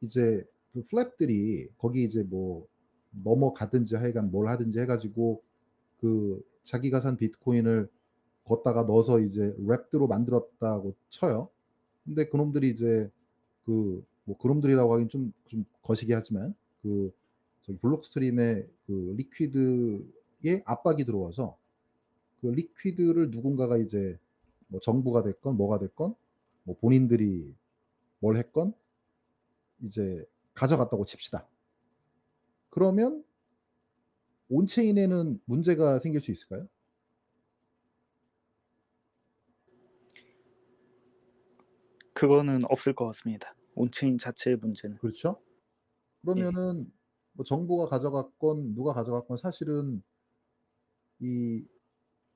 이제 0.00 0.44
그 0.72 0.82
플랩들이 0.84 1.68
거기 1.78 2.04
이제 2.04 2.22
뭐 2.22 2.66
넘어가든지 3.10 3.96
하여간 3.96 4.30
뭘 4.30 4.48
하든지 4.48 4.80
해가지고 4.80 5.42
그 6.00 6.42
자기가 6.62 7.00
산 7.00 7.16
비트코인을 7.16 7.88
걷다가 8.44 8.82
넣어서 8.84 9.20
이제 9.20 9.54
wrapped로 9.58 10.08
만들었다고 10.08 10.94
쳐요. 11.10 11.48
근데 12.04 12.28
그놈들이 12.28 12.70
이제 12.70 13.10
그 13.64 14.02
뭐 14.24 14.36
그놈들이라고 14.38 14.92
하긴 14.94 15.08
좀, 15.08 15.32
좀 15.48 15.64
거시기 15.82 16.12
하지만 16.12 16.54
그 16.82 17.12
저기 17.62 17.78
블록스트림의 17.78 18.68
그 18.86 19.14
리퀴드 19.16 20.04
에 20.44 20.62
압박이 20.64 21.04
들어와서 21.04 21.56
그 22.40 22.48
리퀴드를 22.48 23.30
누군가가 23.30 23.76
이제 23.78 24.18
뭐 24.66 24.80
정부가 24.80 25.22
됐건 25.22 25.56
뭐가 25.56 25.78
됐건 25.78 26.14
뭐 26.64 26.76
본인들이 26.78 27.54
뭘 28.18 28.36
했건 28.36 28.74
이제 29.82 30.24
가져갔다고 30.54 31.04
칩시다. 31.04 31.46
그러면 32.70 33.24
on-chain에는 34.48 35.40
문제가 35.44 35.98
생길 35.98 36.20
수 36.20 36.30
있을까요? 36.30 36.68
그거는 42.12 42.62
없을 42.68 42.94
것 42.94 43.06
같습니다. 43.06 43.54
on-chain 43.74 44.18
자체의 44.18 44.56
문제는. 44.56 44.98
그렇죠? 44.98 45.40
그러면은 46.22 46.92
뭐 47.32 47.44
정부가 47.44 47.86
가져갔건 47.86 48.74
누가 48.74 48.92
가져갔건 48.92 49.36
사실은 49.36 50.02
이 51.22 51.64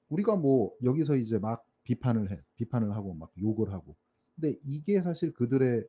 우리가 0.08 0.36
뭐 0.36 0.72
여기서 0.82 1.16
이제 1.16 1.38
막 1.38 1.66
비판을 1.82 2.30
해 2.30 2.40
비판을 2.56 2.92
하고 2.92 3.14
막 3.14 3.32
욕을 3.40 3.72
하고 3.72 3.96
근데 4.34 4.58
이게 4.64 5.02
사실 5.02 5.32
그들의 5.32 5.84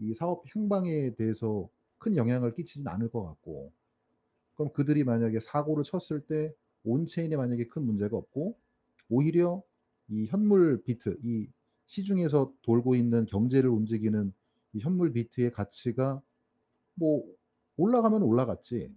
이 0.00 0.14
사업 0.14 0.44
행방에 0.54 1.14
대해서 1.14 1.68
큰 1.98 2.16
영향을 2.16 2.54
끼치진 2.54 2.88
않을 2.88 3.10
것 3.10 3.24
같고 3.24 3.72
그럼 4.54 4.72
그들이 4.72 5.04
만약에 5.04 5.40
사고를 5.40 5.84
쳤을 5.84 6.20
때 6.20 6.52
온체인에 6.84 7.36
만약에 7.36 7.66
큰 7.68 7.84
문제가 7.84 8.16
없고 8.16 8.56
오히려 9.08 9.62
이 10.08 10.26
현물 10.26 10.82
비트 10.82 11.18
이 11.22 11.48
시중에서 11.86 12.52
돌고 12.62 12.94
있는 12.94 13.26
경제를 13.26 13.70
움직이는 13.70 14.32
이 14.72 14.80
현물 14.80 15.12
비트의 15.12 15.52
가치가 15.52 16.20
뭐 16.94 17.24
올라가면 17.76 18.22
올라갔지 18.22 18.94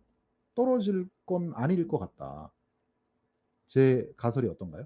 떨어질 0.55 1.07
건 1.25 1.51
아닐 1.55 1.87
것 1.87 1.97
같다. 1.97 2.51
제 3.73 4.07
가설이 4.17 4.47
어떤가요? 4.49 4.85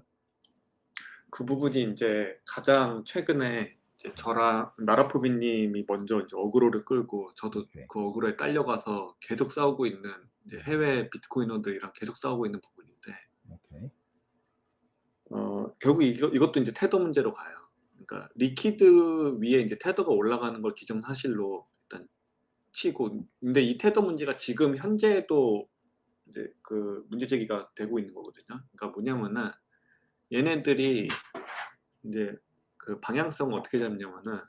그 1.28 1.44
부분이 1.44 1.92
이제 1.92 2.40
가장 2.46 3.04
최근에 3.04 3.76
이제 3.94 4.14
저랑 4.14 4.72
나라포비님이 4.78 5.84
먼저 5.86 6.22
이제 6.22 6.34
어그로를 6.34 6.80
끌고 6.80 7.34
저도 7.34 7.60
오케이. 7.60 7.84
그 7.86 8.00
어그로에 8.00 8.36
딸려가서 8.36 9.16
계속 9.20 9.52
싸우고 9.52 9.84
있는 9.84 10.10
이제 10.46 10.58
해외 10.60 11.10
비트코이너들이랑 11.10 11.92
계속 11.96 12.16
싸우고 12.16 12.46
있는 12.46 12.62
부분인데 12.62 13.12
오케이. 13.50 13.90
어, 15.32 15.70
결국 15.78 16.02
이거, 16.04 16.28
이것도 16.28 16.60
이제 16.60 16.72
테더 16.72 16.98
문제로 16.98 17.30
가요. 17.34 17.58
그러니까 18.06 18.30
리퀴드 18.36 19.36
위에 19.42 19.60
이제 19.60 19.76
테더가 19.78 20.12
올라가는 20.12 20.62
걸 20.62 20.72
기정사실로 20.72 21.68
일단 21.82 22.08
치고 22.72 23.22
근데 23.38 23.60
이 23.60 23.76
테더 23.76 24.00
문제가 24.00 24.38
지금 24.38 24.78
현재도 24.78 25.68
이제 26.28 26.52
그 26.62 27.04
문제 27.08 27.26
제기가 27.26 27.70
되고 27.74 27.98
있는 27.98 28.14
거거든요. 28.14 28.60
그러니까 28.72 28.88
뭐냐면은 28.88 29.50
얘네들이 30.32 31.08
이제 32.04 32.36
그 32.76 33.00
방향성을 33.00 33.56
어떻게 33.58 33.78
잡냐면은 33.78 34.40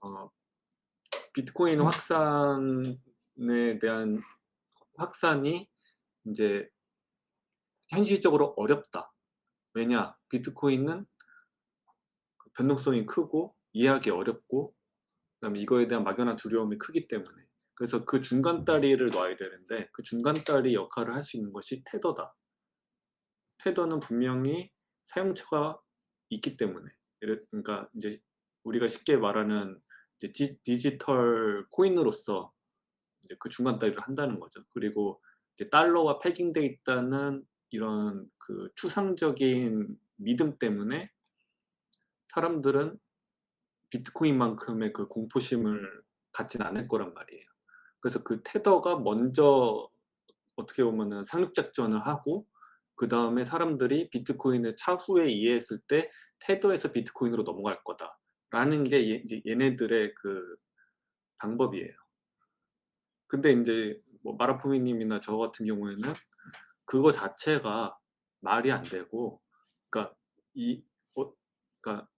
어 0.00 0.30
비트코인 1.34 1.80
확산에 1.80 3.78
대한 3.80 4.20
확산이 4.96 5.68
인제 6.24 6.68
현실적으로 7.88 8.54
어렵다. 8.56 9.12
왜냐? 9.74 10.16
비트코인은 10.28 11.06
그 12.38 12.50
변동성이 12.54 13.06
크고 13.06 13.54
이해하기 13.72 14.10
어렵고 14.10 14.74
그다음에 15.34 15.60
이거에 15.60 15.86
대한 15.86 16.04
막연한 16.04 16.36
두려움이 16.36 16.78
크기 16.78 17.06
때문에. 17.06 17.45
그래서 17.76 18.04
그 18.06 18.22
중간 18.22 18.64
다리를 18.64 19.06
놔야 19.10 19.36
되는데 19.36 19.88
그 19.92 20.02
중간 20.02 20.34
다리 20.34 20.74
역할을 20.74 21.14
할 21.14 21.22
수 21.22 21.38
있는 21.38 21.52
것이 21.52 21.82
테더다. 21.84 22.34
테더는 23.58 24.00
분명히 24.00 24.70
사용처가 25.06 25.80
있기 26.30 26.56
때문에. 26.56 26.90
그러니까 27.20 27.88
인제 27.94 28.20
우리가 28.64 28.88
쉽게 28.88 29.16
말하는 29.18 29.80
이제 30.20 30.32
디 30.32 30.58
디지털 30.62 31.66
코인으로서 31.70 32.52
이제 33.22 33.36
그 33.40 33.48
중간 33.50 33.78
다리를 33.78 34.00
한다는 34.02 34.40
거죠. 34.40 34.64
그리고 34.70 35.22
이제 35.54 35.68
달러와 35.70 36.20
패깅돼 36.20 36.64
있다는 36.64 37.46
이런 37.70 38.30
그 38.38 38.70
추상적인 38.76 39.98
믿음 40.16 40.58
때문에 40.58 41.02
사람들은 42.28 42.98
비트코인만큼의 43.90 44.92
그 44.92 45.08
공포심을 45.08 46.04
갖진 46.32 46.62
않을 46.62 46.88
거란 46.88 47.14
말이에요. 47.14 47.46
그래서 48.06 48.22
그 48.22 48.40
테더가 48.44 49.00
먼저 49.00 49.88
어떻게 50.56 50.84
보면은 50.84 51.24
상륙 51.24 51.54
작전을 51.54 52.06
하고 52.06 52.46
그 52.94 53.08
다음에 53.08 53.44
사람들이 53.44 54.10
비트코인을 54.10 54.76
차후에 54.76 55.28
이해했을 55.28 55.80
때 55.88 56.10
'테더에서 56.40 56.92
비트코인으로 56.92 57.42
넘어갈 57.44 57.82
거다.'라는 57.84 58.84
게얘 58.84 59.22
이제 59.24 59.42
얘네들의 59.46 60.14
그 60.14 60.56
방법이에요. 61.38 61.92
근데 63.26 63.52
인제 63.52 64.00
뭐 64.22 64.36
마라포미 64.36 64.80
님이나 64.80 65.20
저 65.20 65.36
같은 65.36 65.66
경우에는 65.66 66.14
그거 66.84 67.12
자체가 67.12 67.98
말이 68.40 68.72
안 68.72 68.82
되고 68.84 69.40
그러니까 69.90 70.14
이 70.54 70.82
어 71.16 71.32
그러니까 71.80 72.08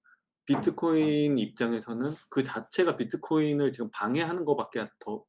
비트코인 0.47 1.39
입장에서는 1.39 2.12
그 2.30 2.43
자체가 2.43 2.97
비트코인을 2.97 3.72
지금 3.72 3.91
방해하는 3.93 4.45
거밖에 4.45 4.89
더 5.01 5.24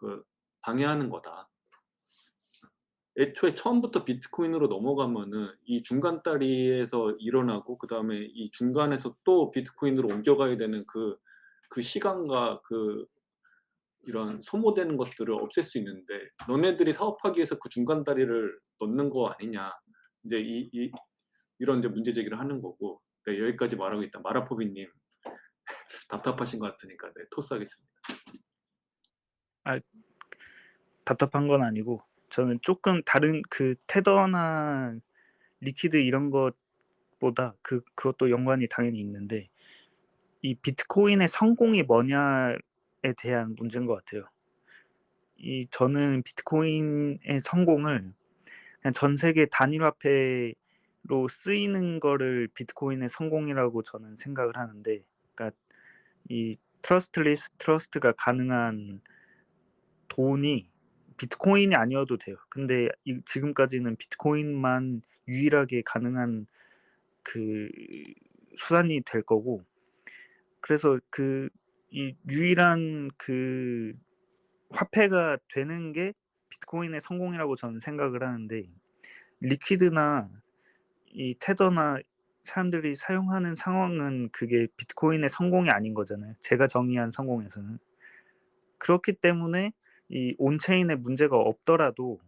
그 0.00 0.24
방해하는 0.62 1.08
거다. 1.10 1.48
애초에 3.18 3.54
처음부터 3.54 4.04
비트코인으로 4.04 4.68
넘어가면은 4.68 5.52
이 5.64 5.82
중간 5.82 6.22
다리에서 6.22 7.12
일어나고 7.18 7.78
그 7.78 7.86
다음에 7.86 8.18
이 8.18 8.50
중간에서 8.50 9.16
또 9.24 9.50
비트코인으로 9.50 10.08
옮겨가야 10.08 10.56
되는 10.56 10.86
그 10.86 11.16
그 11.70 11.82
시간과 11.82 12.60
그 12.64 13.06
이런 14.02 14.40
소모되는 14.42 14.96
것들을 14.96 15.34
없앨 15.34 15.64
수 15.64 15.78
있는데 15.78 16.28
"너네들이 16.48 16.92
사업하기 16.92 17.38
위해서 17.38 17.58
그 17.58 17.68
중간 17.68 18.04
다리를 18.04 18.58
넣는 18.80 19.10
거 19.10 19.26
아니냐." 19.26 19.72
인제 20.24 20.40
이 20.40 20.70
이 20.74 20.90
이런 21.60 21.80
이제 21.80 21.88
문제 21.88 22.12
제기를 22.12 22.38
하는 22.40 22.62
거고 22.62 23.02
네 23.26 23.38
여기까지 23.40 23.76
말하고 23.76 24.02
일단 24.02 24.22
마라포비 24.22 24.66
님 24.72 24.88
답답하신 26.08 26.58
것 26.60 26.70
같으니까 26.70 27.08
네 27.14 27.24
토스하겠습니다. 27.30 27.92
아 29.70 29.78
답답한 31.04 31.48
건 31.48 31.62
아니고 31.62 32.00
저는 32.30 32.58
쪼끔 32.62 33.02
다른 33.04 33.42
그 33.50 33.74
테더나 33.86 34.96
리퀴드 35.60 35.96
이런 35.96 36.30
것보다 36.30 37.54
그 37.62 37.82
그것도 37.94 38.30
연관이 38.30 38.68
당연히 38.68 39.00
있는데 39.00 39.48
이 40.42 40.54
비트코인의 40.56 41.28
성공이 41.28 41.84
뭐냐에 41.84 42.56
대한 43.18 43.54
문제인 43.56 43.86
것 43.86 43.96
같아요. 44.04 44.24
이 45.36 45.66
저는 45.70 46.22
비트코인의 46.22 47.40
성공을 47.42 48.12
그냥 48.82 48.92
전 48.94 49.16
세계 49.16 49.46
단일화폐로 49.46 50.54
쓰이는 51.30 52.00
거를 52.00 52.48
비트코인의 52.54 53.08
성공이라고 53.10 53.82
저는 53.82 54.16
생각을 54.16 54.56
하는데 54.56 55.02
그러니까 55.34 55.56
이 56.28 56.56
trustless 56.82 57.50
trust가 57.58 58.12
가능한 58.18 59.00
돈이 60.10 60.68
비트코인이 61.18 61.76
아니어도 61.76 62.18
돼요. 62.18 62.36
근데 62.50 62.90
이 63.06 63.20
지금까지는 63.26 63.96
비트코인만 63.96 65.02
유일하게 65.28 65.82
가능한 65.86 66.46
그 67.24 67.70
수단이 68.58 69.02
될 69.06 69.22
거고 69.22 69.64
그래서 70.60 71.00
그 71.10 71.50
이 71.92 72.14
유일한 72.28 73.10
그 73.18 73.94
화폐가 74.70 75.38
되는 75.52 75.92
게 75.92 76.14
비트코인의 76.50 77.00
성공이라고 77.02 77.56
저는 77.56 77.80
생각을 77.80 78.22
하는데 78.22 78.64
리퀴드나 79.40 80.30
이 81.08 81.36
테더나 81.40 82.00
사람들이 82.44 82.96
사용하는 82.96 83.54
상황은 83.56 84.30
그게 84.32 84.68
비트코인의 84.76 85.30
성공이 85.30 85.70
아닌 85.70 85.94
거잖아요, 85.94 86.34
제가 86.40 86.68
정의한 86.68 87.10
성공에서는. 87.12 87.78
그렇기 88.78 89.14
때문에 89.14 89.72
이 90.10 90.34
온체인에 90.38 90.96
문제가 90.96 91.36
없더라도 91.38 92.20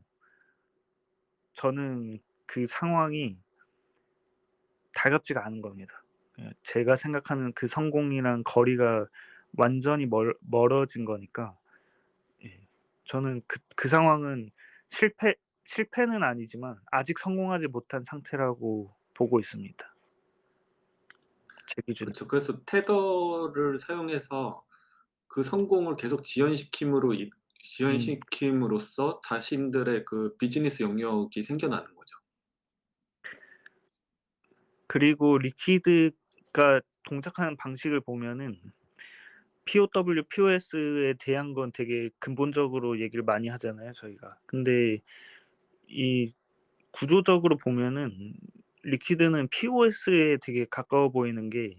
저는 1.55 2.19
그 2.47 2.67
상황이 2.67 3.39
달갑지가 4.95 5.45
않은 5.47 5.63
겁니다. 5.63 6.03
예 6.41 6.51
제가 6.63 6.97
생각하는 6.97 7.53
그 7.55 7.69
성공이랑 7.69 8.43
거리가 8.45 9.07
완전히 9.57 10.07
멀 10.07 10.35
멀어진 10.41 11.05
거니까 11.05 11.57
예 12.45 12.61
저는 13.05 13.43
그 13.49 13.59
그 13.77 13.89
상황은 13.89 14.51
실패 14.91 15.35
실패는 15.67 16.23
아니지만 16.23 16.77
아직 16.93 17.19
성공하지 17.19 17.69
못한 17.69 18.05
상태라고 18.05 18.95
보고 19.15 19.41
있습니다. 19.41 19.97
제. 21.67 21.83
그쵸. 21.87 22.29
그래서 22.29 22.65
테더를 22.65 23.79
사용해서 23.79 24.65
그 25.29 25.43
성공을 25.43 25.97
계속 25.97 26.25
지연시킴으로. 26.25 27.15
지연시킴으로써 27.63 29.21
자신들의 29.25 30.05
그 30.05 30.37
비즈니스 30.37 30.83
영역이 30.83 31.43
생겨나는 31.43 31.95
거죠. 31.95 32.17
그리고 34.87 35.39
리퀴드가 35.39 36.81
동작하는 37.05 37.57
방식을 37.57 38.01
보면은 38.01 38.61
POW, 39.65 40.25
POS에 40.29 41.15
대한 41.21 41.55
건 41.55 41.73
되게 41.73 42.11
근본적으로 42.19 43.01
얘기를 43.01 43.25
많이 43.25 43.49
하잖아요, 43.49 43.93
저희가. 43.93 44.37
근데 44.47 45.01
이 45.89 46.33
구조적으로 46.91 47.57
보면은 47.57 48.35
리퀴드는 48.83 49.49
POS에 49.49 50.39
되게 50.43 50.67
가까워 50.69 51.11
보이는 51.11 51.49
게 51.49 51.75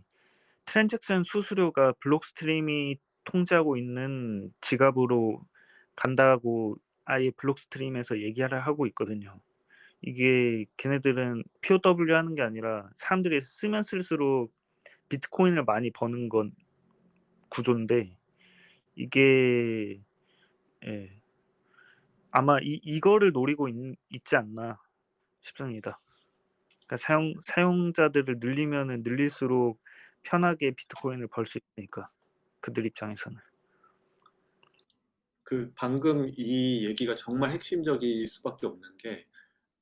transaction 0.65 1.23
수수료가 1.23 1.93
블록 1.99 2.25
스트림이 2.25 2.97
통제하고 3.25 3.77
있는 3.77 4.51
지갑으로 4.61 5.45
간다고 5.95 6.77
아예 7.05 7.31
블록 7.31 7.59
스트림에서 7.59 8.19
얘기를 8.21 8.65
하고 8.65 8.87
있거든요. 8.87 9.39
이게 10.01 10.65
걔네들은 10.77 11.43
POW 11.61 12.13
하는 12.15 12.35
게 12.35 12.41
아니라 12.41 12.89
사람들이 12.97 13.41
쓰면 13.41 13.83
쓸수록 13.83 14.53
비트코인을 15.09 15.63
많이 15.65 15.91
버는 15.91 16.29
건 16.29 16.51
구조인데 17.49 18.17
이게 18.95 20.01
예. 20.85 21.09
아마 22.31 22.59
이 22.61 22.79
이거를 22.83 23.31
노리고 23.31 23.69
있 23.69 23.75
있지 24.09 24.35
않나 24.35 24.79
싶습니다. 25.41 25.99
그러니까 26.87 26.97
사용 26.97 27.33
사용자들을 27.45 28.37
늘리면은 28.39 29.03
늘릴수록 29.03 29.81
편하게 30.23 30.71
비트코인을 30.71 31.27
벌 31.27 31.45
수 31.45 31.59
있으니까 31.59 32.09
그들 32.61 32.85
입장에서는. 32.85 33.39
그 35.43 35.71
방금 35.75 36.29
이 36.37 36.85
얘기가 36.85 37.15
정말 37.15 37.51
핵심적일 37.51 38.27
수밖에 38.27 38.65
없는 38.67 38.97
게 38.97 39.27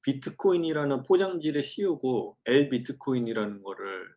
비트코인이라는 0.04 1.04
포장지를 1.04 1.64
씌우고 1.64 2.40
엘비트코인이라는 2.46 3.62
거를 3.64 4.16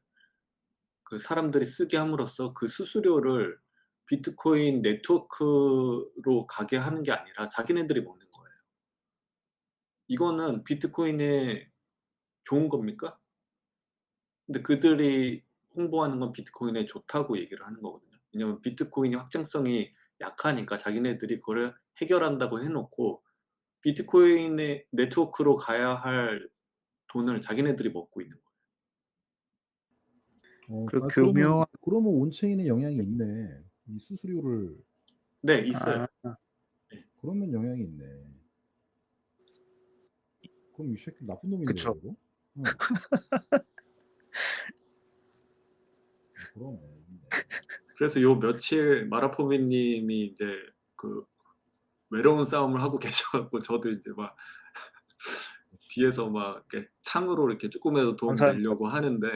그 1.02 1.18
사람들이 1.18 1.64
쓰게 1.64 1.96
함으로써 1.96 2.54
그 2.54 2.66
수수료를 2.66 3.58
비트코인 4.06 4.82
네트워크로 4.82 6.46
가게 6.48 6.76
하는 6.76 7.02
게 7.02 7.12
아니라 7.12 7.48
자기네들이 7.48 8.02
먹는 8.02 8.30
거예요. 8.30 8.54
이거는 10.08 10.64
비트코인에 10.64 11.70
좋은 12.44 12.68
겁니까? 12.68 13.18
근데 14.46 14.62
그들이 14.62 15.42
홍보하는 15.74 16.20
건 16.20 16.32
비트코인에 16.32 16.86
좋다고 16.86 17.38
얘기를 17.38 17.64
하는 17.66 17.80
거거든요. 17.82 18.18
왜냐면 18.32 18.60
비트코인이 18.60 19.14
확장성이 19.16 19.92
약하니까 20.20 20.78
자기네들이 20.78 21.38
그거를 21.38 21.74
해결한다고 22.00 22.62
해 22.62 22.68
놓고 22.68 23.22
비트코인의 23.82 24.86
네트워크로 24.90 25.56
가야 25.56 25.94
할 25.94 26.48
돈을 27.08 27.40
자기네들이 27.40 27.90
먹고 27.90 28.22
있는 28.22 28.36
거예요. 28.36 28.44
어그아 30.68 31.08
그러면 31.08 31.64
그러면 31.82 32.14
온체인에 32.14 32.66
영향이 32.66 32.96
있네. 32.96 33.62
이 33.88 33.98
수수료를 33.98 34.76
네, 35.42 35.58
있어요. 35.58 36.06
아. 36.22 36.36
그러면 37.20 37.52
영향이 37.52 37.82
있네. 37.82 38.04
그럼 40.74 40.92
이 40.92 40.96
새끼 40.96 41.24
나쁜 41.24 41.50
놈인데요, 41.50 41.74
그쵸. 41.74 41.98
이거? 42.02 42.16
응. 42.58 42.62
그러네. 46.54 46.78
그래서 47.96 48.20
요 48.22 48.38
며칠 48.38 49.06
마라포비 49.08 49.58
님이 49.60 50.26
이제 50.26 50.46
그 50.96 51.24
외로운 52.10 52.44
싸움을 52.46 52.82
하고 52.82 52.98
계셔 53.00 53.26
갖고 53.32 53.60
저도 53.62 53.90
이제 53.90 54.10
막 54.16 54.36
뒤에서 55.90 56.30
막 56.30 56.64
이렇게 56.72 56.88
창으로 57.02 57.48
이렇게 57.48 57.70
쪼끔이라도 57.70 58.16
도움. 58.16 58.36
되려고 58.40 58.88
하는데 58.88 59.28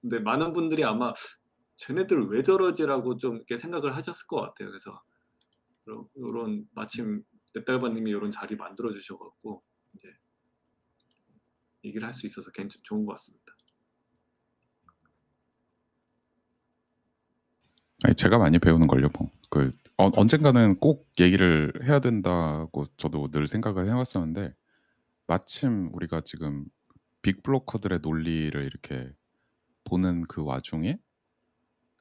근데 0.00 0.18
많은 0.20 0.52
분들이 0.52 0.84
아마 0.84 1.12
'쟤네들 1.78 2.28
왜 2.28 2.42
저러지?'라고 2.42 3.18
좀 3.18 3.36
이렇게 3.36 3.58
생각을 3.58 3.96
하셨을 3.96 4.26
것 4.26 4.40
같아요. 4.40 4.68
그래서 4.70 5.02
요 5.90 6.08
요런 6.18 6.66
마침 6.74 7.24
넷달바 7.54 7.90
님이 7.90 8.12
요런 8.12 8.30
자리 8.32 8.56
만들어 8.56 8.92
주셔 8.92 9.18
갖고 9.18 9.64
이제 9.94 10.08
얘기를 11.84 12.06
할 12.06 12.14
수 12.14 12.26
있어서 12.26 12.50
괜찮 12.52 12.80
좋은 12.84 13.04
것 13.04 13.12
같습니다. 13.16 13.49
아니 18.04 18.14
제가 18.14 18.38
많이 18.38 18.58
배우는 18.58 18.86
걸요 18.86 19.08
뭐. 19.18 19.30
그 19.50 19.70
어 20.00 20.10
언젠가는 20.16 20.76
꼭 20.80 21.12
얘기를 21.20 21.74
해야 21.84 22.00
된다고 22.00 22.86
저도 22.96 23.30
늘 23.30 23.46
생각을 23.46 23.86
해 23.86 23.90
왔었는데 23.90 24.54
마침 25.26 25.90
우리가 25.92 26.22
지금 26.22 26.64
big 27.20 27.35
blocker들의 27.35 27.98
논리를 28.00 28.64
이렇게 28.64 29.12
보는 29.84 30.22
그 30.22 30.42
와중에 30.42 30.98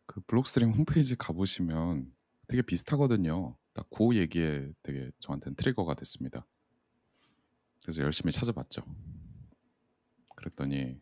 그 0.06 0.22
블록스트림 0.22 0.70
홈페이지 0.72 1.18
가 1.18 1.34
보시면 1.34 2.10
되게 2.48 2.62
비슷하거든요. 2.62 3.58
딱 3.74 3.98
그 3.98 4.16
얘기에 4.16 4.72
되게 4.82 5.12
저한테는 5.20 5.58
트리거가 5.58 5.96
됐습니다. 5.96 6.48
그래서 7.84 8.02
열심히 8.02 8.32
찾아봤죠. 8.32 8.82
그랬더니 10.38 11.02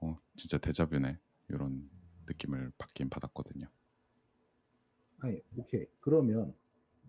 어 0.00 0.16
진짜 0.36 0.58
데자뷰네. 0.58 1.20
요런 1.52 1.88
느낌을 2.26 2.72
받긴 2.78 3.10
받았거든요. 3.10 3.68
아니 5.22 5.40
오케이. 5.56 5.86
그러면 6.00 6.54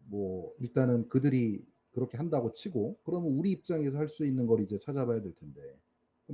뭐 0.06 0.54
일단은 0.60 1.08
그들이 1.10 1.66
그렇게 1.92 2.18
한다고 2.18 2.52
치고 2.52 3.00
그러면 3.04 3.32
우리 3.32 3.52
입장에서 3.52 3.98
할 3.98 4.08
수 4.08 4.26
있는 4.26 4.48
걸 4.48 4.62
이제 4.62 4.78
찾아봐야 4.78 5.22
될 5.22 5.34
텐데 5.36 5.62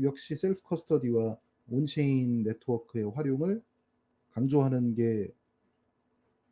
역시 0.01 0.35
self 0.35 0.61
custody와 0.63 1.37
on-chain 1.71 2.43
네트워크의 2.43 3.11
활용을 3.11 3.61
강조하는 4.31 4.95
게 4.95 5.33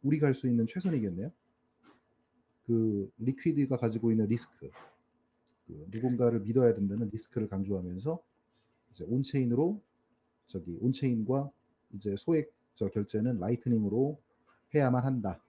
우리가 0.04 0.28
할 0.28 0.34
수 0.36 0.48
있는 0.48 0.66
최선이겠네요. 0.68 1.32
그 2.66 3.12
리퀴드가 3.20 3.78
가지고 3.78 4.12
있는 4.12 4.28
리스크, 4.28 4.70
그 5.68 5.88
누군가를 5.92 6.42
믿어야 6.42 6.74
된다는 6.74 7.10
리스크를 7.10 7.48
강조하면서 7.48 8.22
이제 8.92 9.06
on-chain으로 9.06 9.82
저기 10.48 10.78
on-chain과 10.82 11.52
이제 11.94 12.16
소액 12.18 12.54
저 12.74 12.88
결제는 12.90 13.40
라이트닝으로 13.40 14.20
해야만 14.74 15.04
한다. 15.06 15.42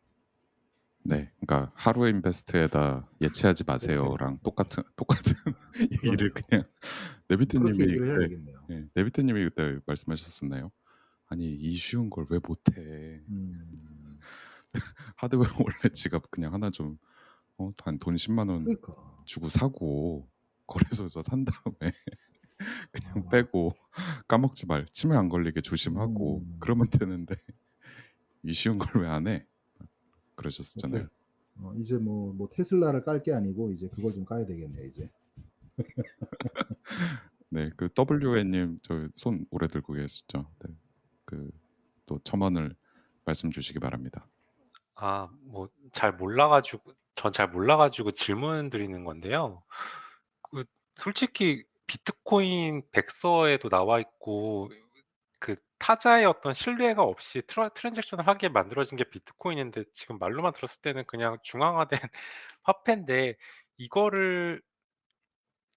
네. 1.04 1.32
그러니까 1.40 1.72
하루 1.74 2.06
인베스트에다 2.08 3.08
예치하지 3.22 3.64
마세요랑 3.64 4.40
똑같은 4.42 4.82
똑같은 4.96 5.34
얘기를. 6.04 6.32
그냥 6.34 6.64
네비트 7.28 7.58
그렇게 7.58 7.72
님이 7.78 7.82
얘기를 7.84 8.08
해야 8.10 8.18
그때 8.18 8.28
되겠네요. 8.28 8.66
예 8.70 8.84
네비트 8.94 9.20
님이 9.22 9.44
그때 9.44 9.78
말씀하셨었나요? 9.86 10.70
"아니 11.28 11.54
이 11.54 11.76
쉬운 11.76 12.10
걸 12.10 12.26
왜 12.30 12.40
못 12.46 12.60
해." 12.76 13.22
음. 13.30 13.54
하드웨어 15.16 15.48
원래 15.60 15.92
지갑 15.94 16.30
그냥 16.30 16.52
하나 16.54 16.70
좀어한돈 16.70 18.16
10만 18.16 18.48
원 18.50 18.64
그러니까. 18.64 18.94
주고 19.24 19.48
사고 19.48 20.28
거래소에서 20.66 21.22
산 21.22 21.44
다음에 21.44 21.92
그냥 22.92 23.24
아. 23.26 23.28
빼고 23.30 23.72
까먹지 24.28 24.66
말 24.66 24.86
치매 24.92 25.16
안 25.16 25.28
걸리게 25.28 25.62
조심하고 25.62 26.40
음. 26.40 26.56
그러면 26.60 26.88
되는데" 26.90 27.34
이 28.44 28.52
쉬운 28.52 28.78
걸 28.78 29.02
왜 29.02 29.08
안 29.08 29.26
해?" 29.28 29.46
그러셨었잖아요. 30.36 31.04
오케이. 31.04 31.08
어 31.56 31.74
이제 31.78 31.96
뭐 31.98 32.32
뭐 32.34 32.48
테슬라를 32.52 33.04
깔 33.04 33.22
게 33.22 33.32
아니고 33.34 33.72
이제 33.72 33.88
그걸 33.88 34.14
좀 34.14 34.24
까야 34.24 34.46
되겠네 34.46 34.86
이제. 34.88 35.10
네. 37.50 37.70
그 37.76 37.88
WN 37.96 38.50
님 38.50 38.78
저 38.82 39.08
손 39.16 39.46
오래 39.50 39.68
들고 39.68 39.94
계시죠? 39.94 40.50
네. 40.60 40.74
그또 41.24 42.18
첨언을 42.24 42.74
말씀 43.24 43.50
주시기 43.50 43.78
바랍니다. 43.80 44.28
아 44.96 45.28
뭐 45.46 45.68
잘 45.92 46.12
몰라 46.16 46.48
가지고 46.48 46.92
전 47.14 47.32
잘 47.32 47.48
몰라 47.50 47.76
가지고 47.76 48.10
질문 48.12 48.70
드리는 48.70 49.04
건데요. 49.04 49.62
그 50.50 50.64
솔직히 50.96 51.64
비트코인 51.86 52.82
백서에도 52.92 53.68
나와 53.70 54.00
있고 54.00 54.70
그 55.40 55.56
타자의 55.78 56.24
어떤 56.26 56.52
신뢰가 56.54 57.02
없이 57.02 57.42
트라 57.46 57.70
transaction을 57.70 58.26
하게 58.26 58.48
만들어진 58.48 58.96
게 58.96 59.04
비트코인인데 59.04 59.84
지금 59.92 60.18
말로만 60.18 60.52
들었을 60.52 60.82
때는 60.82 61.04
그냥 61.06 61.38
중앙화된 61.42 61.98
화폐인데 62.64 63.36
이거를 63.78 64.62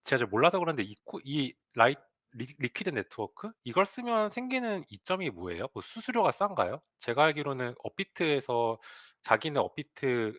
제가 0.03 0.19
잘 0.19 0.27
몰라서 0.27 0.59
그런데 0.59 0.83
이 0.83 0.95
코 1.05 1.19
이 1.23 1.53
라이 1.75 1.95
리 2.33 2.45
리퀴드 2.59 2.89
네트워크 2.91 3.51
이걸 3.65 3.85
쓰면 3.85 4.29
생기는 4.29 4.83
이점이 4.89 5.29
뭐예요? 5.31 5.67
뭐 5.73 5.81
수수료가 5.83 6.31
싼가요? 6.31 6.81
제가 6.99 7.25
알기로는 7.25 7.75
업비트에서 7.83 8.79
자기네 9.21 9.59
업비트 9.59 10.33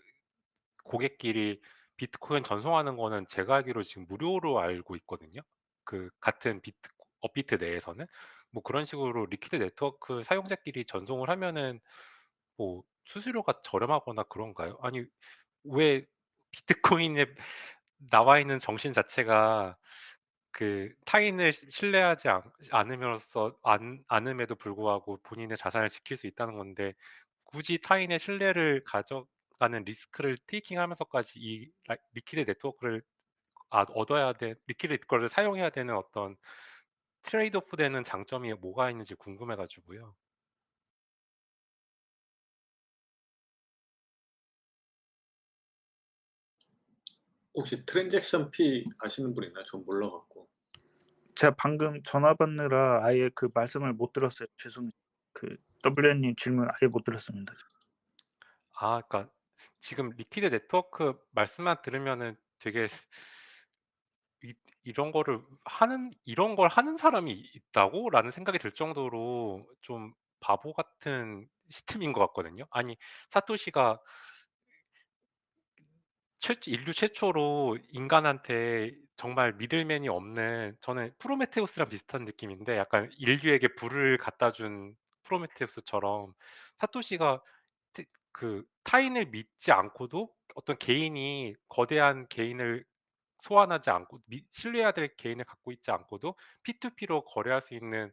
고객끼리 0.85 1.61
비트코인 1.97 2.45
전송하는 2.45 2.97
거는 2.97 3.27
제가 3.29 3.57
알기로 3.57 3.83
지금 3.85 4.07
무료로 4.09 4.61
알고 4.61 4.97
있거든요. 4.99 5.43
그 5.85 6.11
같은 6.21 6.61
비트 6.63 6.79
업비트 7.21 7.57
내에서는. 7.57 8.07
뭐 8.53 8.63
그런 8.63 8.85
식으로 8.87 9.27
리퀴드 9.27 9.57
네트워크 9.57 10.23
사용자끼리 10.25 10.85
전송을 10.87 11.31
하면은 11.31 11.81
뭐 12.57 12.83
수수료가 13.07 13.61
저렴하거나 13.65 14.25
그런가요? 14.25 14.79
아니 14.83 15.05
왜 15.65 16.07
비트코인에 16.53 17.27
나와 18.11 18.39
있는 18.41 18.59
정신 18.61 18.93
자체가 18.93 19.77
그 20.53 20.93
타인을 21.07 21.53
시 21.53 21.67
신뢰하지 21.71 22.29
않 22.29 22.43
않음으로써 22.73 23.57
않 23.65 24.05
않음에도 24.09 24.55
불구하고 24.57 25.21
본인의 25.23 25.57
자산을 25.57 25.89
지킬 25.91 26.17
수 26.17 26.27
있다는 26.27 26.57
건데 26.57 26.95
굳이 27.45 27.79
타인의 27.81 28.19
신뢰를 28.19 28.85
가져가는 28.85 29.85
리스크를 29.85 30.39
taking하면서까지 30.49 31.39
이라 31.41 31.97
리퀴드 32.15 32.43
네트워크를 32.51 33.03
아 33.71 33.85
얻어야 33.95 34.33
돼 34.35 34.55
리퀴드 34.67 34.99
거를 35.09 35.29
사용해야 35.29 35.71
되는 35.71 35.95
어떤 35.97 36.37
trade 37.23 37.57
off 37.57 37.77
되는 37.77 38.05
장점이 38.05 38.53
뭐가 38.55 38.91
있는지 38.91 39.15
궁금해 39.15 39.57
가지고요. 39.57 40.15
혹시 47.55 47.85
transaction 47.85 48.51
fee 48.51 48.85
아시는 48.99 49.35
분 49.35 49.45
있나요? 49.45 49.65
전 49.65 49.85
몰라 49.85 50.11
갖고. 50.11 50.49
제가 51.35 51.55
방금 51.57 52.03
전화 52.03 52.35
받느라 52.35 53.05
아예 53.05 53.31
그 53.35 53.49
말씀을 53.53 53.93
못 53.93 54.13
들었어요. 54.13 54.47
죄송해요. 54.57 54.91
그 55.33 55.57
WN 55.85 56.21
님 56.21 56.37
질문 56.37 56.69
아예 56.69 56.89
못 56.91 57.05
들었습니다. 57.05 57.53
아 58.75 59.01
그러니까 59.03 59.33
지금 59.81 60.11
리퀴드 60.11 60.47
네트워크 60.47 61.15
말씀만 61.33 61.83
들으면은 61.83 62.37
되게 62.59 62.87
이 64.45 64.55
'이런 64.85 65.13
거를 65.13 65.41
하는 65.65 66.13
이런 66.25 66.57
걸 66.57 66.69
하는 66.69 66.97
사람이 66.97 67.33
있다고?'라는 67.33 68.31
생각이 68.33 68.59
들 68.59 68.73
정도로 68.73 69.67
좀 69.81 70.13
바보 70.41 70.73
같은 70.73 71.49
시스템인 71.71 72.13
것 72.13 72.21
같거든요. 72.29 72.65
아니 72.71 72.97
사토시가 73.31 73.99
최 76.41 76.57
인류 76.67 76.93
최초로 76.93 77.79
인간한테 77.91 78.93
정말 79.17 79.53
미들맨이 79.55 80.09
없는 80.09 80.77
저는 80.81 81.13
프로메테우스랑 81.19 81.89
비슷한 81.89 82.25
느낌인데 82.25 82.77
약간 82.77 83.11
인류에게 83.19 83.69
불을 83.77 84.19
갖다 84.19 84.51
준 84.51 84.95
프로메테우스처럼 85.25 86.33
사토시가 86.79 87.41
트그 87.93 88.65
타인을 88.85 89.27
믿지 89.27 89.71
않고도 89.73 90.31
어떤 90.57 90.77
개인이 90.79 91.55
거대한 91.69 92.27
개인을 92.29 92.85
소환하지 93.43 93.91
않고 93.91 94.21
미 94.27 94.45
신뢰해야 94.53 94.93
될 94.93 95.17
개인을 95.17 95.45
갖고 95.45 95.73
있지 95.73 95.91
않고도 95.91 96.37
P2P로 96.65 97.25
거래할 97.27 97.63
수 97.63 97.75
있는 97.75 98.13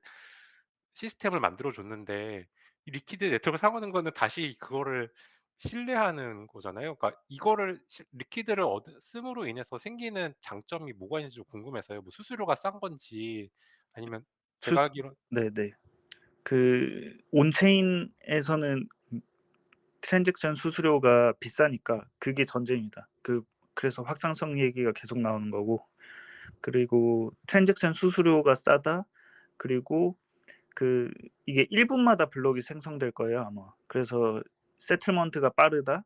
시스템을 0.93 1.39
만들어 1.39 1.71
줬는데 1.71 2.47
이 2.85 2.91
리퀴드 2.91 3.23
네트워크를 3.25 3.59
사용하는 3.59 3.91
거는 3.91 4.13
다시 4.13 4.57
그거를 4.59 5.11
신뢰하는 5.59 6.47
거잖아요. 6.47 6.95
그러니까 6.95 7.21
이거를 7.27 7.81
시 7.87 8.03
리퀴드를 8.13 8.63
얻 8.63 8.85
씀으로 9.01 9.45
인해서 9.47 9.77
생기는 9.77 10.33
장점이 10.41 10.93
뭐가 10.93 11.19
있는지 11.19 11.35
좀 11.35 11.45
궁금해서요. 11.45 12.01
뭐 12.01 12.11
수수료가 12.11 12.55
싼 12.55 12.79
건지 12.79 13.49
아니면 13.93 14.23
수 14.61 14.75
제가 14.75 14.83
알기로는 14.83 15.15
네네. 15.31 15.71
그 16.43 17.17
on-chain에서는 17.31 18.87
음 19.13 19.21
transaction 20.01 20.55
수수료가 20.55 21.33
비싸니까 21.39 22.05
그게 22.19 22.45
전제입니다. 22.45 23.09
그 23.23 23.43
그래서 23.79 24.01
확장성 24.03 24.59
얘기가 24.59 24.91
계속 24.91 25.19
나오는 25.19 25.51
거고 25.51 25.85
그리고 26.59 27.31
transaction 27.47 27.93
수수료가 27.93 28.55
싸다. 28.55 29.05
그리고 29.55 30.17
그 30.75 31.09
이게 31.45 31.65
1 31.69 31.87
분마다 31.87 32.25
블록이 32.25 32.61
생성될 32.61 33.11
거예요 33.13 33.39
아마. 33.39 33.71
그래서 33.87 34.43
settlement가 34.79 35.51
빠르다. 35.51 36.03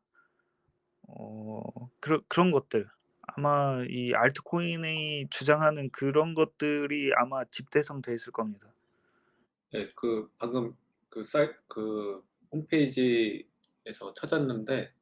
어 1.08 1.90
그런 1.98 2.20
그런 2.28 2.52
것들. 2.52 2.88
아마 3.22 3.82
이 3.88 4.14
알트코인이 4.14 5.26
주장하는 5.30 5.90
그런 5.90 6.34
것들이 6.34 7.10
아마 7.16 7.44
집대성돼 7.46 8.14
있을 8.14 8.30
겁니다. 8.32 8.72
네. 9.72 9.88
그 9.96 10.30
방금 10.38 10.76
그 11.08 11.24
사이 11.24 11.48
그 11.66 12.22
홈페이지에서 12.52 14.14
찾았는데 14.14 14.92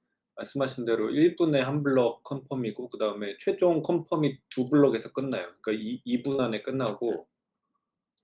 말씀하신 0.43 0.84
대로 0.84 1.11
1 1.11 1.36
분에 1.36 1.61
1 1.61 1.82
블록 1.82 2.22
confirm이고 2.25 2.89
그 2.88 2.99
다음에 2.99 3.36
최종 3.38 3.82
confirm이 3.83 4.39
2 4.57 4.64
블록에서 4.70 5.12
끝나요. 5.12 5.53
그러니까 5.61 5.72
이2분 5.72 6.40
안에 6.40 6.59
끝나고 6.59 7.26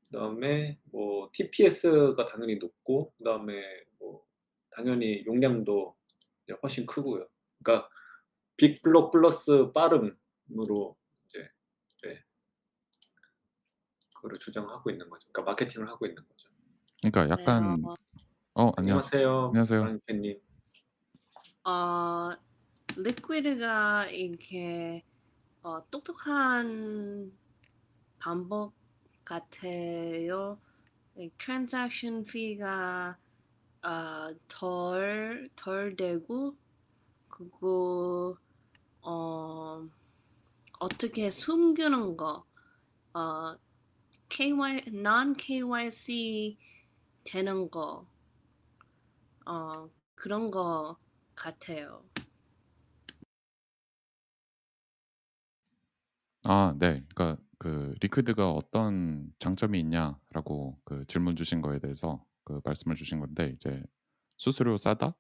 그 0.07 0.13
다음에 0.13 0.79
뭐 0.85 1.31
TPS가 1.33 2.27
당연히 2.27 2.57
높고 2.57 3.13
그 3.17 3.25
다음에 3.25 3.63
뭐 3.99 4.25
당연히 4.71 5.25
용량도 5.27 5.97
훨씬 6.63 6.87
크고요. 6.87 7.27
그러니까 7.63 7.89
빅 8.57 8.83
블록 8.83 9.13
플러스 9.13 9.71
빠름으로 9.73 10.97
이제 11.27 11.49
네. 12.05 12.25
그거를 14.17 14.39
주장하고 14.39 14.91
있는 14.91 15.09
거죠. 15.09 15.29
그러니까 15.31 15.53
마케팅을 15.53 15.89
하고 15.89 16.07
있는 16.07 16.23
거죠. 16.27 16.49
그러니까 17.03 17.39
약간 17.39 17.81
네. 17.81 17.89
어 18.55 18.73
안녕하세요. 18.77 19.47
안녕하세요. 19.49 19.83
안녕하세요. 19.83 20.39
어 21.69 22.31
리퀴드가 22.97 24.07
이렇게 24.07 25.05
어 25.63 25.83
똑똑한 25.91 27.33
방법 28.19 28.73
같아요. 29.25 30.59
이 31.17 31.31
transaction 31.39 32.25
fee가 32.27 33.19
아덜덜 33.83 35.51
되고 35.97 36.57
그리고 37.29 38.39
어 39.03 39.87
어떻게 40.81 41.31
숨기는 41.31 42.17
거 42.17 42.45
어 43.15 43.57
KY 44.31 44.85
non 44.89 45.35
KYC 45.37 46.59
되는 47.25 47.71
거 47.71 48.07
어 49.47 49.89
그런 50.15 50.51
거 50.51 50.97
같아요. 51.39 52.03
아 56.45 56.75
네. 56.79 57.03
그러니까 57.15 57.37
그 57.59 57.95
리퀴드가 58.01 58.53
어떤 58.53 59.33
장점이 59.39 59.79
있냐라고 59.81 60.79
그 60.85 61.05
질문 61.07 61.37
주신 61.37 61.61
거에 61.63 61.79
대해서 61.81 62.25
그 62.45 62.61
말씀을 62.65 62.95
주신 62.97 63.21
건데 63.21 63.51
이제 63.55 63.83
수수료 64.37 64.77
싸다. 64.77 65.15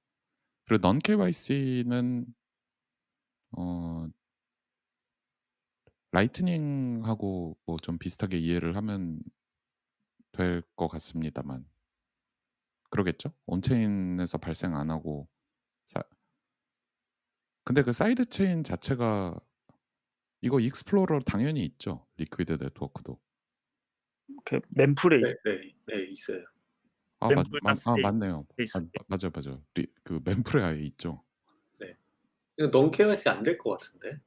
그리고 0.66 0.88
non 0.88 1.00
KYC는 1.00 2.26
어 3.56 4.08
라이트닝하고 6.12 7.56
뭐 7.66 7.78
좀 7.78 7.98
비슷하게 7.98 8.38
이해를 8.38 8.76
하면 8.76 9.20
될 10.32 10.62
것 10.74 10.86
같습니다만. 10.88 11.66
그러겠죠? 12.90 13.32
on-chain에서 13.46 14.38
발생 14.38 14.76
안 14.76 14.90
하고 14.90 15.28
사 15.88 16.02
근데 17.64 17.82
그 17.82 17.92
side 17.92 18.26
chain 18.26 18.62
자체가 18.64 19.38
이거 20.40 20.60
explorer 20.60 21.20
당연히 21.20 21.64
있죠. 21.64 22.06
리퀴드 22.16 22.52
네트워크도. 22.60 23.18
그 24.44 24.60
mempool에 24.76 25.18
네 25.18 25.30
있 25.30 25.36
네. 25.44 25.74
네 25.86 26.04
있어요. 26.10 26.44
아 27.20 27.30
맞 27.30 27.58
맞아 27.58 27.96
맞네요. 28.02 28.46
돼 28.56 28.64
아. 28.74 28.80
마 28.80 28.86
맞아요, 29.08 29.30
맞아요. 29.34 29.64
리그 29.74 30.20
mempool에 30.24 30.62
아예 30.62 30.80
있죠. 30.82 31.24
네. 31.80 31.96
이거 32.58 32.68
non 32.72 32.90
KYC 32.90 33.28
안 33.30 33.42
될 33.42 33.58
것 33.58 33.78
같은데. 33.78 34.20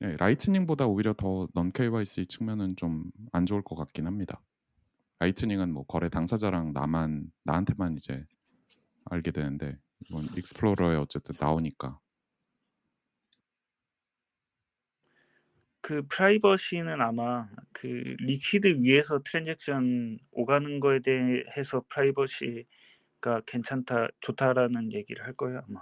네. 0.00 0.16
라이트닝보다 0.16 0.86
오히려 0.86 1.12
더 1.14 1.48
non 1.54 1.72
KYC 1.72 2.26
측면은 2.26 2.76
좀 2.76 3.10
안 3.32 3.46
좋을 3.46 3.62
것 3.62 3.76
같긴 3.76 4.06
합니다. 4.06 4.42
라이트닝은 5.20 5.72
뭐 5.72 5.84
거래 5.86 6.08
당사자랑 6.08 6.72
나만 6.72 7.32
나한테만 7.44 7.94
이제 7.94 8.24
알게 9.06 9.30
되는데 9.32 9.78
이건 10.00 10.28
explorer에 10.36 10.96
어쨌든 10.96 11.34
나오니까. 11.38 11.98
그 15.80 16.02
프라이버시는 16.08 17.00
아마 17.02 17.46
그 17.72 17.86
리퀴드 18.20 18.78
위에서 18.80 19.20
transaction 19.22 20.18
오가는 20.32 20.80
거에 20.80 21.00
대해서 21.00 21.84
프라이버시가 21.90 23.42
괜찮다 23.46 24.08
좋다라는 24.20 24.92
얘기를 24.92 25.24
할 25.26 25.34
거예요 25.34 25.62
아마. 25.68 25.80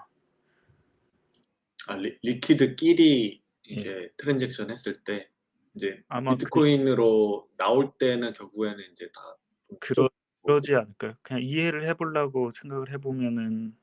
아 1.87 1.97
리 1.97 2.19
리퀴드끼리 2.23 3.43
예. 3.71 3.75
이게 3.75 4.11
transaction 4.17 4.71
했을 4.71 4.93
때 5.05 5.29
이제 5.75 6.03
아마 6.09 6.33
그 6.33 6.39
비트코인으로 6.39 7.49
나올 7.57 7.93
때는 7.99 8.33
결국에는 8.33 8.79
인제 8.91 9.09
다좀 9.13 9.79
그러 9.81 10.09
그러지 10.45 10.75
않을까요? 10.75 11.15
그냥 11.23 11.43
이해를 11.43 11.89
해 11.89 11.95
보려고 11.95 12.51
생각을 12.53 12.93
해 12.93 12.99
보면은 12.99 13.69
네. 13.69 13.75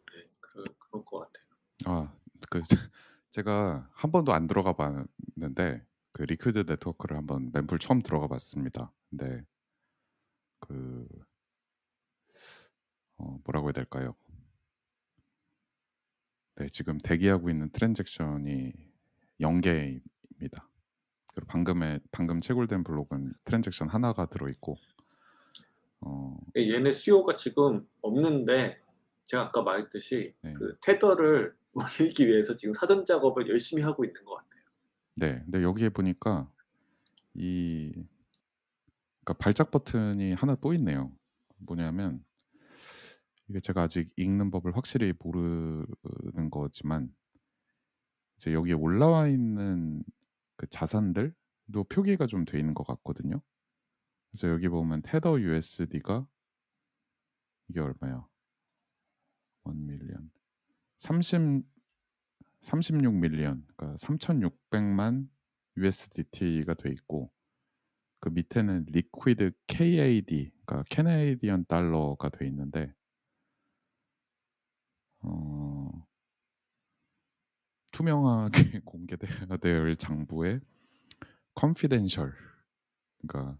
그럴 0.51 0.65
그럴 0.79 1.03
것 1.03 1.19
같아요. 1.19 1.45
아 1.85 2.13
그 2.49 2.61
제가 3.31 3.89
한 3.93 4.11
번도 4.11 4.33
안 4.33 4.47
들어가 4.47 4.73
봤는데 4.73 5.85
그 6.13 6.23
Liquid 6.23 6.63
네트워크를 6.67 7.17
한번 7.17 7.51
mempool 7.53 7.77
처음 7.79 8.01
들어가 8.01 8.27
봤습니다. 8.27 8.91
근데 9.09 9.45
그 10.59 11.07
어 13.19 13.37
뭐라고 13.43 13.67
해야 13.67 13.73
될까요? 13.73 14.15
네. 16.55 16.67
지금 16.67 16.97
대기하고 16.97 17.49
있는 17.49 17.69
트랜잭션이 17.71 18.73
0 19.41 19.61
개입니다. 19.61 20.69
그리고 21.35 21.47
방금에 21.47 21.99
방금 22.11 22.41
채굴된 22.41 22.83
블록은 22.83 23.33
트랜잭션 23.45 23.89
하나가 23.89 24.25
들어 24.25 24.49
있고 24.49 24.77
어예 26.01 26.73
얘네 26.73 26.91
수요가 26.91 27.35
지금 27.35 27.87
없는데 28.01 28.81
제가 29.30 29.43
아까 29.43 29.61
말했듯이 29.61 30.34
네. 30.41 30.53
그 30.53 30.73
테더를 30.82 31.55
올리기 31.73 32.27
위해서 32.27 32.55
지금 32.55 32.73
사전 32.73 33.05
작업을 33.05 33.47
열심히 33.47 33.84
하고 33.84 34.03
있는 34.03 34.25
것 34.25 34.36
같아요. 34.36 34.63
네. 35.17 35.43
근데 35.43 35.61
여기에 35.63 35.89
보니까 35.89 36.51
이 37.36 37.91
그러니까 39.23 39.34
발작 39.39 39.69
버튼이 39.69 40.34
하나 40.34 40.55
또 40.55 40.73
있네요. 40.73 41.11
뭐냐면 41.59 42.25
이게 43.47 43.59
제가 43.59 43.84
아직 43.84 44.11
읽는 44.17 44.49
법을 44.49 44.75
확실히 44.75 45.13
모르는 45.19 46.49
거지만 46.49 47.13
이제 48.38 48.51
여기에 48.53 48.73
올라와 48.73 49.27
있는 49.27 50.03
그 50.57 50.67
자산들도 50.69 51.84
표기가 51.89 52.25
좀 52.25 52.45
돼 52.45 52.57
있는 52.57 52.73
것 52.73 52.86
같거든요. 52.88 53.41
그래서 54.32 54.49
여기 54.49 54.67
보면 54.69 55.03
Tether 55.03 55.39
USD가 55.39 56.27
이게 57.69 57.80
얼마야? 57.80 58.27
1 59.72 59.86
million. 59.86 60.32
30 60.97 61.63
36 62.61 63.13
million 63.13 63.65
그러니까 63.76 63.95
3,600만 63.97 65.30
USDT가 65.78 66.74
돼 66.74 66.89
있고 66.91 67.32
그 68.20 68.30
밑에는 68.30 68.86
Liquid 68.89 69.51
CAD 69.67 70.51
그러니까 70.65 70.84
Canadian 70.89 71.65
달러가 71.65 72.30
돼 72.30 72.45
있는데 72.47 72.93
어 75.22 75.89
투명하게 77.91 78.82
공개돼야 78.86 79.57
될 79.57 79.95
장부에 79.95 80.59
confidential 81.57 82.34
그러니까 83.22 83.57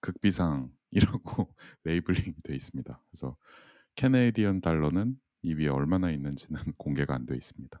극비상이라고 0.00 1.54
labeling이 1.84 2.34
돼 2.42 2.54
있습니다. 2.54 3.02
그래서 3.10 3.36
Canadian 3.94 4.60
달러는 4.60 5.18
이 5.42 5.54
위에 5.54 5.68
얼마나 5.68 6.10
있는지는 6.10 6.60
공개가 6.78 7.14
안 7.14 7.26
돼 7.26 7.34
있습니다. 7.34 7.80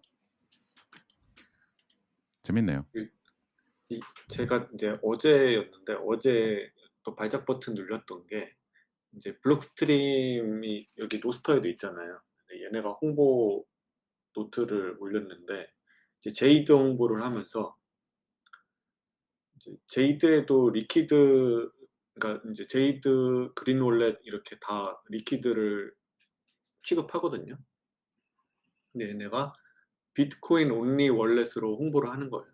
재밌네요. 2.42 2.86
제가 4.28 4.68
인제 4.72 4.98
어제였는데 5.02 5.94
어제 6.06 6.72
또 7.04 7.14
발작 7.14 7.44
버튼 7.46 7.74
눌렸던 7.74 8.26
게 8.26 8.54
인제 9.12 9.38
Blockstream이 9.40 10.88
여기 10.98 11.20
로스터에도 11.20 11.68
있잖아요. 11.68 12.20
얘네가 12.52 12.90
홍보 13.00 13.64
노트를 14.34 14.96
올렸는데 14.98 15.68
이제 16.20 16.32
Jade 16.32 16.72
홍보를 16.72 17.22
하면서 17.22 17.76
이제 19.56 19.76
Jade에도 19.88 20.70
Liquid 20.70 21.70
그러니까 22.14 22.50
이제 22.50 22.66
Jade 22.66 23.52
Green 23.54 23.80
wallet 23.80 24.20
이렇게 24.24 24.56
다 24.58 25.00
Liquid를 25.10 25.94
취급하거든요. 26.82 27.58
근데 28.92 29.08
얘네가 29.10 29.52
비트코인 30.14 30.70
only 30.70 31.08
wallet으로 31.08 31.76
홍보를 31.76 32.10
하는 32.10 32.30
거예요. 32.30 32.52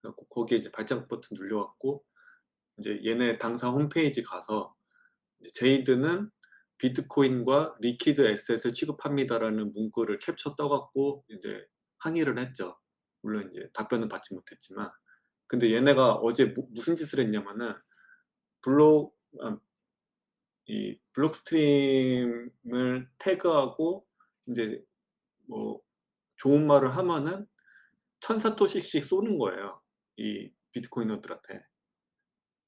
그래갖고 0.00 0.26
거기에 0.26 0.58
이제 0.58 0.70
발작 0.70 1.08
버튼 1.08 1.36
눌려갖고 1.36 2.04
이제 2.78 3.00
얘네 3.04 3.38
당사 3.38 3.68
홈페이지 3.70 4.22
가서 4.22 4.74
Jade는 5.54 6.30
비트코인과 6.78 7.76
Liquid 7.80 8.20
asset을 8.20 8.72
취급합니다라는 8.72 9.72
문구를 9.72 10.18
캡처 10.20 10.54
떠갖고 10.56 11.24
이제 11.28 11.66
항의를 11.98 12.38
했죠. 12.38 12.78
물론 13.22 13.50
이제 13.50 13.68
답변은 13.74 14.08
받지 14.08 14.34
못했지만 14.34 14.90
근데 15.48 15.74
얘네가 15.74 16.14
어제 16.14 16.46
무, 16.46 16.68
무슨 16.70 16.94
짓을 16.94 17.20
했냐면은 17.20 17.74
블록 18.62 19.16
아, 19.42 19.58
이 20.68 20.98
Blockstream을 21.12 23.08
태그하고 23.18 24.06
이제 24.48 24.84
뭐 25.46 25.80
좋은 26.36 26.66
말을 26.66 26.94
하면은 26.96 27.46
천 28.20 28.44
사토시씩 28.44 29.04
쏘는 29.04 29.38
거예요. 29.38 29.80
이 30.18 30.50
bitcoiner들한테. 30.72 31.64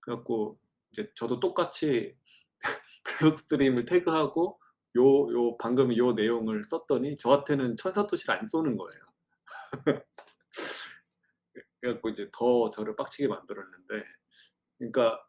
그래갖고 0.00 0.58
이제 0.92 1.12
저도 1.14 1.40
똑같이 1.40 2.16
Blockstream을 3.04 3.84
태그하고 3.84 4.58
요, 4.96 5.02
요 5.32 5.56
방금 5.58 5.94
요 5.96 6.12
내용을 6.12 6.64
썼더니 6.64 7.18
저한테는 7.18 7.76
천 7.76 7.93
사토시를 7.93 8.34
안 8.34 8.46
쏘는 8.46 8.76
거예요. 8.76 9.02
그래갖고 11.80 12.08
이제 12.08 12.28
더 12.32 12.70
저를 12.70 12.96
빡치게 12.96 13.28
만들었는데, 13.28 14.04
그러니까 14.78 15.22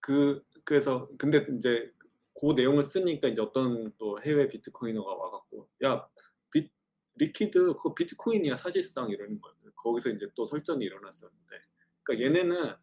그 0.00 0.42
그래서 0.66 1.08
근데 1.18 1.46
이제 1.56 1.92
그 2.40 2.52
내용을 2.54 2.84
쓰니까 2.84 3.28
이제 3.28 3.40
어떤 3.42 3.92
또 3.98 4.20
해외 4.22 4.48
bitcoiner가 4.48 5.14
와갖고 5.14 5.68
야 5.84 6.08
비, 6.52 6.70
Liquid 7.16 7.74
그거 7.74 7.94
비트코인이야 7.94 8.56
사실상 8.56 9.10
이러는 9.10 9.40
거예요. 9.40 9.56
거기서 9.76 10.10
이제 10.10 10.28
또 10.34 10.46
설전이 10.46 10.84
일어났었는데, 10.84 11.56
그러니까 12.02 12.26
얘네는 12.26 12.74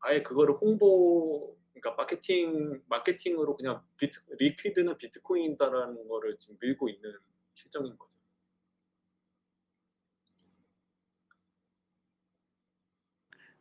아예 0.00 0.22
그거를 0.22 0.54
홍보 0.54 1.56
그러니까 1.74 1.94
마케팅 2.02 2.82
마케팅으로 2.88 3.56
그냥 3.56 3.82
비트 3.98 4.20
Liquid는 4.38 4.98
비트코인이다라는 4.98 6.08
거를 6.08 6.38
지금 6.38 6.58
밀고 6.60 6.88
있는 6.90 7.12
실정인 7.54 7.96
거죠. 7.98 8.18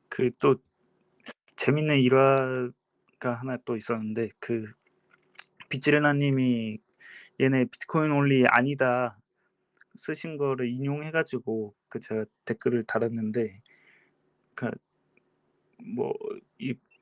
그 0.09 0.31
또 0.39 0.55
재밌는 1.57 1.99
일화 1.99 2.69
가 3.25 3.33
하나 3.33 3.57
또 3.65 3.75
있었는데 3.75 4.29
그 4.39 4.71
빗지레나님이 5.69 6.77
얘네 7.41 7.65
비트코인 7.65 8.11
only 8.11 8.45
아니다 8.47 9.17
쓰신 9.95 10.37
거를 10.37 10.69
인용해가지고 10.69 11.73
그 11.89 11.99
제가 11.99 12.25
댓글을 12.45 12.83
달았는데 12.83 13.61
그 14.53 14.61
뭐 14.61 14.72
이 14.72 14.75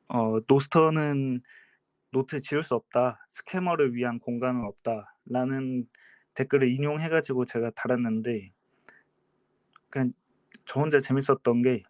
어, 0.07 0.39
Nostr는 0.47 1.41
노트 2.11 2.39
지울 2.39 2.61
수 2.61 2.76
없다. 2.76 3.26
scammer를 3.30 3.95
위한 3.95 4.19
공간은 4.19 4.63
없다. 4.63 5.15
라는 5.26 5.88
댓글을 6.36 6.69
인용해가지고 6.69 7.45
제가 7.45 7.71
달았는데, 7.71 8.51
그냥 9.89 10.13
저 10.65 10.80
혼자 10.80 10.99
재밌었던 10.99 11.63
게, 11.63 11.82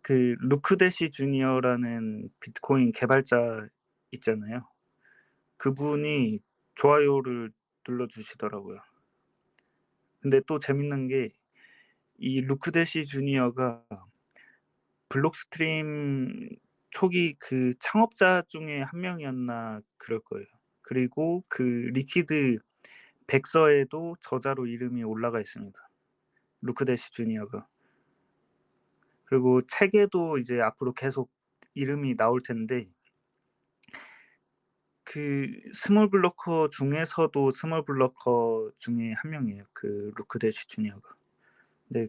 그, 0.00 0.36
루크 0.40 0.75
대시 0.75 1.10
주니어라는 1.10 2.30
비트코인 2.40 2.92
개발자 2.92 3.68
있잖아요. 4.12 4.68
그분이 5.56 6.40
좋아요를 6.74 7.52
눌러주시더라고요. 7.88 8.78
근데 10.20 10.40
또 10.46 10.58
재밌는 10.58 11.08
게, 11.08 11.32
이 12.18 12.40
루크 12.40 12.72
대시 12.72 13.04
주니어가 13.04 13.84
Blockstream 15.08 16.48
초기 16.90 17.34
그 17.38 17.74
창업자 17.78 18.42
중에 18.48 18.82
한 18.82 19.00
명이었나 19.00 19.80
그럴 19.98 20.20
거예요. 20.20 20.46
그리고 20.82 21.44
그 21.48 21.62
Liquid 21.62 22.58
백서에도 23.26 24.16
저자로 24.22 24.66
이름이 24.66 25.02
올라가 25.04 25.40
있습니다. 25.40 25.78
루크 26.62 26.87
대시 26.87 27.12
주니어가. 27.12 27.68
그리고 29.24 29.60
책에도 29.66 30.38
이제 30.38 30.60
앞으로 30.60 30.92
계속 30.92 31.30
이름이 31.74 32.16
나올 32.16 32.42
텐데 32.42 32.88
그 35.06 35.48
small 35.74 36.10
blocker 36.10 36.70
중에서도 36.70 37.52
small 37.52 37.84
blocker 37.86 38.72
중에 38.78 39.14
한 39.14 39.32
명이에요. 39.32 39.66
그 39.74 40.12
루크 40.18 40.43
대시 40.43 40.68
주니어가. 40.68 41.16
근데 41.88 42.08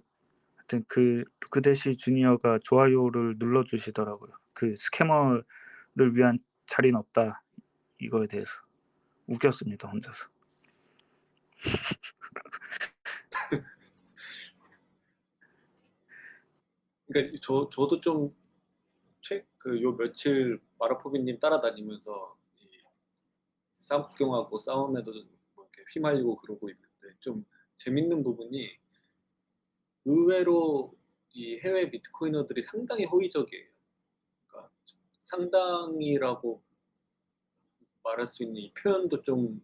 하여튼 0.57 0.85
그 0.89 1.25
루크 1.41 1.69
대시 1.69 1.97
주니어가 1.97 2.59
좋아요를 2.63 3.39
눌러 3.39 3.65
주시더라고요. 3.65 4.33
그 4.53 4.75
scammer를 4.77 5.45
위한 6.15 6.39
자리는 6.67 6.97
없다 6.99 7.43
이거에 7.99 8.27
대해서 8.27 8.51
웃겼습니다 9.27 9.89
혼자서. 9.89 10.27
그러니까 17.07 17.37
저 17.41 17.69
저도 17.71 17.99
좀 17.99 18.35
최 19.21 19.45
그 19.59 19.81
요 19.83 19.97
며칠 19.97 20.59
마라포비님 20.79 21.39
따라다니면서 21.39 22.36
이 23.87 23.89
싸움 23.89 24.09
구경하고 24.09 24.57
싸움에도 24.57 25.13
뭐 25.55 25.65
이렇게 25.65 25.83
휘말리고 25.93 26.35
그러고 26.35 26.69
있는데 26.69 27.17
좀 27.19 27.45
재밌는 27.75 28.21
부분이 28.21 28.69
의외로 30.05 30.93
이 31.31 31.57
해외 31.59 31.89
bitcoiner들이 31.89 32.61
상당히 32.61 33.05
호의적이에요. 33.05 33.69
그러니까 34.47 34.71
상당히라고 35.23 36.61
말할 38.03 38.27
수 38.27 38.43
있는 38.43 38.61
이 38.61 38.73
표현도 38.73 39.21
좀 39.21 39.41
그 39.41 39.61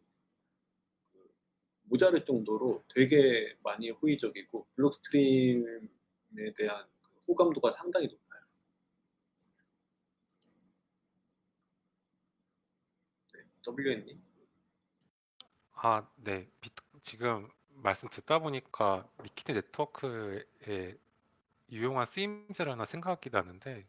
모자랄 1.84 2.24
정도로 2.24 2.84
되게 2.93 3.57
많이 3.63 3.89
호의적이고 3.89 4.67
Blockstream에 4.76 6.54
대한 6.55 6.88
그 7.01 7.11
호감도가 7.28 7.71
상당히 7.71 8.07
높아요. 8.07 8.22
네, 13.66 13.72
WN님. 13.72 14.22
아, 15.76 16.05
네. 16.18 16.49
비트, 16.59 16.82
지금 17.01 17.49
말씀 17.70 18.09
듣다 18.09 18.39
보니까 18.39 19.07
Liquid 19.24 19.51
네트워크에 19.51 20.95
유용한 21.72 22.05
쓰임새를 22.05 22.72
하나 22.74 22.86
생각이 22.86 23.30
나는데 23.32 23.88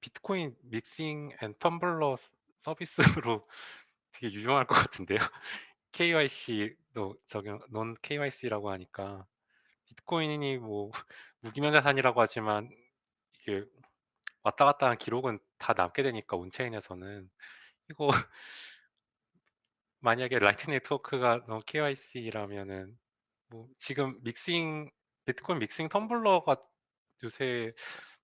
비트코인 0.00 0.56
mixing 0.62 1.30
and 1.42 1.54
tumbler 1.54 2.16
서비스로 2.56 3.42
되게 4.12 4.32
유용할 4.32 4.66
것 4.66 4.74
같은데요. 4.74 5.18
KYC도 5.92 7.16
적용, 7.26 7.60
non 7.70 7.94
KYC라고 8.02 8.70
하니까 8.70 9.26
비트코인이 9.86 10.58
뭐 10.58 10.90
무기명 11.40 11.72
자산이라고 11.72 12.20
하지만 12.20 12.70
이게 13.40 13.64
왔다 14.42 14.64
갔다 14.64 14.88
한 14.88 14.98
기록은 14.98 15.38
다 15.58 15.72
남게 15.74 16.02
되니까 16.02 16.36
on-chain에서는 16.36 17.30
이거 17.90 18.08
만약에 20.00 20.38
Lightning 20.38 20.70
네트워크가 20.70 21.44
non 21.46 21.60
KYC라면은 21.66 22.96
뭐 23.48 23.68
지금 23.78 24.18
믹싱 24.22 24.90
비트코인 25.26 25.58
mixing 25.60 25.88
tumbler가 25.88 26.62
요새 27.24 27.72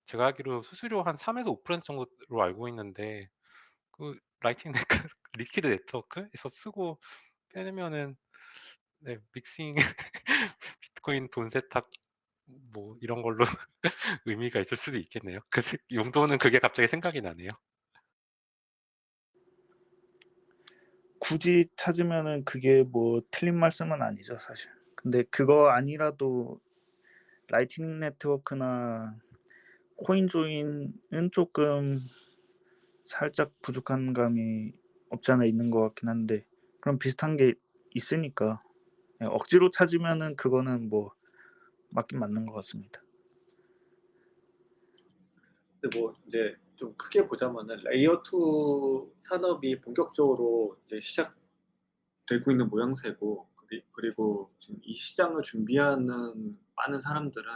제가 0.05 0.27
알기로 0.27 0.63
수수료 0.63 1.03
한 1.03 1.17
3에서 1.17 1.51
5% 1.51 1.85
정도로 1.85 2.41
알고 2.43 2.67
있는데 2.69 3.29
그 3.91 4.15
Lightning 4.41 4.73
네트 5.07 5.09
Liquid 5.37 5.67
네트워크에서 5.67 6.49
쓰고 6.49 6.99
빼내면은 7.53 8.17
네, 8.99 9.17
믹싱 9.33 9.75
비트코인 10.81 11.29
돈 11.31 11.49
세탁 11.51 11.89
뭐 12.73 12.97
이런 13.01 13.21
걸로 13.23 13.45
의미가 14.25 14.59
있을 14.61 14.77
수도 14.77 14.97
있겠네요. 14.99 15.39
그 15.49 15.61
용도는 15.93 16.37
그게 16.39 16.59
갑자기 16.59 16.87
생각이 16.87 17.21
나네요. 17.21 17.49
굳이 21.31 21.69
찾으면은 21.77 22.43
그게 22.43 22.83
뭐 22.83 23.21
틀린 23.31 23.57
말씀은 23.57 24.01
아니죠 24.01 24.37
사실. 24.37 24.69
근데 24.95 25.23
그거 25.31 25.69
아니라도 25.69 26.59
라이팅 27.47 28.01
네트워크나 28.01 29.15
코인 29.95 30.27
조인은 30.27 31.31
조금 31.31 32.01
살짝 33.05 33.53
부족한 33.61 34.11
감이 34.11 34.73
없지 35.07 35.31
않아 35.31 35.45
있는 35.45 35.69
것 35.69 35.79
같긴 35.79 36.09
한데 36.09 36.45
그럼 36.81 36.99
비슷한 36.99 37.37
게 37.37 37.53
있으니까 37.91 38.59
예, 39.21 39.25
억지로 39.25 39.71
찾으면은 39.71 40.35
그거는 40.35 40.89
뭐 40.89 41.13
맞긴 41.87 42.19
맞는 42.19 42.45
것 42.45 42.55
같습니다. 42.55 43.01
근데 45.79 45.97
뭐 45.97 46.11
이제 46.27 46.57
좀 46.81 46.95
크게 46.95 47.27
보자면은 47.27 47.77
layer 47.83 48.23
2 48.23 49.11
산업이 49.19 49.81
본격적으로 49.81 50.79
이제 50.87 50.99
시작되고 50.99 52.49
있는 52.49 52.69
모양새고 52.69 53.47
그리- 53.55 53.83
그리고 53.91 54.51
지금 54.57 54.79
이 54.83 54.91
시장을 54.91 55.43
준비하는 55.43 56.57
많은 56.75 56.99
사람들은 56.99 57.51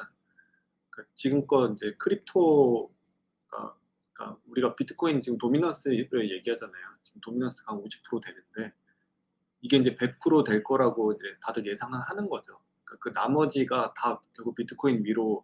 그 0.91 1.03
지금껏 1.15 1.73
이제 1.73 1.95
crypto가 1.97 2.91
그러니까 4.13 4.39
우리가 4.47 4.75
비트코인 4.75 5.23
지금 5.23 5.39
dominance를 5.39 6.29
얘기하잖아요. 6.29 6.83
지금 7.01 7.19
dominance가 7.21 7.73
한 7.73 7.81
50% 7.81 8.21
되는데 8.21 8.75
이게 9.61 9.77
이제 9.77 9.95
100%될 9.95 10.63
거라고 10.63 11.13
이제 11.13 11.23
다들 11.41 11.65
예상을 11.65 11.99
하는 11.99 12.29
거죠. 12.29 12.59
그러니까 12.83 12.97
그 12.99 13.09
나머지가 13.19 13.91
다 13.95 14.21
결국 14.33 14.53
비트코인 14.53 15.03
위로 15.03 15.43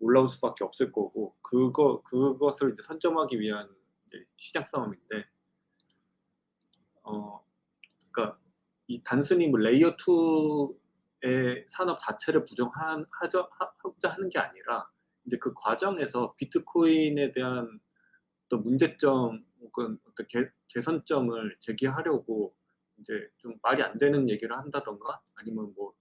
올라올 0.00 0.26
수밖에 0.28 0.64
없을 0.64 0.92
거고 0.92 1.36
그거 1.42 2.02
그것을 2.02 2.72
이제 2.72 2.82
선점하기 2.82 3.40
위한 3.40 3.68
이제 4.06 4.24
시장 4.36 4.64
싸움인데 4.64 5.24
어 7.02 7.44
그러니까 8.12 8.38
이 8.88 9.02
단순히 9.04 9.48
뭐 9.48 9.60
layer 9.60 9.96
2의 9.96 11.64
산업 11.68 11.98
자체를 12.00 12.44
부정한 12.44 13.06
하자 13.20 13.40
하- 13.50 13.72
하고자 13.78 14.10
하는 14.10 14.28
게 14.28 14.38
아니라 14.38 14.88
이제 15.26 15.38
그 15.38 15.52
과정에서 15.54 16.34
비트코인에 16.36 17.32
대한 17.32 17.80
어떤 18.46 18.62
문제점 18.64 19.44
혹은 19.60 19.98
어떤 20.08 20.26
개, 20.26 20.48
개선점을 20.68 21.56
제기하려고 21.60 22.54
이제 22.98 23.14
좀 23.38 23.54
말이 23.62 23.82
안 23.82 23.98
되는 23.98 24.28
얘기를 24.30 24.56
한다던가 24.56 25.20
아니면 25.36 25.72
뭐 25.76 25.94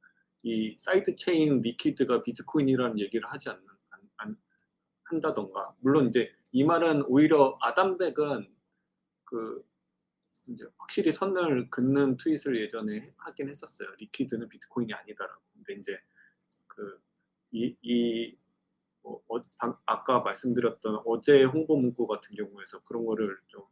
이 0.44 0.76
side 0.78 1.16
chain 1.18 1.62
Liquid가 1.62 2.24
비트코인이라는 2.24 3.00
얘기를 3.00 3.30
하지 3.30 3.50
안- 3.50 3.62
한다던가 5.10 5.76
물론 5.82 6.08
이제 6.08 6.32
이 6.52 6.64
말은 6.64 7.04
오히려 7.08 7.58
Adam 7.62 7.95
Back은 7.95 8.54
그 9.26 9.64
이제 10.48 10.66
확실히 10.78 11.12
선을 11.12 11.70
긋는 11.72 12.18
트윗을 12.18 12.60
예전에 12.62 13.14
하긴 13.18 13.50
했었어요. 13.50 13.90
Liquid는 14.00 14.50
비트코인이 14.50 14.94
아니다라고. 14.94 15.42
근데 15.54 15.74
이제 15.76 16.00
그이 16.68 17.78
이 17.84 18.38
뭐 19.04 19.22
어, 19.30 19.42
방- 19.60 19.78
아까 19.86 20.20
말씀드렸던 20.22 21.04
어제 21.06 21.44
홍보 21.44 21.78
문구 21.78 22.08
같은 22.08 22.36
경우에서 22.36 22.82
그런 22.84 23.06
거를 23.06 23.38
좀 23.48 23.66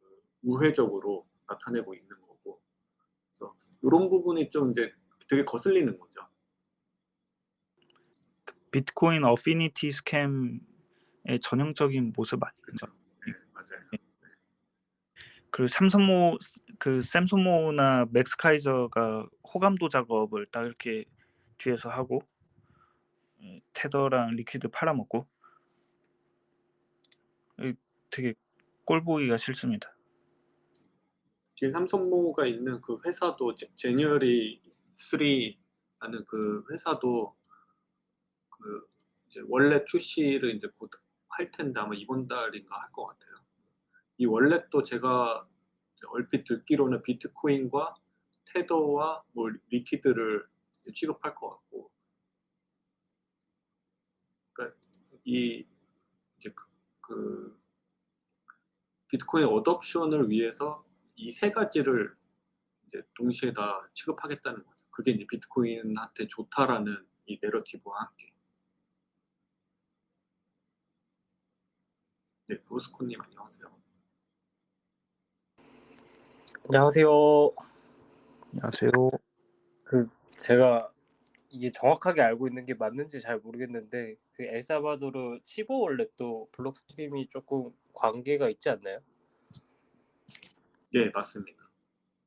그 0.00 0.22
우회적으로 0.42 1.26
나타내고 1.46 1.94
있는 1.94 2.20
거고. 2.20 2.60
그래서 3.30 3.54
이런 3.82 4.08
부분이 4.08 4.50
좀 4.50 4.70
이제 4.72 4.92
되게 5.28 5.44
거슬리는 5.44 5.98
거죠. 5.98 6.22
비트코인 8.70 9.24
affinity 9.24 9.90
scam의 9.92 10.60
전형적인 11.42 12.12
모습 12.16 12.42
아닌가? 12.42 12.86
네, 13.26 13.32
맞아요. 13.52 13.88
그 15.50 15.66
삼성모 15.66 16.38
그 16.78 17.02
샘소모나 17.02 18.06
맥스카이저가 18.10 19.28
호감도 19.54 19.88
작업을 19.88 20.46
딱 20.46 20.64
이렇게 20.66 21.04
뒤에서 21.56 21.88
하고 21.88 22.22
예, 23.42 23.60
테더랑 23.72 24.36
Liquid 24.36 24.68
팔아먹고 24.68 25.26
이 27.60 27.72
되게 28.10 28.34
꼴 28.84 29.02
보기가 29.02 29.36
싫습니다. 29.38 29.94
뒤에 31.56 31.72
삼성모가 31.72 32.46
있는 32.46 32.80
그 32.80 32.98
회사도 33.04 33.54
제- 33.54 33.66
제니어리 33.74 34.60
3라는 34.96 36.24
그 36.28 36.62
회사도 36.70 37.30
그 38.58 38.88
이제 39.28 39.40
원래 39.48 39.84
출시를 39.84 40.54
이제 40.56 40.68
곧 40.78 40.90
할 41.30 41.50
텐데 41.52 41.78
아마 41.80 41.94
이번 41.94 42.26
달인가 42.28 42.76
할 42.80 42.90
것 42.92 43.06
같아요. 43.06 43.34
이 44.18 44.26
월렛도 44.26 44.82
제가 44.84 45.48
얼핏 46.08 46.44
듣기로는 46.44 47.02
비트코인과 47.02 47.94
테더와 48.46 49.24
뭐 49.32 49.50
리퀴드를 49.70 50.46
취급할 50.94 51.34
것 51.34 51.50
같고, 51.50 51.90
그러니까 54.52 54.76
이 55.24 55.64
이제 56.38 56.50
그, 56.54 56.64
그 57.00 57.58
비트코인 59.08 59.46
어덥션을 59.46 60.30
위해서 60.30 60.84
이 61.16 61.30
세 61.32 61.50
가지를 61.50 62.14
이제 62.86 63.02
동시에 63.16 63.52
다 63.52 63.88
취급하겠다는 63.94 64.64
거죠. 64.64 64.86
그게 64.90 65.12
이제 65.12 65.26
비트코인한테 65.28 66.28
좋다라는 66.28 67.06
이 67.26 67.38
내러티브와 67.42 68.00
함께. 68.02 68.32
네, 72.50 72.56
브로스코님 72.60 73.20
안녕하세요. 73.20 73.70
안녕하세요. 76.64 77.54
안녕하세요. 78.54 78.90
그 79.84 80.06
제가 80.30 80.90
이게 81.50 81.70
정확하게 81.70 82.22
알고 82.22 82.48
있는 82.48 82.64
게 82.64 82.72
맞는지 82.72 83.20
잘 83.20 83.38
모르겠는데 83.38 84.16
그 84.32 84.44
엘살바도르 84.44 85.40
치보 85.44 85.78
wallet도 85.78 86.48
Blockstream이 86.52 87.28
조금 87.28 87.70
관계가 87.92 88.48
있지 88.48 88.70
않나요? 88.70 89.00
예, 90.94 91.10
맞습니다. 91.10 91.68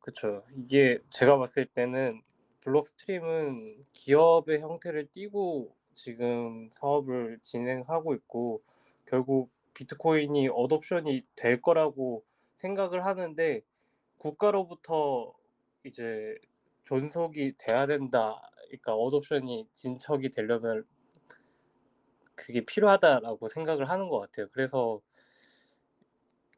그쵸. 0.01 0.45
이게 0.55 0.99
제가 1.07 1.39
봤을 1.39 1.65
때는 1.65 2.21
Blockstream은 2.59 3.81
기업의 3.93 4.59
형태를 4.59 5.07
띠고 5.07 5.75
지금 5.93 6.69
사업을 6.73 7.39
진행하고 7.41 8.13
있고 8.13 8.61
결국 9.07 9.49
비트코인이 9.73 10.49
adoption이 10.49 11.21
될 11.35 11.61
거라고 11.61 12.23
생각을 12.57 13.05
하는데 13.05 13.61
국가로부터 14.17 15.33
이제 15.83 16.35
존속이 16.83 17.55
돼야 17.57 17.87
된다. 17.87 18.41
그러니까 18.65 18.95
어덥션이 18.95 19.67
진척이 19.73 20.29
되려면 20.29 20.85
그게 22.35 22.61
필요하다라고 22.65 23.47
생각을 23.47 23.89
하는 23.89 24.09
것 24.09 24.19
같아요. 24.19 24.47
그래서 24.51 25.01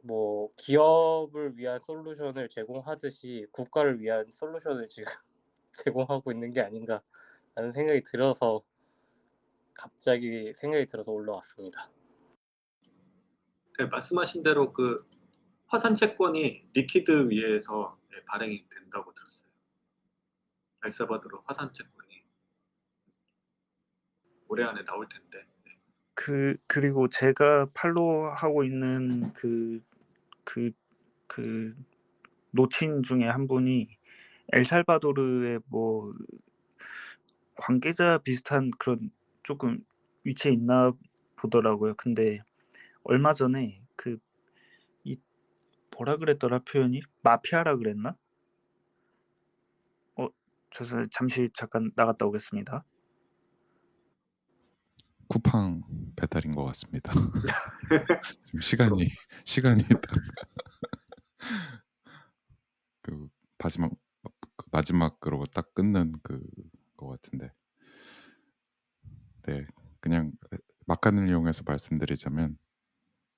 뭐 0.03 0.49
기업을 0.57 1.57
위한 1.57 1.79
솔루션을 1.79 2.49
제공하듯이 2.49 3.47
국가를 3.51 4.01
위한 4.01 4.29
솔루션을 4.29 4.89
지금 4.89 5.11
제공하고 5.71 6.31
있는 6.31 6.51
게 6.51 6.61
아닌가라는 6.61 7.71
생각이 7.73 8.03
들어서 8.03 8.61
갑자기 9.73 10.53
생각이 10.53 10.85
들어서 10.85 11.11
올라왔습니다. 11.11 11.89
네, 13.79 13.85
말씀하신 13.85 14.43
대로 14.43 14.71
그 14.73 15.07
화산 15.67 15.95
채권이 15.95 16.69
Liquid 16.73 17.29
위에서 17.29 17.99
예, 18.15 18.23
발행이 18.25 18.67
된다고 18.69 19.13
들었어요. 19.13 19.49
엘살바도르 20.85 21.39
화산 21.45 21.73
채권이 21.73 22.23
올해 24.47 24.63
안에 24.65 24.83
나올 24.83 25.07
텐데. 25.09 25.47
네. 25.65 25.71
그 26.13 26.57
그리고 26.67 27.09
제가 27.09 27.67
팔로우하고 27.73 28.63
있는 28.63 29.33
그 29.33 29.81
그 30.45 30.71
그 31.27 31.75
노친 32.51 33.03
중에 33.03 33.27
한 33.27 33.47
분이 33.47 33.87
엘살바도르의 34.53 35.61
뭐 35.65 36.13
관계자 37.55 38.19
비슷한 38.19 38.71
그런 38.77 39.09
조금 39.43 39.83
위치에 40.23 40.51
있나 40.51 40.93
보더라고요. 41.37 41.95
근데 41.97 42.41
얼마 43.03 43.33
전에 43.33 43.81
그 43.95 44.17
이 45.05 45.17
뭐라 45.97 46.17
그랬더라 46.17 46.59
표현이 46.65 47.01
마피아라 47.23 47.77
그랬나? 47.77 48.17
어, 50.15 50.27
저 50.71 50.83
사- 50.85 51.05
잠시 51.11 51.49
잠깐 51.53 51.91
나갔다 51.95 52.25
오겠습니다. 52.25 52.83
쿠팡 55.27 55.83
배달인 56.15 56.53
것 56.55 56.63
같습니다. 56.65 57.11
지금 58.43 58.61
시간이 58.61 59.05
시간이 59.45 59.83
딱그 63.01 63.29
마지막 63.57 63.91
그 64.55 64.65
마지막으로 64.71 65.43
딱 65.53 65.73
끊는 65.73 66.13
그거 66.23 67.07
같은데. 67.07 67.51
네, 69.43 69.65
그냥 69.99 70.31
막간을 70.85 71.27
이용해서 71.29 71.63
말씀드리자면 71.65 72.57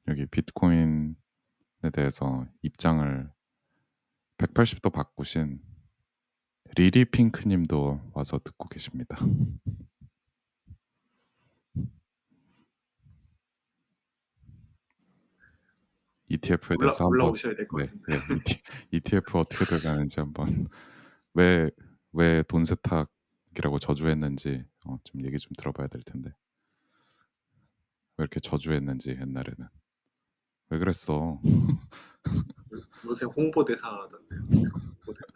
여기 0.07 0.25
비트코인에 0.27 1.15
대해서 1.93 2.47
입장을 2.61 3.31
180도 4.37 4.91
바꾸신 4.91 5.61
리리 6.75 7.05
핑크님도 7.05 8.11
와서 8.13 8.39
듣고 8.39 8.67
계십니다. 8.69 9.17
ETF에 16.27 16.75
올라, 16.75 16.87
대해서 16.87 17.05
한번 17.05 17.21
올라 17.21 17.25
오셔야 17.31 17.55
될것 17.55 17.79
네, 17.79 17.85
같은데. 17.85 18.13
네, 18.13 18.17
ETF 18.91 19.37
어떻게 19.37 19.65
들어가는지 19.65 20.19
한번 20.19 20.67
왜 21.33 21.69
왜 22.13 22.43
돈 22.47 22.63
세탁이라고 22.63 23.77
저주했는지 23.79 24.65
어, 24.85 24.97
좀 25.03 25.25
얘기 25.25 25.37
좀 25.37 25.51
들어봐야 25.57 25.87
될 25.87 26.01
텐데 26.01 26.29
왜 28.17 28.23
이렇게 28.23 28.39
저주했는지 28.39 29.11
옛날에는 29.11 29.67
왜 30.75 30.79
그랬어? 30.79 31.13
요- 31.13 31.39
요새 33.05 33.25
홍보대사 33.25 33.87
하던데요. 33.87 34.39
홍보대사. 34.41 35.33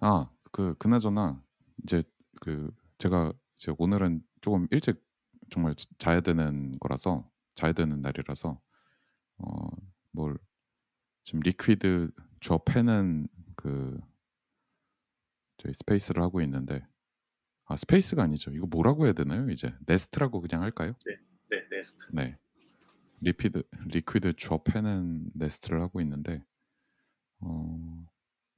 아, 0.00 0.30
그 0.52 0.74
그나저나 0.78 1.42
이제 1.82 2.02
그 2.42 2.70
제가 2.98 3.32
이제 3.56 3.72
오늘은 3.78 4.22
조금 4.42 4.66
일찍 4.70 5.02
정말 5.50 5.74
자- 5.74 5.86
자야 5.98 6.20
되는 6.20 6.72
거라서 6.78 7.28
자야 7.54 7.72
되는 7.72 8.02
날이라서 8.02 8.60
어 9.38 9.68
뭘 10.12 10.36
지금 11.24 11.40
Liquid 11.40 12.10
줘패는 12.40 13.28
그 13.56 14.00
저희 15.58 15.72
스페이스를 15.74 16.22
하고 16.22 16.40
있는데 16.42 16.86
아 17.66 17.76
스페이스가 17.76 18.22
아니죠. 18.22 18.50
이거 18.52 18.66
뭐라고 18.66 19.04
해야 19.04 19.12
되나요? 19.12 19.50
이제 19.50 19.74
네스트라고 19.86 20.40
그냥 20.40 20.62
할까요? 20.62 20.94
네, 21.50 21.68
네스트. 21.70 22.06
네. 22.12 22.36
Liquid 23.20 23.62
Liquid 23.88 24.34
줘패는 24.34 25.30
네스트를 25.34 25.82
하고 25.82 26.00
있는데 26.00 26.42
어 27.40 28.06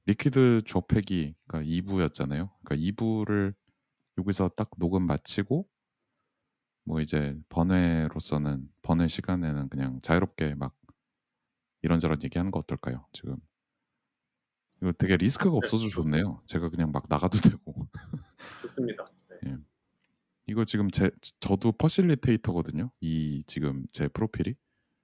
Liquid 0.05 0.61
줘패기 0.65 1.35
그러니까 1.47 1.61
2부였잖아요. 1.63 2.51
그러니까 2.63 2.75
2부를 2.75 3.53
여기서 4.17 4.49
딱 4.55 4.69
녹음 4.77 5.05
마치고 5.07 5.67
뭐 6.83 6.99
이제 6.99 7.37
번외로서는 7.49 8.69
번외 8.81 9.07
시간에는 9.07 9.69
그냥 9.69 9.99
자유롭게 10.01 10.55
막 10.55 10.75
이런저런 11.81 12.17
얘기하는 12.23 12.51
거 12.51 12.59
어떨까요? 12.59 13.05
지금 13.13 13.37
이거 14.81 14.91
되게 14.93 15.17
리스너가 15.17 15.51
네, 15.51 15.57
없어서. 15.57 15.87
좋네요. 15.89 16.41
제가 16.45 16.69
그냥 16.69 16.91
막 16.91 17.05
나가도 17.07 17.37
되고 17.59 17.87
좋습니다. 18.61 19.05
네. 19.43 19.55
이거 20.47 20.65
지금 20.65 20.89
제 20.89 21.11
저도 21.39 21.71
facilitator거든요. 21.73 22.91
이 22.99 23.43
지금 23.45 23.85
제 23.91 24.07
프로필이 24.07 24.55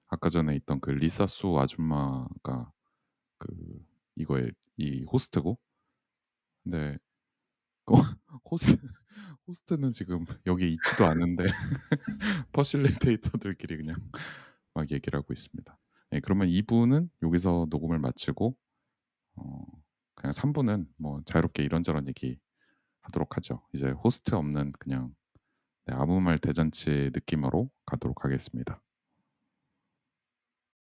아까 0.08 0.28
전에 0.28 0.56
있던 0.56 0.80
그 0.80 0.90
리사수 0.90 1.58
아줌마가 1.58 2.72
그 3.38 3.46
이거의 4.16 4.52
이 4.76 5.04
호스트고 5.04 5.58
근데 6.64 6.98
그 7.84 7.94
호스 8.50 8.76
호스트는 9.46 9.92
지금 9.92 10.24
여기 10.46 10.68
있지도 10.70 11.06
않은데 11.06 11.44
facilitator들끼리 12.52 13.76
그냥 13.76 13.96
막 14.74 14.90
얘기를 14.90 15.18
하고 15.18 15.32
있습니다. 15.32 15.78
네, 16.10 16.20
그러면 16.20 16.48
2부는 16.48 17.10
여기서 17.22 17.66
녹음을 17.70 17.98
마치고 17.98 18.56
어, 19.36 19.64
그냥 20.14 20.32
3부는 20.32 20.86
뭐 20.96 21.20
자유롭게 21.24 21.62
이런저런 21.62 22.08
얘기 22.08 22.38
하도록 23.02 23.36
하죠. 23.36 23.62
이제 23.72 23.90
호스트 23.90 24.34
없는 24.34 24.72
그냥 24.78 25.14
네, 25.86 25.94
아무 25.94 26.20
말 26.20 26.38
대잔치 26.38 27.10
느낌으로 27.14 27.70
가도록 27.86 28.24
하겠습니다. 28.24 28.80